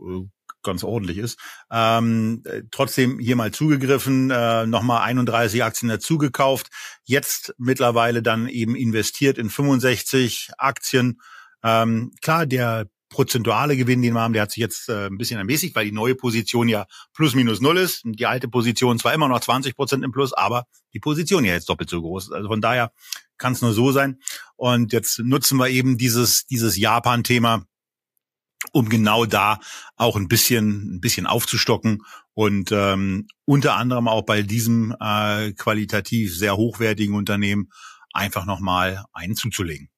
äh, 0.00 0.28
ganz 0.62 0.84
ordentlich 0.84 1.18
ist. 1.18 1.38
Ähm, 1.70 2.42
äh, 2.44 2.62
trotzdem 2.70 3.18
hier 3.18 3.36
mal 3.36 3.52
zugegriffen, 3.52 4.30
äh, 4.30 4.66
nochmal 4.66 5.02
31 5.02 5.62
Aktien 5.62 5.88
dazu 5.88 6.18
gekauft, 6.18 6.70
jetzt 7.04 7.54
mittlerweile 7.56 8.22
dann 8.22 8.48
eben 8.48 8.74
investiert 8.74 9.38
in 9.38 9.48
65 9.48 10.50
Aktien. 10.58 11.20
Ähm, 11.62 12.12
klar, 12.20 12.46
der 12.46 12.88
prozentuale 13.08 13.76
Gewinn, 13.76 14.02
den 14.02 14.14
wir 14.14 14.20
haben, 14.20 14.32
der 14.32 14.42
hat 14.42 14.50
sich 14.50 14.60
jetzt 14.60 14.88
äh, 14.88 15.06
ein 15.06 15.16
bisschen 15.16 15.38
ermäßigt, 15.38 15.74
weil 15.76 15.84
die 15.84 15.92
neue 15.92 16.16
Position 16.16 16.68
ja 16.68 16.86
plus 17.14 17.34
minus 17.34 17.60
null 17.60 17.78
ist. 17.78 18.02
Die 18.04 18.26
alte 18.26 18.48
Position 18.48 18.98
zwar 18.98 19.14
immer 19.14 19.28
noch 19.28 19.40
20 19.40 19.76
Prozent 19.76 20.04
im 20.04 20.12
Plus, 20.12 20.32
aber 20.32 20.66
die 20.92 21.00
Position 21.00 21.44
ja 21.44 21.52
jetzt 21.52 21.68
doppelt 21.68 21.88
so 21.88 22.02
groß. 22.02 22.32
Also 22.32 22.48
von 22.48 22.60
daher 22.60 22.92
kann 23.38 23.52
es 23.52 23.62
nur 23.62 23.72
so 23.72 23.92
sein. 23.92 24.18
Und 24.56 24.92
jetzt 24.92 25.20
nutzen 25.20 25.56
wir 25.58 25.68
eben 25.68 25.96
dieses, 25.96 26.46
dieses 26.46 26.76
Japan-Thema 26.76 27.64
um 28.72 28.88
genau 28.88 29.26
da 29.26 29.58
auch 29.96 30.16
ein 30.16 30.28
bisschen, 30.28 30.96
ein 30.96 31.00
bisschen 31.00 31.26
aufzustocken 31.26 32.02
und 32.34 32.70
ähm, 32.72 33.26
unter 33.44 33.76
anderem 33.76 34.08
auch 34.08 34.22
bei 34.22 34.42
diesem 34.42 34.94
äh, 35.00 35.52
qualitativ 35.52 36.36
sehr 36.36 36.56
hochwertigen 36.56 37.14
Unternehmen 37.14 37.70
einfach 38.12 38.46
nochmal 38.46 39.04
einen 39.12 39.36
zuzulegen. 39.36 39.88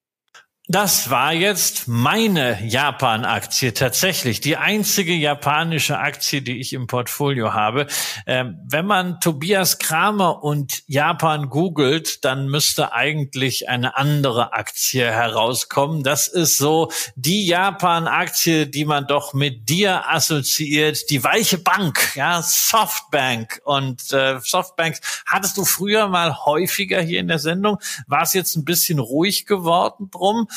Das 0.71 1.09
war 1.09 1.33
jetzt 1.33 1.87
meine 1.87 2.63
Japan-Aktie 2.63 3.73
tatsächlich, 3.73 4.39
die 4.39 4.55
einzige 4.55 5.15
japanische 5.15 5.97
Aktie, 5.97 6.43
die 6.43 6.59
ich 6.59 6.73
im 6.73 6.85
Portfolio 6.85 7.55
habe. 7.55 7.87
Ähm, 8.27 8.59
wenn 8.69 8.85
man 8.85 9.19
Tobias 9.19 9.79
Kramer 9.79 10.43
und 10.43 10.83
Japan 10.85 11.49
googelt, 11.49 12.23
dann 12.23 12.49
müsste 12.49 12.93
eigentlich 12.93 13.67
eine 13.67 13.97
andere 13.97 14.53
Aktie 14.53 15.09
herauskommen. 15.09 16.03
Das 16.03 16.27
ist 16.27 16.59
so 16.59 16.91
die 17.15 17.47
Japan-Aktie, 17.47 18.67
die 18.67 18.85
man 18.85 19.07
doch 19.07 19.33
mit 19.33 19.69
dir 19.69 20.07
assoziiert, 20.07 21.09
die 21.09 21.23
weiche 21.23 21.57
Bank, 21.57 22.15
ja, 22.15 22.43
Softbank. 22.43 23.59
Und 23.63 24.13
äh, 24.13 24.39
Softbank 24.39 24.99
hattest 25.25 25.57
du 25.57 25.65
früher 25.65 26.07
mal 26.09 26.45
häufiger 26.45 27.01
hier 27.01 27.21
in 27.21 27.27
der 27.27 27.39
Sendung. 27.39 27.79
War 28.05 28.21
es 28.21 28.33
jetzt 28.33 28.55
ein 28.55 28.65
bisschen 28.65 28.99
ruhig 28.99 29.47
geworden 29.47 30.11
drum? 30.11 30.47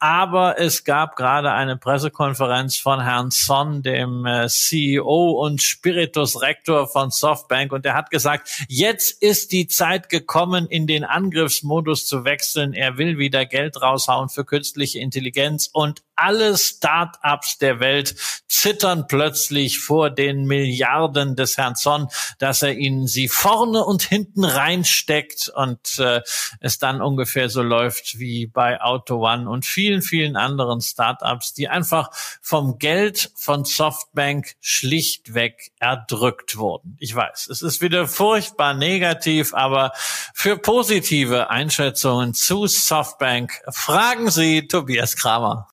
Aber 0.00 0.60
es 0.60 0.84
gab 0.84 1.16
gerade 1.16 1.52
eine 1.52 1.76
Pressekonferenz 1.76 2.76
von 2.76 3.02
Herrn 3.02 3.30
Son, 3.30 3.82
dem 3.82 4.26
äh, 4.26 4.46
CEO 4.48 5.32
und 5.42 5.60
Spiritus 5.60 6.40
Rektor 6.40 6.86
von 6.86 7.10
Softbank, 7.10 7.72
und 7.72 7.84
er 7.84 7.94
hat 7.94 8.10
gesagt, 8.10 8.48
jetzt 8.68 9.22
ist 9.22 9.50
die 9.50 9.66
Zeit 9.66 10.08
gekommen, 10.08 10.66
in 10.66 10.86
den 10.86 11.04
Angriffsmodus 11.04 12.06
zu 12.06 12.24
wechseln. 12.24 12.74
Er 12.74 12.96
will 12.96 13.18
wieder 13.18 13.44
Geld 13.44 13.82
raushauen 13.82 14.28
für 14.28 14.44
künstliche 14.44 15.00
Intelligenz. 15.00 15.68
Und 15.72 16.02
alle 16.18 16.56
Start-ups 16.56 17.58
der 17.58 17.80
Welt 17.80 18.14
zittern 18.48 19.06
plötzlich 19.06 19.78
vor 19.78 20.10
den 20.10 20.44
Milliarden 20.44 21.36
des 21.36 21.56
Herrn 21.56 21.76
Son, 21.76 22.08
dass 22.38 22.62
er 22.62 22.74
ihnen 22.74 23.06
sie 23.06 23.28
vorne 23.28 23.84
und 23.84 24.02
hinten 24.02 24.44
reinsteckt 24.44 25.48
und 25.54 25.98
äh, 25.98 26.22
es 26.60 26.78
dann 26.78 27.00
ungefähr 27.00 27.48
so 27.48 27.62
läuft 27.62 28.18
wie 28.18 28.46
bei 28.46 28.80
Auto 28.80 29.26
One 29.26 29.48
und 29.48 29.64
vielen, 29.88 30.02
vielen 30.02 30.36
anderen 30.36 30.82
Start-ups, 30.82 31.54
die 31.54 31.68
einfach 31.68 32.10
vom 32.42 32.78
Geld 32.78 33.30
von 33.36 33.64
Softbank 33.64 34.54
schlichtweg 34.60 35.72
erdrückt 35.78 36.58
wurden. 36.58 36.96
Ich 36.98 37.14
weiß, 37.14 37.48
es 37.48 37.62
ist 37.62 37.80
wieder 37.80 38.06
furchtbar 38.06 38.74
negativ, 38.74 39.54
aber 39.54 39.92
für 40.34 40.58
positive 40.58 41.48
Einschätzungen 41.48 42.34
zu 42.34 42.66
Softbank 42.66 43.62
fragen 43.70 44.30
Sie 44.30 44.68
Tobias 44.68 45.16
Kramer. 45.16 45.68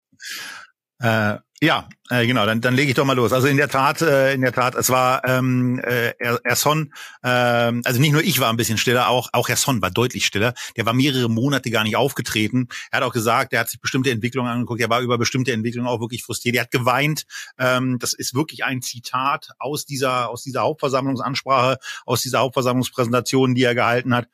Äh, 1.00 1.38
ja, 1.62 1.88
äh, 2.10 2.28
genau, 2.28 2.46
dann, 2.46 2.60
dann 2.60 2.76
lege 2.76 2.90
ich 2.90 2.96
doch 2.96 3.06
mal 3.06 3.16
los. 3.16 3.32
Also 3.32 3.48
in 3.48 3.56
der 3.56 3.70
Tat, 3.70 4.02
äh, 4.02 4.34
in 4.34 4.42
der 4.42 4.52
Tat, 4.52 4.76
es 4.76 4.90
war 4.90 5.24
ähm, 5.24 5.80
äh, 5.80 6.14
Erson, 6.44 6.94
äh, 7.24 7.30
also 7.30 8.00
nicht 8.02 8.12
nur 8.12 8.22
ich 8.22 8.42
war 8.42 8.50
ein 8.50 8.58
bisschen 8.58 8.78
stiller, 8.78 9.08
auch 9.08 9.30
auch 9.32 9.48
Erson 9.48 9.82
war 9.82 9.90
deutlich 9.90 10.26
stiller. 10.26 10.54
Der 10.76 10.86
war 10.86 10.94
mehrere 10.94 11.30
Monate 11.30 11.72
gar 11.72 11.86
nicht 11.86 11.96
aufgetreten. 11.96 12.68
Er 12.92 12.98
hat 12.98 13.04
auch 13.04 13.14
gesagt, 13.14 13.54
er 13.54 13.62
hat 13.62 13.70
sich 13.70 13.80
bestimmte 13.80 14.12
Entwicklungen 14.12 14.52
angeguckt, 14.52 14.82
er 14.82 14.90
war 14.90 15.00
über 15.00 15.18
bestimmte 15.18 15.54
Entwicklungen 15.54 15.88
auch 15.88 16.02
wirklich 16.02 16.24
frustriert. 16.24 16.58
Er 16.58 16.64
hat 16.64 16.72
geweint. 16.72 17.24
Ähm, 17.58 18.00
das 18.00 18.14
ist 18.14 18.36
wirklich 18.36 18.66
ein 18.66 18.82
Zitat 18.82 19.52
aus 19.58 19.86
dieser 19.86 20.30
aus 20.30 20.44
dieser 20.44 20.62
Hauptversammlungsansprache, 20.62 21.78
aus 22.06 22.22
dieser 22.22 22.40
Hauptversammlungspräsentation, 22.40 23.56
die 23.56 23.64
er 23.64 23.76
gehalten 23.76 24.14
hat. 24.14 24.28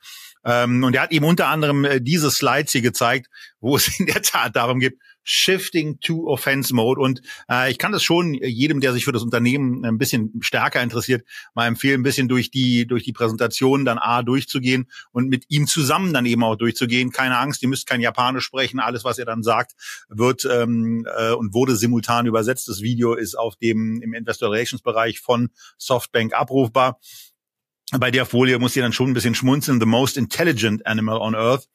Ähm, 0.43 0.83
und 0.83 0.95
er 0.95 1.03
hat 1.03 1.11
eben 1.11 1.25
unter 1.25 1.47
anderem 1.47 1.85
äh, 1.85 2.01
diese 2.01 2.31
Slides 2.31 2.71
hier 2.71 2.81
gezeigt, 2.81 3.29
wo 3.59 3.75
es 3.75 3.99
in 3.99 4.07
der 4.07 4.21
Tat 4.23 4.55
darum 4.55 4.79
geht, 4.79 4.97
Shifting 5.23 5.99
to 5.99 6.27
Offense 6.27 6.73
Mode. 6.73 7.01
Und 7.01 7.21
äh, 7.49 7.71
ich 7.71 7.77
kann 7.77 7.91
das 7.91 8.03
schon 8.03 8.33
jedem, 8.33 8.79
der 8.81 8.93
sich 8.93 9.05
für 9.05 9.11
das 9.11 9.23
Unternehmen 9.23 9.85
ein 9.85 9.97
bisschen 9.97 10.33
stärker 10.41 10.81
interessiert, 10.81 11.25
mal 11.53 11.67
empfehlen, 11.67 12.01
ein 12.01 12.03
bisschen 12.03 12.27
durch 12.27 12.51
die 12.51 12.87
durch 12.87 13.03
die 13.03 13.13
Präsentation 13.13 13.85
dann 13.85 13.97
A 13.97 14.23
durchzugehen 14.23 14.87
und 15.11 15.29
mit 15.29 15.45
ihm 15.49 15.67
zusammen 15.67 16.13
dann 16.13 16.25
eben 16.25 16.43
auch 16.43 16.55
durchzugehen. 16.55 17.11
Keine 17.11 17.37
Angst, 17.37 17.61
ihr 17.61 17.69
müsst 17.69 17.87
kein 17.87 18.01
Japanisch 18.01 18.45
sprechen. 18.45 18.79
Alles, 18.79 19.03
was 19.03 19.19
er 19.19 19.25
dann 19.25 19.43
sagt, 19.43 19.73
wird 20.09 20.45
ähm, 20.45 21.05
äh, 21.17 21.31
und 21.31 21.53
wurde 21.53 21.75
simultan 21.75 22.25
übersetzt. 22.25 22.67
Das 22.67 22.81
Video 22.81 23.13
ist 23.13 23.35
auf 23.35 23.55
dem 23.55 24.01
im 24.01 24.13
Investor 24.13 24.51
Relations 24.51 24.81
Bereich 24.81 25.19
von 25.19 25.49
Softbank 25.77 26.33
abrufbar 26.33 26.99
bei 27.99 28.09
der 28.09 28.25
Folie 28.25 28.57
muss 28.57 28.75
ihr 28.75 28.83
dann 28.83 28.93
schon 28.93 29.09
ein 29.09 29.13
bisschen 29.13 29.35
schmunzeln. 29.35 29.79
The 29.79 29.85
most 29.85 30.17
intelligent 30.17 30.85
animal 30.85 31.17
on 31.17 31.35
earth. 31.35 31.67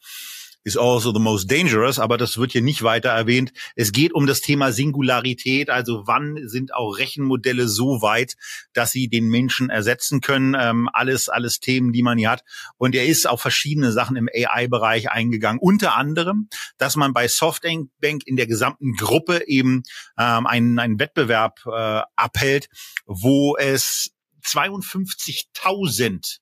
Is 0.67 0.77
also 0.77 1.13
the 1.13 1.21
most 1.21 1.49
dangerous, 1.49 2.01
aber 2.01 2.19
das 2.19 2.39
wird 2.39 2.51
hier 2.51 2.61
nicht 2.61 2.83
weiter 2.83 3.11
erwähnt. 3.11 3.53
Es 3.77 3.93
geht 3.93 4.13
um 4.13 4.27
das 4.27 4.41
Thema 4.41 4.73
Singularität, 4.73 5.71
also 5.71 6.03
wann 6.07 6.49
sind 6.49 6.75
auch 6.75 6.99
Rechenmodelle 6.99 7.69
so 7.69 8.03
weit, 8.03 8.35
dass 8.73 8.91
sie 8.91 9.07
den 9.07 9.29
Menschen 9.29 9.71
ersetzen 9.71 10.21
können. 10.21 10.57
Ähm, 10.59 10.89
alles, 10.93 11.29
alles 11.29 11.61
Themen, 11.61 11.93
die 11.93 12.03
man 12.03 12.19
hier 12.19 12.31
hat. 12.31 12.43
Und 12.79 12.97
er 12.97 13.07
ist 13.07 13.29
auf 13.29 13.41
verschiedene 13.41 13.93
Sachen 13.93 14.17
im 14.17 14.29
AI-Bereich 14.29 15.09
eingegangen. 15.09 15.61
Unter 15.61 15.95
anderem, 15.95 16.49
dass 16.79 16.97
man 16.97 17.13
bei 17.13 17.29
Softbank 17.29 18.27
in 18.27 18.35
der 18.35 18.49
gesamten 18.49 18.95
Gruppe 18.95 19.47
eben 19.47 19.85
ähm, 20.19 20.49
einen, 20.49 20.81
einen 20.81 20.99
Wettbewerb 20.99 21.61
äh, 21.67 22.03
abhält, 22.17 22.69
wo 23.07 23.57
es 23.57 24.11
52.000 24.45 26.39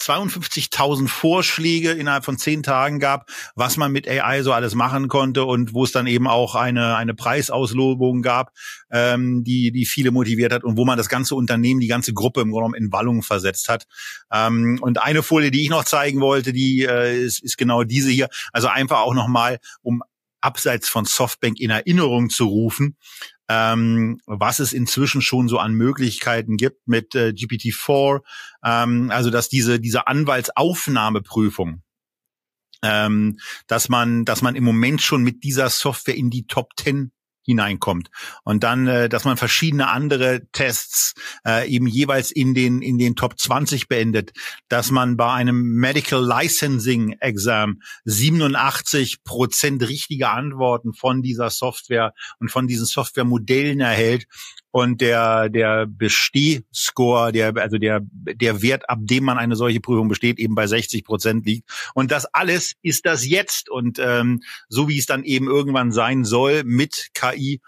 52.000 0.00 1.08
Vorschläge 1.08 1.92
innerhalb 1.92 2.24
von 2.24 2.36
zehn 2.36 2.62
Tagen 2.62 3.00
gab, 3.00 3.30
was 3.54 3.76
man 3.76 3.92
mit 3.92 4.08
AI 4.08 4.42
so 4.42 4.52
alles 4.52 4.74
machen 4.74 5.08
konnte 5.08 5.44
und 5.44 5.72
wo 5.72 5.84
es 5.84 5.92
dann 5.92 6.06
eben 6.06 6.26
auch 6.26 6.54
eine, 6.54 6.96
eine 6.96 7.14
Preisauslobung 7.14 8.22
gab, 8.22 8.52
ähm, 8.90 9.44
die, 9.44 9.72
die 9.72 9.86
viele 9.86 10.10
motiviert 10.10 10.52
hat 10.52 10.64
und 10.64 10.76
wo 10.76 10.84
man 10.84 10.98
das 10.98 11.08
ganze 11.08 11.34
Unternehmen, 11.34 11.80
die 11.80 11.86
ganze 11.86 12.12
Gruppe 12.12 12.40
im 12.40 12.50
Grunde 12.50 12.64
genommen 12.64 12.86
in 12.86 12.92
Wallung 12.92 13.22
versetzt 13.22 13.68
hat. 13.68 13.86
Ähm, 14.32 14.78
und 14.80 15.02
eine 15.02 15.22
Folie, 15.22 15.50
die 15.50 15.62
ich 15.62 15.70
noch 15.70 15.84
zeigen 15.84 16.20
wollte, 16.20 16.52
die 16.52 16.84
äh, 16.84 17.24
ist, 17.24 17.42
ist 17.42 17.56
genau 17.56 17.84
diese 17.84 18.10
hier. 18.10 18.28
Also 18.52 18.68
einfach 18.68 19.00
auch 19.00 19.14
nochmal, 19.14 19.58
um 19.82 20.02
abseits 20.44 20.88
von 20.88 21.06
Softbank 21.06 21.58
in 21.58 21.70
Erinnerung 21.70 22.28
zu 22.28 22.44
rufen, 22.44 22.96
ähm, 23.48 24.20
was 24.26 24.58
es 24.58 24.72
inzwischen 24.72 25.22
schon 25.22 25.48
so 25.48 25.58
an 25.58 25.74
Möglichkeiten 25.74 26.56
gibt 26.56 26.88
mit 26.88 27.14
äh, 27.14 27.28
GPT-4, 27.28 28.20
ähm, 28.64 29.10
also 29.10 29.30
dass 29.30 29.48
diese 29.48 29.80
diese 29.80 30.06
Anwaltsaufnahmeprüfung 30.06 31.82
ähm, 32.84 33.38
dass 33.66 33.88
man, 33.88 34.24
dass 34.24 34.42
man 34.42 34.54
im 34.54 34.64
Moment 34.64 35.00
schon 35.00 35.22
mit 35.22 35.42
dieser 35.42 35.70
Software 35.70 36.16
in 36.16 36.30
die 36.30 36.46
Top 36.46 36.72
10 36.78 37.12
hineinkommt. 37.44 38.10
Und 38.42 38.64
dann, 38.64 38.86
äh, 38.86 39.08
dass 39.08 39.24
man 39.24 39.36
verschiedene 39.36 39.88
andere 39.88 40.42
Tests 40.52 41.14
äh, 41.46 41.68
eben 41.68 41.86
jeweils 41.86 42.30
in 42.30 42.54
den 42.54 42.82
in 42.82 42.98
den 42.98 43.16
Top 43.16 43.38
20 43.38 43.88
beendet, 43.88 44.32
dass 44.68 44.90
man 44.90 45.16
bei 45.16 45.32
einem 45.32 45.74
Medical 45.74 46.24
Licensing 46.24 47.16
Exam 47.20 47.80
87 48.04 49.24
Prozent 49.24 49.82
richtige 49.82 50.30
Antworten 50.30 50.92
von 50.94 51.22
dieser 51.22 51.50
Software 51.50 52.14
und 52.38 52.50
von 52.50 52.66
diesen 52.66 52.86
Softwaremodellen 52.86 53.80
erhält 53.80 54.26
und 54.74 55.00
der 55.00 55.50
der 55.50 55.86
Bestehscore, 55.86 57.30
der 57.30 57.56
also 57.58 57.78
der 57.78 58.00
der 58.02 58.60
Wert, 58.60 58.90
ab 58.90 58.98
dem 59.02 59.22
man 59.22 59.38
eine 59.38 59.54
solche 59.54 59.78
Prüfung 59.78 60.08
besteht, 60.08 60.40
eben 60.40 60.56
bei 60.56 60.66
60 60.66 61.04
Prozent 61.04 61.46
liegt. 61.46 61.70
Und 61.94 62.10
das 62.10 62.26
alles 62.34 62.72
ist 62.82 63.06
das 63.06 63.24
jetzt 63.24 63.70
und 63.70 64.00
ähm, 64.00 64.42
so 64.68 64.88
wie 64.88 64.98
es 64.98 65.06
dann 65.06 65.22
eben 65.22 65.46
irgendwann 65.46 65.92
sein 65.92 66.24
soll 66.24 66.64
mit 66.64 67.10
KI, 67.14 67.60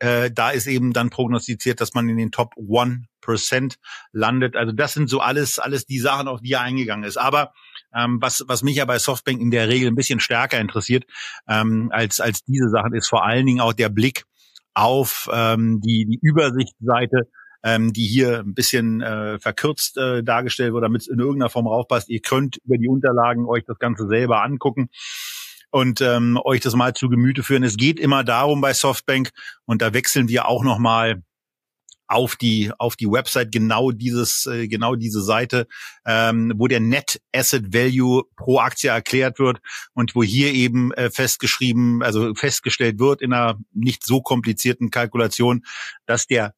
äh, 0.00 0.30
da 0.30 0.50
ist 0.50 0.66
eben 0.66 0.92
dann 0.92 1.08
prognostiziert, 1.08 1.80
dass 1.80 1.94
man 1.94 2.10
in 2.10 2.18
den 2.18 2.30
Top 2.30 2.52
One 2.56 3.04
Prozent 3.22 3.76
landet. 4.12 4.54
Also 4.54 4.72
das 4.72 4.92
sind 4.92 5.08
so 5.08 5.20
alles 5.20 5.58
alles 5.58 5.86
die 5.86 5.98
Sachen, 5.98 6.28
auf 6.28 6.42
die 6.42 6.52
er 6.52 6.60
eingegangen 6.60 7.04
ist. 7.04 7.16
Aber 7.16 7.54
ähm, 7.94 8.18
was, 8.20 8.44
was 8.48 8.62
mich 8.62 8.76
ja 8.76 8.84
bei 8.84 8.98
Softbank 8.98 9.40
in 9.40 9.50
der 9.50 9.70
Regel 9.70 9.88
ein 9.88 9.96
bisschen 9.96 10.20
stärker 10.20 10.60
interessiert 10.60 11.04
ähm, 11.48 11.88
als, 11.90 12.20
als 12.20 12.44
diese 12.44 12.68
Sachen, 12.68 12.92
ist 12.92 13.08
vor 13.08 13.24
allen 13.24 13.46
Dingen 13.46 13.60
auch 13.60 13.72
der 13.72 13.88
Blick 13.88 14.26
auf 14.74 15.28
ähm, 15.32 15.80
die, 15.80 16.06
die 16.06 16.18
Übersichtsseite, 16.22 17.28
ähm, 17.62 17.92
die 17.92 18.06
hier 18.06 18.40
ein 18.40 18.54
bisschen 18.54 19.00
äh, 19.02 19.38
verkürzt 19.38 19.98
äh, 19.98 20.22
dargestellt 20.22 20.72
wird, 20.72 20.84
damit 20.84 21.02
es 21.02 21.08
in 21.08 21.18
irgendeiner 21.18 21.50
Form 21.50 21.66
raufpasst. 21.66 22.08
Ihr 22.08 22.20
könnt 22.20 22.58
über 22.64 22.78
die 22.78 22.88
Unterlagen 22.88 23.46
euch 23.46 23.64
das 23.66 23.78
Ganze 23.78 24.06
selber 24.08 24.42
angucken 24.42 24.88
und 25.70 26.00
ähm, 26.00 26.38
euch 26.44 26.60
das 26.60 26.74
mal 26.74 26.94
zu 26.94 27.08
Gemüte 27.08 27.42
führen. 27.42 27.62
Es 27.62 27.76
geht 27.76 28.00
immer 28.00 28.24
darum 28.24 28.60
bei 28.60 28.72
Softbank 28.72 29.30
und 29.66 29.82
da 29.82 29.92
wechseln 29.94 30.28
wir 30.28 30.48
auch 30.48 30.64
noch 30.64 30.78
mal 30.78 31.22
auf 32.10 32.36
die 32.36 32.70
auf 32.78 32.96
die 32.96 33.06
Website 33.06 33.52
genau 33.52 33.92
dieses 33.92 34.46
äh, 34.46 34.66
genau 34.66 34.96
diese 34.96 35.22
Seite, 35.22 35.68
ähm, 36.04 36.52
wo 36.56 36.66
der 36.66 36.80
Net 36.80 37.22
Asset 37.32 37.72
Value 37.72 38.24
pro 38.36 38.58
Aktie 38.58 38.90
erklärt 38.90 39.38
wird 39.38 39.60
und 39.94 40.16
wo 40.16 40.24
hier 40.24 40.52
eben 40.52 40.92
äh, 40.92 41.10
festgeschrieben, 41.10 42.02
also 42.02 42.34
festgestellt 42.34 42.98
wird 42.98 43.22
in 43.22 43.32
einer 43.32 43.60
nicht 43.72 44.04
so 44.04 44.20
komplizierten 44.22 44.90
Kalkulation, 44.90 45.62
dass 46.06 46.26
der 46.26 46.52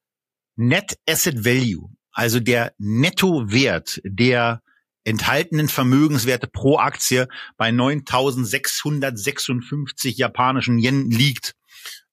Net 0.57 0.97
Asset 1.07 1.45
Value, 1.45 1.91
also 2.13 2.41
der 2.41 2.73
Nettowert 2.79 4.01
der 4.05 4.63
enthaltenen 5.05 5.69
Vermögenswerte 5.69 6.47
pro 6.47 6.79
Aktie 6.79 7.29
bei 7.59 7.69
9.656 7.69 10.17
japanischen 10.17 10.79
Yen 10.79 11.11
liegt 11.11 11.57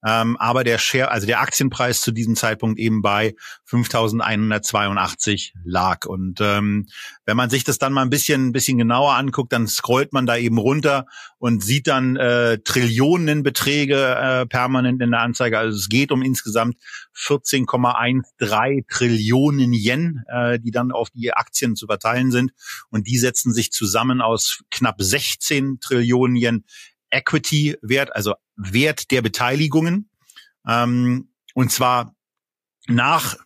ähm, 0.05 0.37
aber 0.37 0.63
der 0.63 0.77
Share, 0.77 1.11
also 1.11 1.27
der 1.27 1.41
Aktienpreis 1.41 2.01
zu 2.01 2.11
diesem 2.11 2.35
Zeitpunkt 2.35 2.79
eben 2.79 3.01
bei 3.01 3.35
5.182 3.69 5.51
lag. 5.65 6.05
Und 6.05 6.39
ähm, 6.41 6.87
wenn 7.25 7.35
man 7.35 7.49
sich 7.49 7.63
das 7.65 7.79
dann 7.79 7.91
mal 7.91 8.03
ein 8.03 8.09
bisschen, 8.09 8.47
ein 8.47 8.51
bisschen 8.51 8.77
genauer 8.77 9.15
anguckt, 9.15 9.51
dann 9.51 9.67
scrollt 9.67 10.13
man 10.13 10.25
da 10.25 10.37
eben 10.37 10.57
runter 10.57 11.05
und 11.37 11.63
sieht 11.63 11.87
dann 11.87 12.15
äh, 12.15 12.59
Trillionenbeträge 12.59 14.15
äh, 14.15 14.45
permanent 14.45 15.01
in 15.01 15.11
der 15.11 15.21
Anzeige. 15.21 15.59
Also 15.59 15.77
es 15.77 15.89
geht 15.89 16.11
um 16.11 16.21
insgesamt 16.21 16.77
14,13 17.17 18.85
Trillionen 18.89 19.73
Yen, 19.73 20.23
äh, 20.27 20.59
die 20.59 20.71
dann 20.71 20.91
auf 20.91 21.09
die 21.09 21.33
Aktien 21.33 21.75
zu 21.75 21.87
verteilen 21.87 22.31
sind. 22.31 22.51
Und 22.89 23.07
die 23.07 23.17
setzen 23.17 23.53
sich 23.53 23.71
zusammen 23.71 24.21
aus 24.21 24.63
knapp 24.71 25.01
16 25.01 25.79
Trillionen 25.81 26.37
Yen 26.37 26.63
Equity-Wert, 27.11 28.15
also 28.15 28.35
Wert 28.59 29.11
der 29.11 29.21
Beteiligungen. 29.21 30.09
Ähm, 30.67 31.31
und 31.53 31.71
zwar 31.71 32.15
nach 32.87 33.37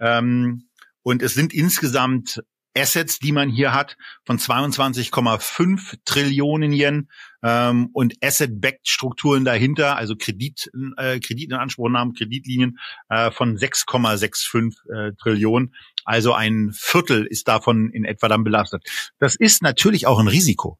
Ähm, 0.00 0.68
und 1.02 1.22
es 1.22 1.34
sind 1.34 1.52
insgesamt 1.52 2.42
Assets, 2.76 3.18
die 3.18 3.32
man 3.32 3.48
hier 3.48 3.72
hat, 3.72 3.96
von 4.24 4.38
22,5 4.38 5.96
Trillionen 6.04 6.72
Yen 6.72 7.08
ähm, 7.42 7.88
und 7.92 8.14
Asset-Backed-Strukturen 8.22 9.44
dahinter, 9.44 9.96
also 9.96 10.16
Kredit, 10.16 10.70
äh, 10.96 11.18
Kredit 11.20 11.50
in 11.50 11.54
Anspruchnahmen, 11.54 12.14
Kreditlinien 12.14 12.78
äh, 13.08 13.30
von 13.30 13.56
6,65 13.56 14.74
äh, 14.88 15.12
Trillionen. 15.16 15.74
Also 16.04 16.34
ein 16.34 16.70
Viertel 16.72 17.26
ist 17.26 17.48
davon 17.48 17.90
in 17.90 18.04
etwa 18.04 18.28
dann 18.28 18.44
belastet. 18.44 18.84
Das 19.18 19.34
ist 19.34 19.62
natürlich 19.62 20.06
auch 20.06 20.18
ein 20.18 20.28
Risiko. 20.28 20.78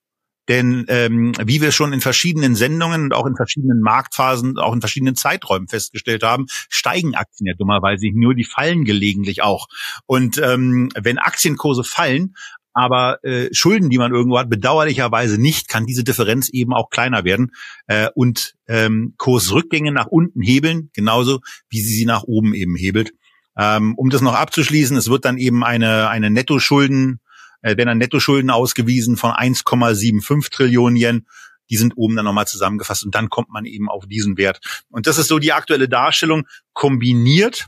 Denn 0.48 0.84
ähm, 0.88 1.32
wie 1.42 1.60
wir 1.60 1.72
schon 1.72 1.92
in 1.92 2.00
verschiedenen 2.00 2.54
Sendungen 2.54 3.04
und 3.04 3.14
auch 3.14 3.26
in 3.26 3.36
verschiedenen 3.36 3.80
Marktphasen, 3.80 4.58
auch 4.58 4.72
in 4.72 4.80
verschiedenen 4.80 5.16
Zeiträumen 5.16 5.68
festgestellt 5.68 6.22
haben, 6.22 6.46
steigen 6.68 7.14
Aktien 7.14 7.46
ja 7.46 7.54
dummerweise 7.54 8.06
nur, 8.12 8.34
die 8.34 8.44
fallen 8.44 8.84
gelegentlich 8.84 9.42
auch. 9.42 9.66
Und 10.06 10.38
ähm, 10.38 10.88
wenn 10.94 11.18
Aktienkurse 11.18 11.84
fallen, 11.84 12.34
aber 12.76 13.24
äh, 13.24 13.48
Schulden, 13.52 13.88
die 13.88 13.96
man 13.96 14.12
irgendwo 14.12 14.38
hat, 14.38 14.50
bedauerlicherweise 14.50 15.40
nicht, 15.40 15.66
kann 15.66 15.86
diese 15.86 16.04
Differenz 16.04 16.50
eben 16.50 16.74
auch 16.74 16.90
kleiner 16.90 17.24
werden 17.24 17.52
äh, 17.86 18.10
und 18.14 18.54
ähm, 18.68 19.14
Kursrückgänge 19.16 19.92
nach 19.92 20.08
unten 20.08 20.42
hebeln, 20.42 20.90
genauso 20.92 21.40
wie 21.70 21.80
sie 21.80 21.94
sie 21.94 22.04
nach 22.04 22.24
oben 22.24 22.52
eben 22.52 22.76
hebelt. 22.76 23.12
Ähm, 23.56 23.94
um 23.94 24.10
das 24.10 24.20
noch 24.20 24.34
abzuschließen, 24.34 24.94
es 24.98 25.08
wird 25.08 25.24
dann 25.24 25.38
eben 25.38 25.64
eine, 25.64 26.10
eine 26.10 26.28
Nettoschulden, 26.28 27.20
äh, 27.66 27.76
werden 27.76 27.88
dann 27.88 27.98
Nettoschulden 27.98 28.50
ausgewiesen 28.50 29.16
von 29.16 29.32
1,75 29.32 30.50
Trillionen 30.50 30.96
Yen. 30.96 31.26
Die 31.68 31.76
sind 31.76 31.94
oben 31.96 32.14
dann 32.14 32.24
nochmal 32.24 32.46
zusammengefasst 32.46 33.04
und 33.04 33.14
dann 33.14 33.28
kommt 33.28 33.50
man 33.50 33.64
eben 33.64 33.88
auf 33.88 34.06
diesen 34.06 34.38
Wert. 34.38 34.60
Und 34.88 35.08
das 35.08 35.18
ist 35.18 35.26
so 35.26 35.40
die 35.40 35.52
aktuelle 35.52 35.88
Darstellung 35.88 36.46
kombiniert 36.74 37.66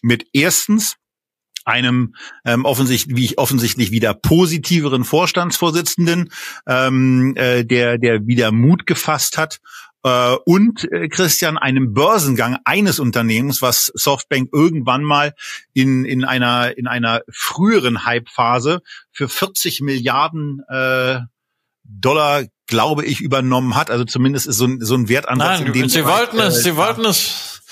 mit 0.00 0.26
erstens 0.32 0.94
einem 1.64 2.14
ähm, 2.44 2.64
offensichtlich, 2.64 3.16
wie 3.16 3.24
ich 3.24 3.38
offensichtlich 3.38 3.90
wieder 3.90 4.14
positiveren 4.14 5.04
Vorstandsvorsitzenden, 5.04 6.32
ähm, 6.66 7.34
äh, 7.36 7.64
der 7.64 7.98
der 7.98 8.26
wieder 8.26 8.52
Mut 8.52 8.86
gefasst 8.86 9.38
hat 9.38 9.58
äh, 10.02 10.36
und 10.44 10.90
äh, 10.92 11.08
Christian 11.08 11.58
einem 11.58 11.94
Börsengang 11.94 12.58
eines 12.64 12.98
Unternehmens, 12.98 13.62
was 13.62 13.92
Softbank 13.94 14.50
irgendwann 14.52 15.04
mal 15.04 15.34
in 15.72 16.04
in 16.04 16.24
einer 16.24 16.76
in 16.76 16.86
einer 16.86 17.22
früheren 17.30 18.04
Hype-Phase 18.04 18.82
für 19.12 19.28
40 19.28 19.80
Milliarden 19.80 20.62
äh, 20.68 21.20
Dollar 21.84 22.44
glaube 22.66 23.04
ich 23.04 23.20
übernommen 23.20 23.76
hat. 23.76 23.90
Also 23.90 24.04
zumindest 24.04 24.46
ist 24.46 24.56
so 24.56 24.66
ein, 24.66 24.80
so 24.80 24.94
ein 24.94 25.08
Wertansatz 25.08 25.60
Nein, 25.60 25.66
in 25.66 25.72
dem 25.72 25.88
Sie 25.88 26.06
wollten 26.06 26.38
es, 26.38 26.58
äh, 26.58 26.62
Sie 26.62 26.76
wollten 26.76 27.04
es, 27.04 27.62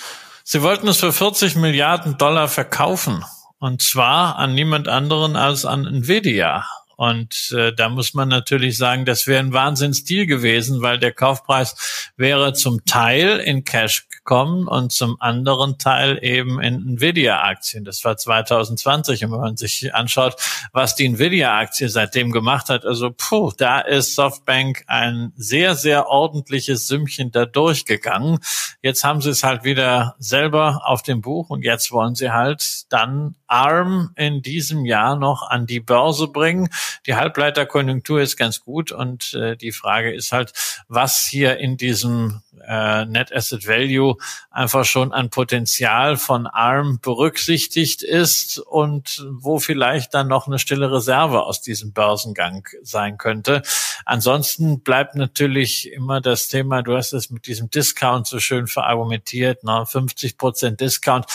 Sie 0.44 0.62
wollten 0.62 0.88
es 0.88 0.98
für 0.98 1.12
40 1.12 1.56
Milliarden 1.56 2.18
Dollar 2.18 2.48
verkaufen. 2.48 3.24
Und 3.58 3.82
zwar 3.82 4.36
an 4.36 4.54
niemand 4.54 4.88
anderen 4.88 5.36
als 5.36 5.64
an 5.64 5.86
Nvidia. 5.86 6.66
Und 7.00 7.54
äh, 7.56 7.72
da 7.72 7.88
muss 7.88 8.12
man 8.12 8.28
natürlich 8.28 8.76
sagen, 8.76 9.06
das 9.06 9.26
wäre 9.26 9.40
ein 9.40 9.54
Wahnsinnsdeal 9.54 10.26
gewesen, 10.26 10.82
weil 10.82 10.98
der 10.98 11.12
Kaufpreis 11.12 12.12
wäre 12.18 12.52
zum 12.52 12.84
Teil 12.84 13.38
in 13.38 13.64
Cash 13.64 14.06
gekommen 14.10 14.68
und 14.68 14.92
zum 14.92 15.16
anderen 15.18 15.78
Teil 15.78 16.18
eben 16.20 16.60
in 16.60 16.96
Nvidia-Aktien. 16.96 17.86
Das 17.86 18.04
war 18.04 18.18
2020. 18.18 19.24
Und 19.24 19.32
wenn 19.32 19.40
man 19.40 19.56
sich 19.56 19.94
anschaut, 19.94 20.36
was 20.74 20.94
die 20.94 21.06
Nvidia-Aktie 21.06 21.88
seitdem 21.88 22.32
gemacht 22.32 22.68
hat, 22.68 22.84
also 22.84 23.10
puh, 23.16 23.50
da 23.56 23.80
ist 23.80 24.14
Softbank 24.14 24.84
ein 24.86 25.32
sehr, 25.36 25.76
sehr 25.76 26.06
ordentliches 26.08 26.86
Sümmchen 26.86 27.30
da 27.30 27.46
durchgegangen. 27.46 28.40
Jetzt 28.82 29.04
haben 29.04 29.22
sie 29.22 29.30
es 29.30 29.42
halt 29.42 29.64
wieder 29.64 30.16
selber 30.18 30.82
auf 30.84 31.02
dem 31.02 31.22
Buch 31.22 31.48
und 31.48 31.64
jetzt 31.64 31.92
wollen 31.92 32.14
sie 32.14 32.30
halt 32.30 32.92
dann 32.92 33.36
ARM 33.46 34.12
in 34.16 34.42
diesem 34.42 34.84
Jahr 34.84 35.16
noch 35.16 35.48
an 35.48 35.64
die 35.64 35.80
Börse 35.80 36.28
bringen. 36.28 36.68
Die 37.06 37.14
Halbleiterkonjunktur 37.14 38.20
ist 38.20 38.36
ganz 38.36 38.60
gut 38.60 38.92
und 38.92 39.34
äh, 39.34 39.56
die 39.56 39.72
Frage 39.72 40.14
ist 40.14 40.32
halt, 40.32 40.52
was 40.88 41.26
hier 41.26 41.58
in 41.58 41.76
diesem 41.76 42.42
äh, 42.66 43.04
Net 43.04 43.34
Asset 43.34 43.66
Value 43.66 44.16
einfach 44.50 44.84
schon 44.84 45.12
an 45.12 45.30
Potenzial 45.30 46.16
von 46.16 46.46
ARM 46.46 47.00
berücksichtigt 47.00 48.02
ist 48.02 48.58
und 48.58 49.26
wo 49.30 49.58
vielleicht 49.58 50.14
dann 50.14 50.28
noch 50.28 50.46
eine 50.46 50.58
stille 50.58 50.90
Reserve 50.90 51.42
aus 51.42 51.62
diesem 51.62 51.92
Börsengang 51.92 52.66
sein 52.82 53.18
könnte. 53.18 53.62
Ansonsten 54.04 54.80
bleibt 54.80 55.14
natürlich 55.14 55.92
immer 55.92 56.20
das 56.20 56.48
Thema, 56.48 56.82
du 56.82 56.96
hast 56.96 57.12
es 57.12 57.30
mit 57.30 57.46
diesem 57.46 57.70
Discount 57.70 58.26
so 58.26 58.38
schön 58.38 58.66
verargumentiert, 58.66 59.64
ne? 59.64 59.84
50 59.86 60.38
Prozent 60.38 60.80
Discount. 60.80 61.26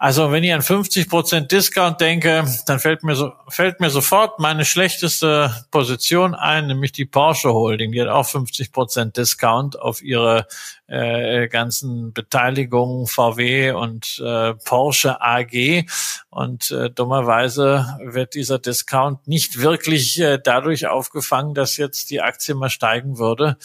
Also 0.00 0.30
wenn 0.30 0.44
ich 0.44 0.52
an 0.52 0.62
50 0.62 1.08
Prozent 1.08 1.50
Discount 1.50 2.00
denke, 2.00 2.44
dann 2.66 2.78
fällt 2.78 3.02
mir 3.02 3.16
so, 3.16 3.32
fällt 3.48 3.80
mir 3.80 3.90
sofort 3.90 4.38
meine 4.38 4.64
schlechteste 4.64 5.66
Position 5.72 6.36
ein, 6.36 6.68
nämlich 6.68 6.92
die 6.92 7.04
Porsche 7.04 7.52
Holding. 7.52 7.90
Die 7.90 8.00
hat 8.00 8.08
auch 8.08 8.26
50 8.26 8.70
Prozent 8.70 9.16
Discount 9.16 9.76
auf 9.76 10.00
ihre 10.00 10.46
äh, 10.86 11.48
ganzen 11.48 12.12
Beteiligungen 12.12 13.08
VW 13.08 13.72
und 13.72 14.22
äh, 14.24 14.54
Porsche 14.54 15.20
AG. 15.20 15.84
Und 16.30 16.70
äh, 16.70 16.90
dummerweise 16.90 17.98
wird 18.00 18.34
dieser 18.34 18.60
Discount 18.60 19.26
nicht 19.26 19.58
wirklich 19.58 20.20
äh, 20.20 20.38
dadurch 20.42 20.86
aufgefangen, 20.86 21.54
dass 21.54 21.76
jetzt 21.76 22.10
die 22.10 22.20
Aktie 22.20 22.54
mal 22.54 22.70
steigen 22.70 23.18
würde 23.18 23.56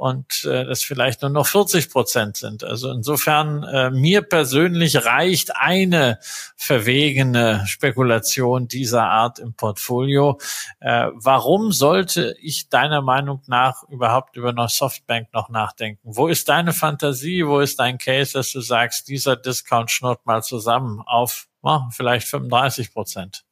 und 0.00 0.46
äh, 0.46 0.64
das 0.64 0.82
vielleicht 0.82 1.20
nur 1.20 1.30
noch 1.30 1.46
40 1.46 1.90
Prozent 1.90 2.38
sind. 2.38 2.64
Also 2.64 2.90
insofern, 2.90 3.64
äh, 3.64 3.90
mir 3.90 4.22
persönlich 4.22 5.04
reicht 5.04 5.54
eine 5.56 6.18
verwegene 6.56 7.66
Spekulation 7.66 8.66
dieser 8.66 9.04
Art 9.04 9.38
im 9.38 9.52
Portfolio. 9.52 10.40
Äh, 10.80 11.08
warum 11.12 11.70
sollte 11.70 12.34
ich 12.40 12.70
deiner 12.70 13.02
Meinung 13.02 13.42
nach 13.46 13.82
überhaupt 13.90 14.38
über 14.38 14.48
eine 14.48 14.68
Softbank 14.70 15.34
noch 15.34 15.50
nachdenken? 15.50 16.00
Wo 16.14 16.28
ist 16.28 16.48
deine 16.48 16.72
Fantasie? 16.72 17.46
Wo 17.46 17.60
ist 17.60 17.78
dein 17.78 17.98
Case, 17.98 18.32
dass 18.32 18.52
du 18.52 18.62
sagst, 18.62 19.06
dieser 19.06 19.36
Discount 19.36 19.90
schnurrt 19.90 20.24
mal 20.24 20.42
zusammen 20.42 21.02
auf 21.04 21.46
oh, 21.60 21.80
vielleicht 21.90 22.26
35 22.26 22.94
Prozent? 22.94 23.44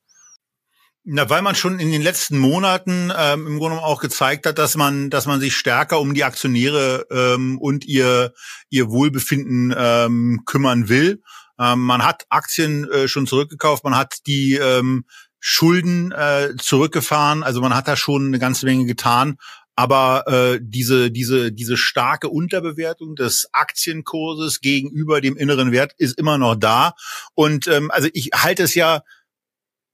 Na, 1.11 1.31
weil 1.31 1.41
man 1.41 1.55
schon 1.55 1.81
in 1.81 1.91
den 1.91 2.03
letzten 2.03 2.37
Monaten 2.37 3.11
ähm, 3.17 3.47
im 3.47 3.59
Grunde 3.59 3.79
auch 3.79 4.03
gezeigt 4.03 4.45
hat, 4.45 4.59
dass 4.59 4.77
man, 4.77 5.09
dass 5.09 5.25
man 5.25 5.41
sich 5.41 5.57
stärker 5.57 6.01
um 6.01 6.13
die 6.13 6.23
Aktionäre 6.23 7.07
ähm, 7.11 7.59
und 7.59 7.87
ihr 7.87 8.35
ihr 8.69 8.91
Wohlbefinden 8.91 9.75
ähm, 9.75 10.43
kümmern 10.45 10.91
will. 10.91 11.23
Ähm, 11.59 11.81
man 11.81 12.05
hat 12.05 12.27
Aktien 12.29 12.87
äh, 12.91 13.09
schon 13.09 13.27
zurückgekauft, 13.27 13.85
man 13.85 13.97
hat 13.97 14.27
die 14.27 14.57
ähm, 14.57 15.07
Schulden 15.41 16.13
äh, 16.13 16.51
zurückgefahren, 16.59 17.43
also 17.43 17.63
man 17.63 17.75
hat 17.75 17.89
da 17.89 17.97
schon 17.97 18.27
eine 18.27 18.39
ganze 18.39 18.67
Menge 18.67 18.85
getan. 18.85 19.39
Aber 19.77 20.27
äh, 20.27 20.59
diese, 20.61 21.11
diese, 21.11 21.53
diese 21.53 21.79
starke 21.79 22.29
Unterbewertung 22.29 23.15
des 23.15 23.49
Aktienkurses 23.53 24.61
gegenüber 24.61 25.23
dem 25.23 25.39
inneren 25.39 25.73
Wert 25.73 25.95
ist 25.97 26.19
immer 26.19 26.37
noch 26.37 26.57
da. 26.57 26.93
Und 27.35 27.67
ähm, 27.67 27.91
also 27.93 28.11
ich 28.13 28.31
halte 28.35 28.65
es 28.65 28.75
ja 28.75 29.05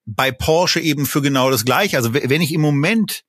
bei 0.06 0.30
Porsche 0.30 0.80
eben 0.80 1.06
für 1.06 1.22
genau 1.22 1.50
das 1.50 1.64
Gleiche. 1.64 1.96
Also 1.96 2.14
wenn 2.14 2.42
ich 2.42 2.52
im 2.52 2.60
Moment 2.60 3.22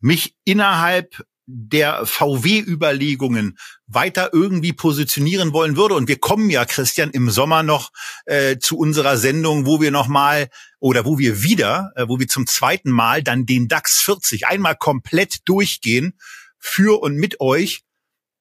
mich 0.00 0.36
innerhalb 0.44 1.22
der 1.50 2.04
VW-Überlegungen 2.04 3.56
weiter 3.86 4.34
irgendwie 4.34 4.74
positionieren 4.74 5.54
wollen 5.54 5.78
würde. 5.78 5.94
Und 5.94 6.06
wir 6.06 6.18
kommen 6.18 6.50
ja, 6.50 6.66
Christian, 6.66 7.10
im 7.10 7.30
Sommer 7.30 7.62
noch 7.62 7.90
äh, 8.26 8.58
zu 8.58 8.76
unserer 8.76 9.16
Sendung, 9.16 9.64
wo 9.64 9.80
wir 9.80 9.90
noch 9.90 10.08
mal 10.08 10.50
oder 10.78 11.06
wo 11.06 11.18
wir 11.18 11.42
wieder, 11.42 11.90
äh, 11.96 12.04
wo 12.06 12.18
wir 12.18 12.28
zum 12.28 12.46
zweiten 12.46 12.90
Mal 12.90 13.22
dann 13.22 13.46
den 13.46 13.66
DAX 13.66 14.02
40 14.02 14.46
einmal 14.46 14.76
komplett 14.76 15.48
durchgehen 15.48 16.18
für 16.58 17.00
und 17.00 17.16
mit 17.16 17.40
euch. 17.40 17.80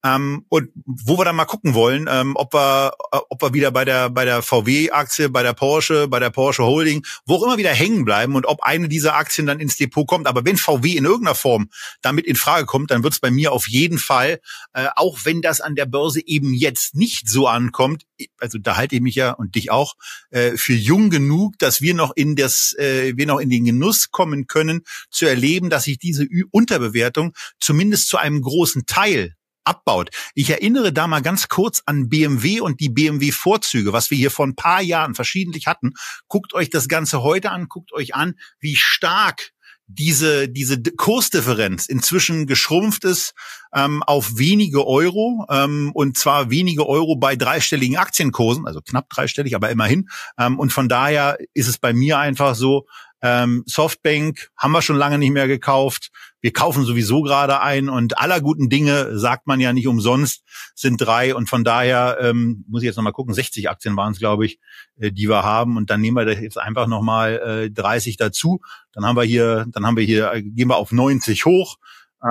Ähm, 0.07 0.45
und 0.49 0.69
wo 0.85 1.17
wir 1.17 1.25
dann 1.25 1.35
mal 1.35 1.45
gucken 1.45 1.73
wollen, 1.73 2.07
ähm, 2.09 2.33
ob 2.35 2.53
wir, 2.53 2.93
äh, 3.11 3.19
ob 3.29 3.41
wir 3.41 3.53
wieder 3.53 3.71
bei 3.71 3.83
der 3.83 4.09
bei 4.09 4.25
der 4.25 4.41
VW-Aktie, 4.41 5.29
bei 5.29 5.43
der 5.43 5.53
Porsche, 5.53 6.07
bei 6.07 6.19
der 6.19 6.29
Porsche 6.29 6.63
Holding, 6.63 7.05
wo 7.25 7.35
auch 7.35 7.43
immer 7.43 7.57
wieder 7.57 7.71
hängen 7.71 8.05
bleiben 8.05 8.35
und 8.35 8.45
ob 8.45 8.63
eine 8.63 8.87
dieser 8.87 9.15
Aktien 9.15 9.47
dann 9.47 9.59
ins 9.59 9.77
Depot 9.77 10.07
kommt. 10.07 10.27
Aber 10.27 10.45
wenn 10.45 10.57
VW 10.57 10.93
in 10.93 11.05
irgendeiner 11.05 11.35
Form 11.35 11.69
damit 12.01 12.25
in 12.25 12.35
Frage 12.35 12.65
kommt, 12.65 12.91
dann 12.91 13.03
wird 13.03 13.13
es 13.13 13.19
bei 13.19 13.31
mir 13.31 13.51
auf 13.51 13.67
jeden 13.67 13.97
Fall, 13.97 14.39
äh, 14.73 14.87
auch 14.95 15.19
wenn 15.23 15.41
das 15.41 15.61
an 15.61 15.75
der 15.75 15.85
Börse 15.85 16.21
eben 16.25 16.53
jetzt 16.53 16.95
nicht 16.95 17.29
so 17.29 17.47
ankommt, 17.47 18.03
also 18.39 18.57
da 18.57 18.77
halte 18.77 18.95
ich 18.95 19.01
mich 19.01 19.15
ja 19.15 19.31
und 19.31 19.55
dich 19.55 19.71
auch 19.71 19.95
äh, 20.29 20.57
für 20.57 20.73
jung 20.73 21.09
genug, 21.09 21.57
dass 21.59 21.81
wir 21.81 21.93
noch 21.93 22.15
in 22.15 22.35
das, 22.35 22.73
äh, 22.77 23.13
wir 23.15 23.25
noch 23.25 23.39
in 23.39 23.49
den 23.49 23.65
Genuss 23.65 24.11
kommen 24.11 24.47
können, 24.47 24.81
zu 25.09 25.25
erleben, 25.25 25.69
dass 25.69 25.83
sich 25.83 25.97
diese 25.99 26.27
Unterbewertung 26.51 27.33
zumindest 27.59 28.07
zu 28.09 28.17
einem 28.17 28.41
großen 28.41 28.85
Teil 28.85 29.36
abbaut. 29.67 30.09
Ich 30.33 30.49
erinnere 30.49 30.93
da 30.93 31.07
mal 31.07 31.21
ganz 31.21 31.49
kurz 31.49 31.81
an 31.85 32.09
BMW 32.09 32.61
und 32.61 32.79
die 32.79 32.89
BMW-Vorzüge, 32.89 33.93
was 33.93 34.09
wir 34.11 34.17
hier 34.17 34.31
vor 34.31 34.47
ein 34.47 34.55
paar 34.55 34.81
Jahren 34.81 35.15
verschiedentlich 35.15 35.67
hatten. 35.67 35.93
Guckt 36.27 36.53
euch 36.53 36.69
das 36.69 36.87
Ganze 36.87 37.21
heute 37.21 37.51
an, 37.51 37.67
guckt 37.67 37.93
euch 37.93 38.15
an, 38.15 38.35
wie 38.59 38.75
stark 38.75 39.51
diese, 39.87 40.49
diese 40.49 40.81
Kursdifferenz 40.81 41.85
inzwischen 41.85 42.45
geschrumpft 42.45 43.05
ist 43.05 43.33
ähm, 43.73 44.03
auf 44.03 44.37
wenige 44.37 44.85
Euro 44.85 45.45
ähm, 45.49 45.91
und 45.93 46.17
zwar 46.17 46.49
wenige 46.49 46.87
Euro 46.87 47.15
bei 47.15 47.37
dreistelligen 47.37 47.95
Aktienkursen, 47.95 48.67
also 48.67 48.81
knapp 48.81 49.09
dreistellig, 49.09 49.55
aber 49.55 49.69
immerhin. 49.69 50.09
Ähm, 50.37 50.59
und 50.59 50.73
von 50.73 50.89
daher 50.89 51.37
ist 51.53 51.67
es 51.67 51.77
bei 51.77 51.93
mir 51.93 52.19
einfach 52.19 52.55
so, 52.55 52.85
ähm, 53.21 53.63
Softbank 53.65 54.49
haben 54.55 54.71
wir 54.71 54.81
schon 54.81 54.95
lange 54.95 55.17
nicht 55.17 55.31
mehr 55.31 55.47
gekauft. 55.47 56.11
Wir 56.39 56.53
kaufen 56.53 56.85
sowieso 56.85 57.23
gerade 57.23 57.61
ein 57.61 57.89
und 57.89 58.19
aller 58.19 58.41
guten 58.41 58.69
Dinge 58.69 59.17
sagt 59.17 59.47
man 59.47 59.59
ja 59.59 59.73
nicht 59.73 59.87
umsonst 59.87 60.43
sind 60.75 60.97
drei 60.97 61.33
und 61.33 61.49
von 61.49 61.63
daher 61.63 62.17
ähm, 62.21 62.63
muss 62.67 62.83
ich 62.83 62.87
jetzt 62.87 62.95
nochmal 62.95 63.13
gucken, 63.13 63.33
60 63.33 63.69
Aktien 63.69 63.97
waren 63.97 64.13
es 64.13 64.19
glaube 64.19 64.45
ich, 64.45 64.59
äh, 64.99 65.11
die 65.11 65.27
wir 65.27 65.43
haben 65.43 65.77
und 65.77 65.89
dann 65.89 66.01
nehmen 66.01 66.17
wir 66.17 66.25
das 66.25 66.39
jetzt 66.39 66.59
einfach 66.59 66.87
nochmal 66.87 67.65
äh, 67.65 67.71
30 67.71 68.17
dazu. 68.17 68.61
Dann 68.93 69.05
haben 69.05 69.15
wir 69.15 69.23
hier, 69.23 69.65
dann 69.71 69.85
haben 69.85 69.97
wir 69.97 70.03
hier, 70.03 70.31
äh, 70.31 70.43
gehen 70.43 70.69
wir 70.69 70.77
auf 70.77 70.91
90 70.91 71.45
hoch. 71.45 71.77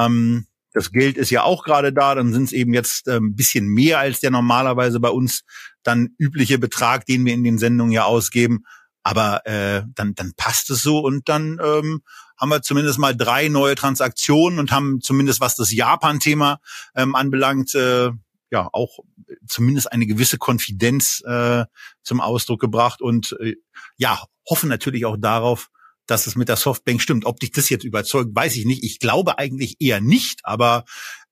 Ähm, 0.00 0.46
das 0.72 0.92
Geld 0.92 1.16
ist 1.16 1.30
ja 1.30 1.42
auch 1.42 1.64
gerade 1.64 1.92
da, 1.92 2.14
dann 2.14 2.34
sind 2.34 2.44
es 2.44 2.52
eben 2.52 2.74
jetzt 2.74 3.08
ein 3.08 3.16
ähm, 3.16 3.34
bisschen 3.34 3.66
mehr 3.66 3.98
als 3.98 4.20
der 4.20 4.30
normalerweise 4.30 5.00
bei 5.00 5.08
uns 5.08 5.42
dann 5.82 6.10
übliche 6.18 6.58
Betrag, 6.58 7.06
den 7.06 7.24
wir 7.24 7.32
in 7.32 7.44
den 7.44 7.58
Sendungen 7.58 7.92
ja 7.92 8.04
ausgeben. 8.04 8.64
Aber 9.06 9.46
äh, 9.46 9.84
dann, 9.94 10.16
dann 10.16 10.32
passt 10.36 10.68
es 10.68 10.82
so 10.82 10.98
und 10.98 11.28
dann 11.28 11.60
ähm, 11.62 12.02
haben 12.36 12.48
wir 12.48 12.62
zumindest 12.62 12.98
mal 12.98 13.16
drei 13.16 13.46
neue 13.46 13.76
Transaktionen 13.76 14.58
und 14.58 14.72
haben 14.72 15.00
zumindest 15.00 15.40
was 15.40 15.54
das 15.54 15.70
Japan-Thema 15.70 16.58
ähm, 16.96 17.14
anbelangt, 17.14 17.72
äh, 17.76 18.10
ja 18.50 18.68
auch 18.72 18.98
zumindest 19.46 19.92
eine 19.92 20.08
gewisse 20.08 20.38
Konfidenz 20.38 21.22
äh, 21.24 21.66
zum 22.02 22.20
Ausdruck 22.20 22.60
gebracht 22.60 23.00
und 23.00 23.36
äh, 23.38 23.54
ja 23.96 24.20
hoffen 24.50 24.68
natürlich 24.68 25.04
auch 25.04 25.16
darauf, 25.16 25.68
dass 26.08 26.26
es 26.26 26.34
mit 26.34 26.48
der 26.48 26.56
Softbank 26.56 27.00
stimmt. 27.00 27.26
Ob 27.26 27.38
dich 27.38 27.52
das 27.52 27.68
jetzt 27.68 27.84
überzeugt, 27.84 28.30
weiß 28.34 28.56
ich 28.56 28.64
nicht. 28.64 28.82
Ich 28.82 28.98
glaube 28.98 29.38
eigentlich 29.38 29.76
eher 29.78 30.00
nicht, 30.00 30.40
aber 30.42 30.84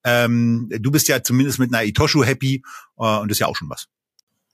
ähm, 0.04 0.68
du 0.70 0.92
bist 0.92 1.08
ja 1.08 1.24
zumindest 1.24 1.58
mit 1.58 1.74
einer 1.74 1.82
Itoshu 1.82 2.22
happy 2.22 2.62
äh, 2.98 3.18
und 3.18 3.32
ist 3.32 3.40
ja 3.40 3.48
auch 3.48 3.56
schon 3.56 3.68
was. 3.68 3.88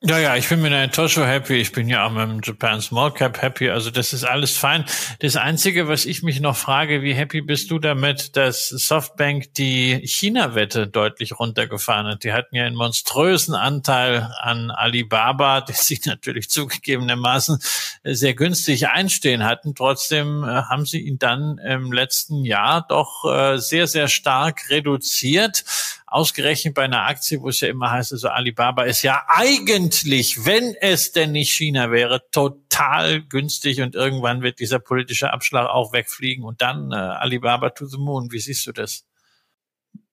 Ja, 0.03 0.19
ja, 0.19 0.35
ich 0.35 0.49
bin 0.49 0.63
mit 0.63 0.73
der 0.73 0.91
Tosho 0.91 1.27
happy. 1.27 1.57
Ich 1.57 1.73
bin 1.73 1.87
ja 1.87 2.07
auch 2.07 2.11
mit 2.11 2.23
dem 2.23 2.41
Japan 2.43 2.81
Small 2.81 3.13
Cap 3.13 3.43
happy. 3.43 3.69
Also 3.69 3.91
das 3.91 4.15
ist 4.15 4.25
alles 4.25 4.57
fein. 4.57 4.87
Das 5.19 5.37
Einzige, 5.37 5.89
was 5.89 6.07
ich 6.07 6.23
mich 6.23 6.41
noch 6.41 6.57
frage, 6.57 7.03
wie 7.03 7.13
happy 7.13 7.43
bist 7.43 7.71
du 7.71 7.79
damit, 7.79 8.35
dass 8.35 8.71
Softbank 8.71 9.53
die 9.53 10.01
China-Wette 10.07 10.87
deutlich 10.87 11.39
runtergefahren 11.39 12.07
hat? 12.07 12.25
Die 12.25 12.33
hatten 12.33 12.57
ja 12.57 12.65
einen 12.65 12.77
monströsen 12.77 13.55
Anteil 13.55 14.33
an 14.41 14.71
Alibaba, 14.71 15.61
der 15.69 15.75
sich 15.75 16.07
natürlich 16.07 16.49
zugegebenermaßen 16.49 17.59
sehr 18.03 18.33
günstig 18.33 18.89
einstehen 18.89 19.45
hatten. 19.45 19.75
Trotzdem 19.75 20.45
äh, 20.45 20.47
haben 20.47 20.87
sie 20.87 21.01
ihn 21.01 21.19
dann 21.19 21.59
im 21.59 21.93
letzten 21.93 22.47
Jahr 22.47 22.87
doch 22.89 23.27
äh, 23.31 23.59
sehr, 23.59 23.87
sehr 23.87 24.09
stark 24.09 24.71
reduziert 24.71 25.63
ausgerechnet 26.11 26.75
bei 26.75 26.83
einer 26.83 27.07
Aktie, 27.07 27.41
wo 27.41 27.49
es 27.49 27.61
ja 27.61 27.69
immer 27.69 27.93
heißt, 27.93 28.13
also 28.13 28.29
Alibaba 28.29 28.83
ist 28.83 29.03
ja 29.03 29.25
eigentlich, 29.29 30.45
wenn 30.45 30.75
es 30.81 31.13
denn 31.13 31.33
nicht 31.33 31.53
China 31.53 31.93
wäre, 31.93 32.23
total 32.33 33.23
günstig 33.23 33.81
und 33.81 33.95
irgendwann 33.95 34.43
wird 34.43 34.59
dieser 34.59 34.81
politische 34.81 35.33
Abschlag 35.33 35.69
auch 35.69 35.93
wegfliegen 35.93 36.45
und 36.45 36.61
dann 36.61 36.91
äh, 36.91 36.97
Alibaba 36.97 37.71
to 37.71 37.87
the 37.87 37.97
moon. 37.97 38.33
Wie 38.33 38.41
siehst 38.41 38.67
du 38.67 38.73
das? 38.73 39.07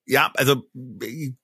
Ja, 0.06 0.30
also 0.34 0.62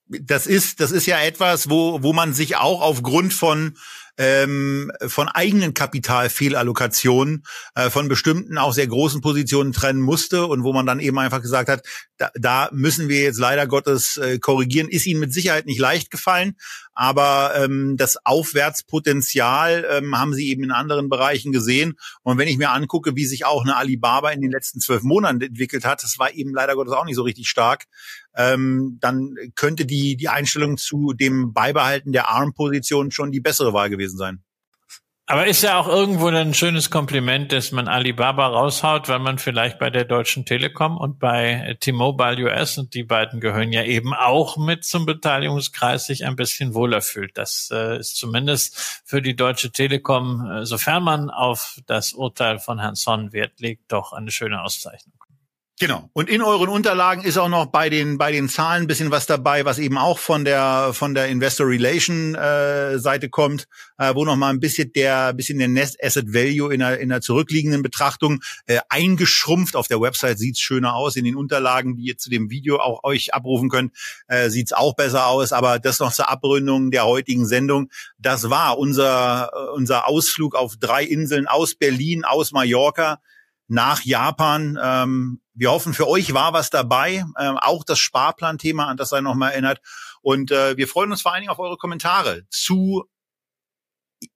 das 0.08 0.46
ist 0.46 0.80
das 0.80 0.90
ist 0.90 1.06
ja 1.06 1.20
etwas, 1.20 1.68
wo 1.68 2.02
wo 2.02 2.12
man 2.14 2.32
sich 2.32 2.56
auch 2.56 2.80
aufgrund 2.80 3.34
von 3.34 3.76
ähm, 4.16 4.92
von 5.06 5.28
eigenen 5.28 5.74
Kapitalfehlallokationen 5.74 7.44
äh, 7.74 7.90
von 7.90 8.08
bestimmten 8.08 8.58
auch 8.58 8.72
sehr 8.72 8.86
großen 8.86 9.20
Positionen 9.20 9.72
trennen 9.72 10.00
musste 10.00 10.46
und 10.46 10.62
wo 10.62 10.72
man 10.72 10.86
dann 10.86 11.00
eben 11.00 11.18
einfach 11.18 11.42
gesagt 11.42 11.68
hat, 11.68 11.84
da, 12.16 12.30
da 12.34 12.68
müssen 12.72 13.08
wir 13.08 13.22
jetzt 13.22 13.40
leider 13.40 13.66
Gottes 13.66 14.16
äh, 14.16 14.38
korrigieren. 14.38 14.88
Ist 14.88 15.06
Ihnen 15.06 15.20
mit 15.20 15.32
Sicherheit 15.32 15.66
nicht 15.66 15.80
leicht 15.80 16.10
gefallen, 16.10 16.56
aber 16.92 17.54
ähm, 17.56 17.96
das 17.96 18.24
Aufwärtspotenzial 18.24 19.86
ähm, 19.90 20.16
haben 20.18 20.32
Sie 20.32 20.48
eben 20.48 20.62
in 20.62 20.70
anderen 20.70 21.08
Bereichen 21.08 21.50
gesehen. 21.50 21.94
Und 22.22 22.38
wenn 22.38 22.48
ich 22.48 22.56
mir 22.56 22.70
angucke, 22.70 23.16
wie 23.16 23.26
sich 23.26 23.44
auch 23.44 23.62
eine 23.62 23.76
Alibaba 23.76 24.30
in 24.30 24.40
den 24.40 24.52
letzten 24.52 24.80
zwölf 24.80 25.02
Monaten 25.02 25.40
entwickelt 25.40 25.84
hat, 25.84 26.02
das 26.04 26.18
war 26.18 26.32
eben 26.32 26.54
leider 26.54 26.74
Gottes 26.74 26.92
auch 26.92 27.04
nicht 27.04 27.16
so 27.16 27.22
richtig 27.22 27.48
stark, 27.48 27.84
ähm, 28.36 28.98
dann 29.00 29.34
könnte 29.54 29.86
die, 29.86 30.16
die 30.16 30.28
Einstellung 30.28 30.76
zu 30.76 31.12
dem 31.12 31.52
Beibehalten 31.52 32.12
der 32.12 32.28
ARM-Position 32.30 33.10
schon 33.10 33.32
die 33.32 33.40
bessere 33.40 33.72
Wahl 33.72 33.90
gewesen 33.90 34.18
sein. 34.18 34.42
Aber 35.26 35.46
ist 35.46 35.62
ja 35.62 35.80
auch 35.80 35.88
irgendwo 35.88 36.26
ein 36.26 36.52
schönes 36.52 36.90
Kompliment, 36.90 37.50
dass 37.50 37.72
man 37.72 37.88
Alibaba 37.88 38.46
raushaut, 38.46 39.08
weil 39.08 39.20
man 39.20 39.38
vielleicht 39.38 39.78
bei 39.78 39.88
der 39.88 40.04
Deutschen 40.04 40.44
Telekom 40.44 40.98
und 40.98 41.18
bei 41.18 41.78
T-Mobile 41.80 42.44
US 42.44 42.76
und 42.76 42.92
die 42.92 43.04
beiden 43.04 43.40
gehören 43.40 43.72
ja 43.72 43.84
eben 43.84 44.12
auch 44.12 44.58
mit 44.58 44.84
zum 44.84 45.06
Beteiligungskreis 45.06 46.04
sich 46.04 46.26
ein 46.26 46.36
bisschen 46.36 46.74
wohler 46.74 47.00
fühlt. 47.00 47.38
Das 47.38 47.70
äh, 47.72 47.98
ist 47.98 48.18
zumindest 48.18 49.02
für 49.06 49.22
die 49.22 49.34
Deutsche 49.34 49.72
Telekom, 49.72 50.46
äh, 50.46 50.66
sofern 50.66 51.02
man 51.02 51.30
auf 51.30 51.78
das 51.86 52.12
Urteil 52.12 52.58
von 52.58 52.78
Herrn 52.78 52.94
Sonn 52.94 53.32
Wert 53.32 53.60
legt, 53.60 53.90
doch 53.92 54.12
eine 54.12 54.30
schöne 54.30 54.60
Auszeichnung. 54.60 55.23
Genau. 55.80 56.08
Und 56.12 56.30
in 56.30 56.40
euren 56.40 56.68
Unterlagen 56.68 57.24
ist 57.24 57.36
auch 57.36 57.48
noch 57.48 57.66
bei 57.66 57.90
den 57.90 58.16
bei 58.16 58.30
den 58.30 58.48
Zahlen 58.48 58.84
ein 58.84 58.86
bisschen 58.86 59.10
was 59.10 59.26
dabei, 59.26 59.64
was 59.64 59.80
eben 59.80 59.98
auch 59.98 60.20
von 60.20 60.44
der 60.44 60.90
von 60.92 61.16
der 61.16 61.26
Investor 61.26 61.66
Relation 61.66 62.36
äh, 62.36 62.96
Seite 63.00 63.28
kommt, 63.28 63.66
äh, 63.98 64.14
wo 64.14 64.24
noch 64.24 64.36
mal 64.36 64.50
ein 64.50 64.60
bisschen 64.60 64.92
der 64.92 65.32
bisschen 65.32 65.58
der 65.58 65.66
Nest 65.66 65.96
Asset 66.00 66.32
Value 66.32 66.72
in 66.72 66.78
der 66.78 67.00
in 67.00 67.08
der 67.08 67.20
zurückliegenden 67.20 67.82
Betrachtung 67.82 68.40
äh, 68.66 68.78
eingeschrumpft. 68.88 69.74
Auf 69.74 69.88
der 69.88 70.00
Website 70.00 70.38
sieht's 70.38 70.60
schöner 70.60 70.94
aus. 70.94 71.16
In 71.16 71.24
den 71.24 71.34
Unterlagen, 71.34 71.96
die 71.96 72.04
ihr 72.04 72.18
zu 72.18 72.30
dem 72.30 72.50
Video 72.50 72.78
auch 72.78 73.02
euch 73.02 73.34
abrufen 73.34 73.68
könnt, 73.68 73.92
äh, 74.28 74.50
sieht's 74.50 74.72
auch 74.72 74.94
besser 74.94 75.26
aus. 75.26 75.52
Aber 75.52 75.80
das 75.80 75.98
noch 75.98 76.12
zur 76.12 76.30
Abrundung 76.30 76.92
der 76.92 77.04
heutigen 77.04 77.46
Sendung. 77.46 77.90
Das 78.16 78.48
war 78.48 78.78
unser 78.78 79.50
unser 79.74 80.06
Ausflug 80.06 80.54
auf 80.54 80.76
drei 80.78 81.02
Inseln 81.02 81.48
aus 81.48 81.74
Berlin, 81.74 82.24
aus 82.24 82.52
Mallorca 82.52 83.18
nach 83.66 84.04
Japan. 84.04 84.78
Ähm, 84.80 85.40
wir 85.54 85.70
hoffen, 85.70 85.94
für 85.94 86.08
euch 86.08 86.34
war 86.34 86.52
was 86.52 86.70
dabei. 86.70 87.24
Ähm, 87.38 87.58
auch 87.58 87.84
das 87.84 87.98
Sparplanthema, 87.98 88.86
an 88.86 88.96
das 88.96 89.10
sei 89.10 89.20
nochmal 89.20 89.52
erinnert. 89.52 89.80
Und 90.20 90.50
äh, 90.50 90.76
wir 90.76 90.88
freuen 90.88 91.10
uns 91.10 91.22
vor 91.22 91.32
allen 91.32 91.42
Dingen 91.42 91.52
auf 91.52 91.58
eure 91.58 91.76
Kommentare 91.76 92.42
zu 92.50 93.04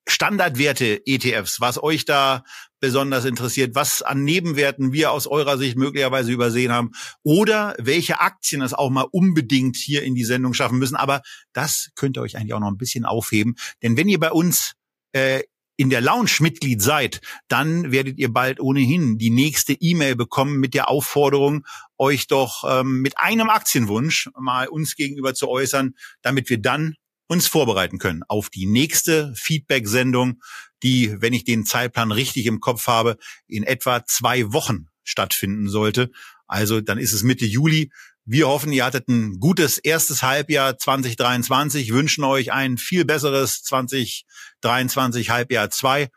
Standardwerte 0.07 1.07
ETFs, 1.07 1.61
was 1.61 1.83
euch 1.83 2.05
da 2.05 2.45
besonders 2.81 3.25
interessiert, 3.25 3.75
was 3.75 4.03
an 4.03 4.23
Nebenwerten 4.25 4.93
wir 4.93 5.11
aus 5.13 5.27
eurer 5.27 5.59
Sicht 5.59 5.77
möglicherweise 5.77 6.31
übersehen 6.31 6.73
haben 6.73 6.93
oder 7.23 7.75
welche 7.79 8.21
Aktien 8.21 8.63
es 8.63 8.75
auch 8.75 8.91
mal 8.91 9.07
unbedingt 9.11 9.77
hier 9.77 10.03
in 10.03 10.15
die 10.15 10.25
Sendung 10.25 10.55
schaffen 10.55 10.79
müssen. 10.79 10.97
Aber 10.97 11.23
das 11.53 11.91
könnt 11.95 12.17
ihr 12.17 12.23
euch 12.23 12.37
eigentlich 12.37 12.55
auch 12.55 12.61
noch 12.61 12.71
ein 12.71 12.79
bisschen 12.79 13.05
aufheben, 13.05 13.57
denn 13.83 13.97
wenn 13.97 14.09
ihr 14.09 14.21
bei 14.21 14.31
uns 14.31 14.75
äh, 15.13 15.43
in 15.79 15.91
der 15.91 16.01
Lounge 16.01 16.33
Mitglied 16.41 16.83
seid, 16.83 17.21
dann 17.47 17.93
werdet 17.93 18.19
ihr 18.19 18.33
bald 18.33 18.59
ohnehin 18.59 19.17
die 19.17 19.31
nächste 19.31 19.75
E-Mail 19.75 20.17
bekommen 20.17 20.59
mit 20.59 20.75
der 20.75 20.91
Aufforderung, 20.91 21.65
euch 21.97 22.27
doch 22.27 22.65
ähm, 22.69 23.01
mit 23.01 23.17
einem 23.17 23.49
Aktienwunsch 23.49 24.29
mal 24.37 24.67
uns 24.67 24.97
gegenüber 24.97 25.35
zu 25.35 25.49
äußern, 25.49 25.95
damit 26.21 26.51
wir 26.51 26.59
dann 26.59 26.97
uns 27.29 27.47
vorbereiten 27.47 27.99
können 27.99 28.23
auf 28.27 28.51
die 28.51 28.67
nächste 28.67 29.33
Feedback-Sendung, 29.37 30.41
die, 30.83 31.15
wenn 31.21 31.33
ich 31.33 31.45
den 31.45 31.65
Zeitplan 31.65 32.11
richtig 32.11 32.47
im 32.47 32.59
Kopf 32.59 32.89
habe, 32.89 33.17
in 33.47 33.63
etwa 33.63 34.05
zwei 34.05 34.53
Wochen 34.53 34.89
stattfinden 35.05 35.69
sollte. 35.69 36.11
Also 36.49 36.81
dann 36.81 36.99
ist 36.99 37.13
es 37.13 37.23
Mitte 37.23 37.47
Juli. 37.47 37.93
Wir 38.31 38.47
hoffen, 38.47 38.73
ihr 38.73 38.85
hattet 38.85 39.09
ein 39.09 39.41
gutes 39.41 39.79
erstes 39.79 40.23
Halbjahr 40.23 40.77
2023, 40.77 41.95
wünschen 41.95 42.25
euch 42.25 42.53
ein 42.53 42.77
viel 42.77 43.07
besseres 43.07 43.63
2023 43.63 45.31
Halbjahr 45.31 45.71
2. 45.71 46.11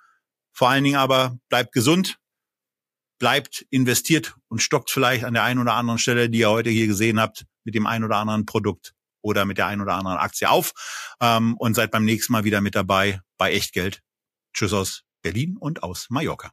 Vor 0.52 0.68
allen 0.68 0.84
Dingen 0.84 0.98
aber 0.98 1.38
bleibt 1.48 1.72
gesund, 1.72 2.18
bleibt 3.18 3.66
investiert 3.70 4.36
und 4.50 4.62
stockt 4.62 4.92
vielleicht 4.92 5.24
an 5.24 5.36
der 5.36 5.44
einen 5.44 5.62
oder 5.62 5.76
anderen 5.76 6.00
Stelle, 6.00 6.30
die 6.30 6.40
ihr 6.40 6.50
heute 6.50 6.70
hier 6.70 6.88
gesehen 6.88 7.18
habt, 7.18 7.46
mit 7.64 7.76
dem 7.76 7.88
einen 7.88 8.04
oder 8.04 8.18
anderen 8.18 8.46
Produkt 8.46 8.94
oder 9.22 9.46
mit 9.46 9.58
der 9.58 9.68
einen 9.68 9.82
oder 9.82 9.94
anderen 9.94 10.18
Aktie 10.18 10.50
auf 10.50 10.74
ähm, 11.22 11.56
und 11.60 11.76
seid 11.76 11.92
beim 11.92 12.04
nächsten 12.04 12.34
Mal 12.34 12.44
wieder 12.44 12.60
mit 12.60 12.76
dabei 12.76 13.22
bei 13.38 13.54
Echtgeld. 13.54 14.02
Tschüss 14.54 14.74
aus 14.74 15.04
Berlin 15.22 15.56
und 15.56 15.82
aus 15.82 16.08
Mallorca. 16.10 16.52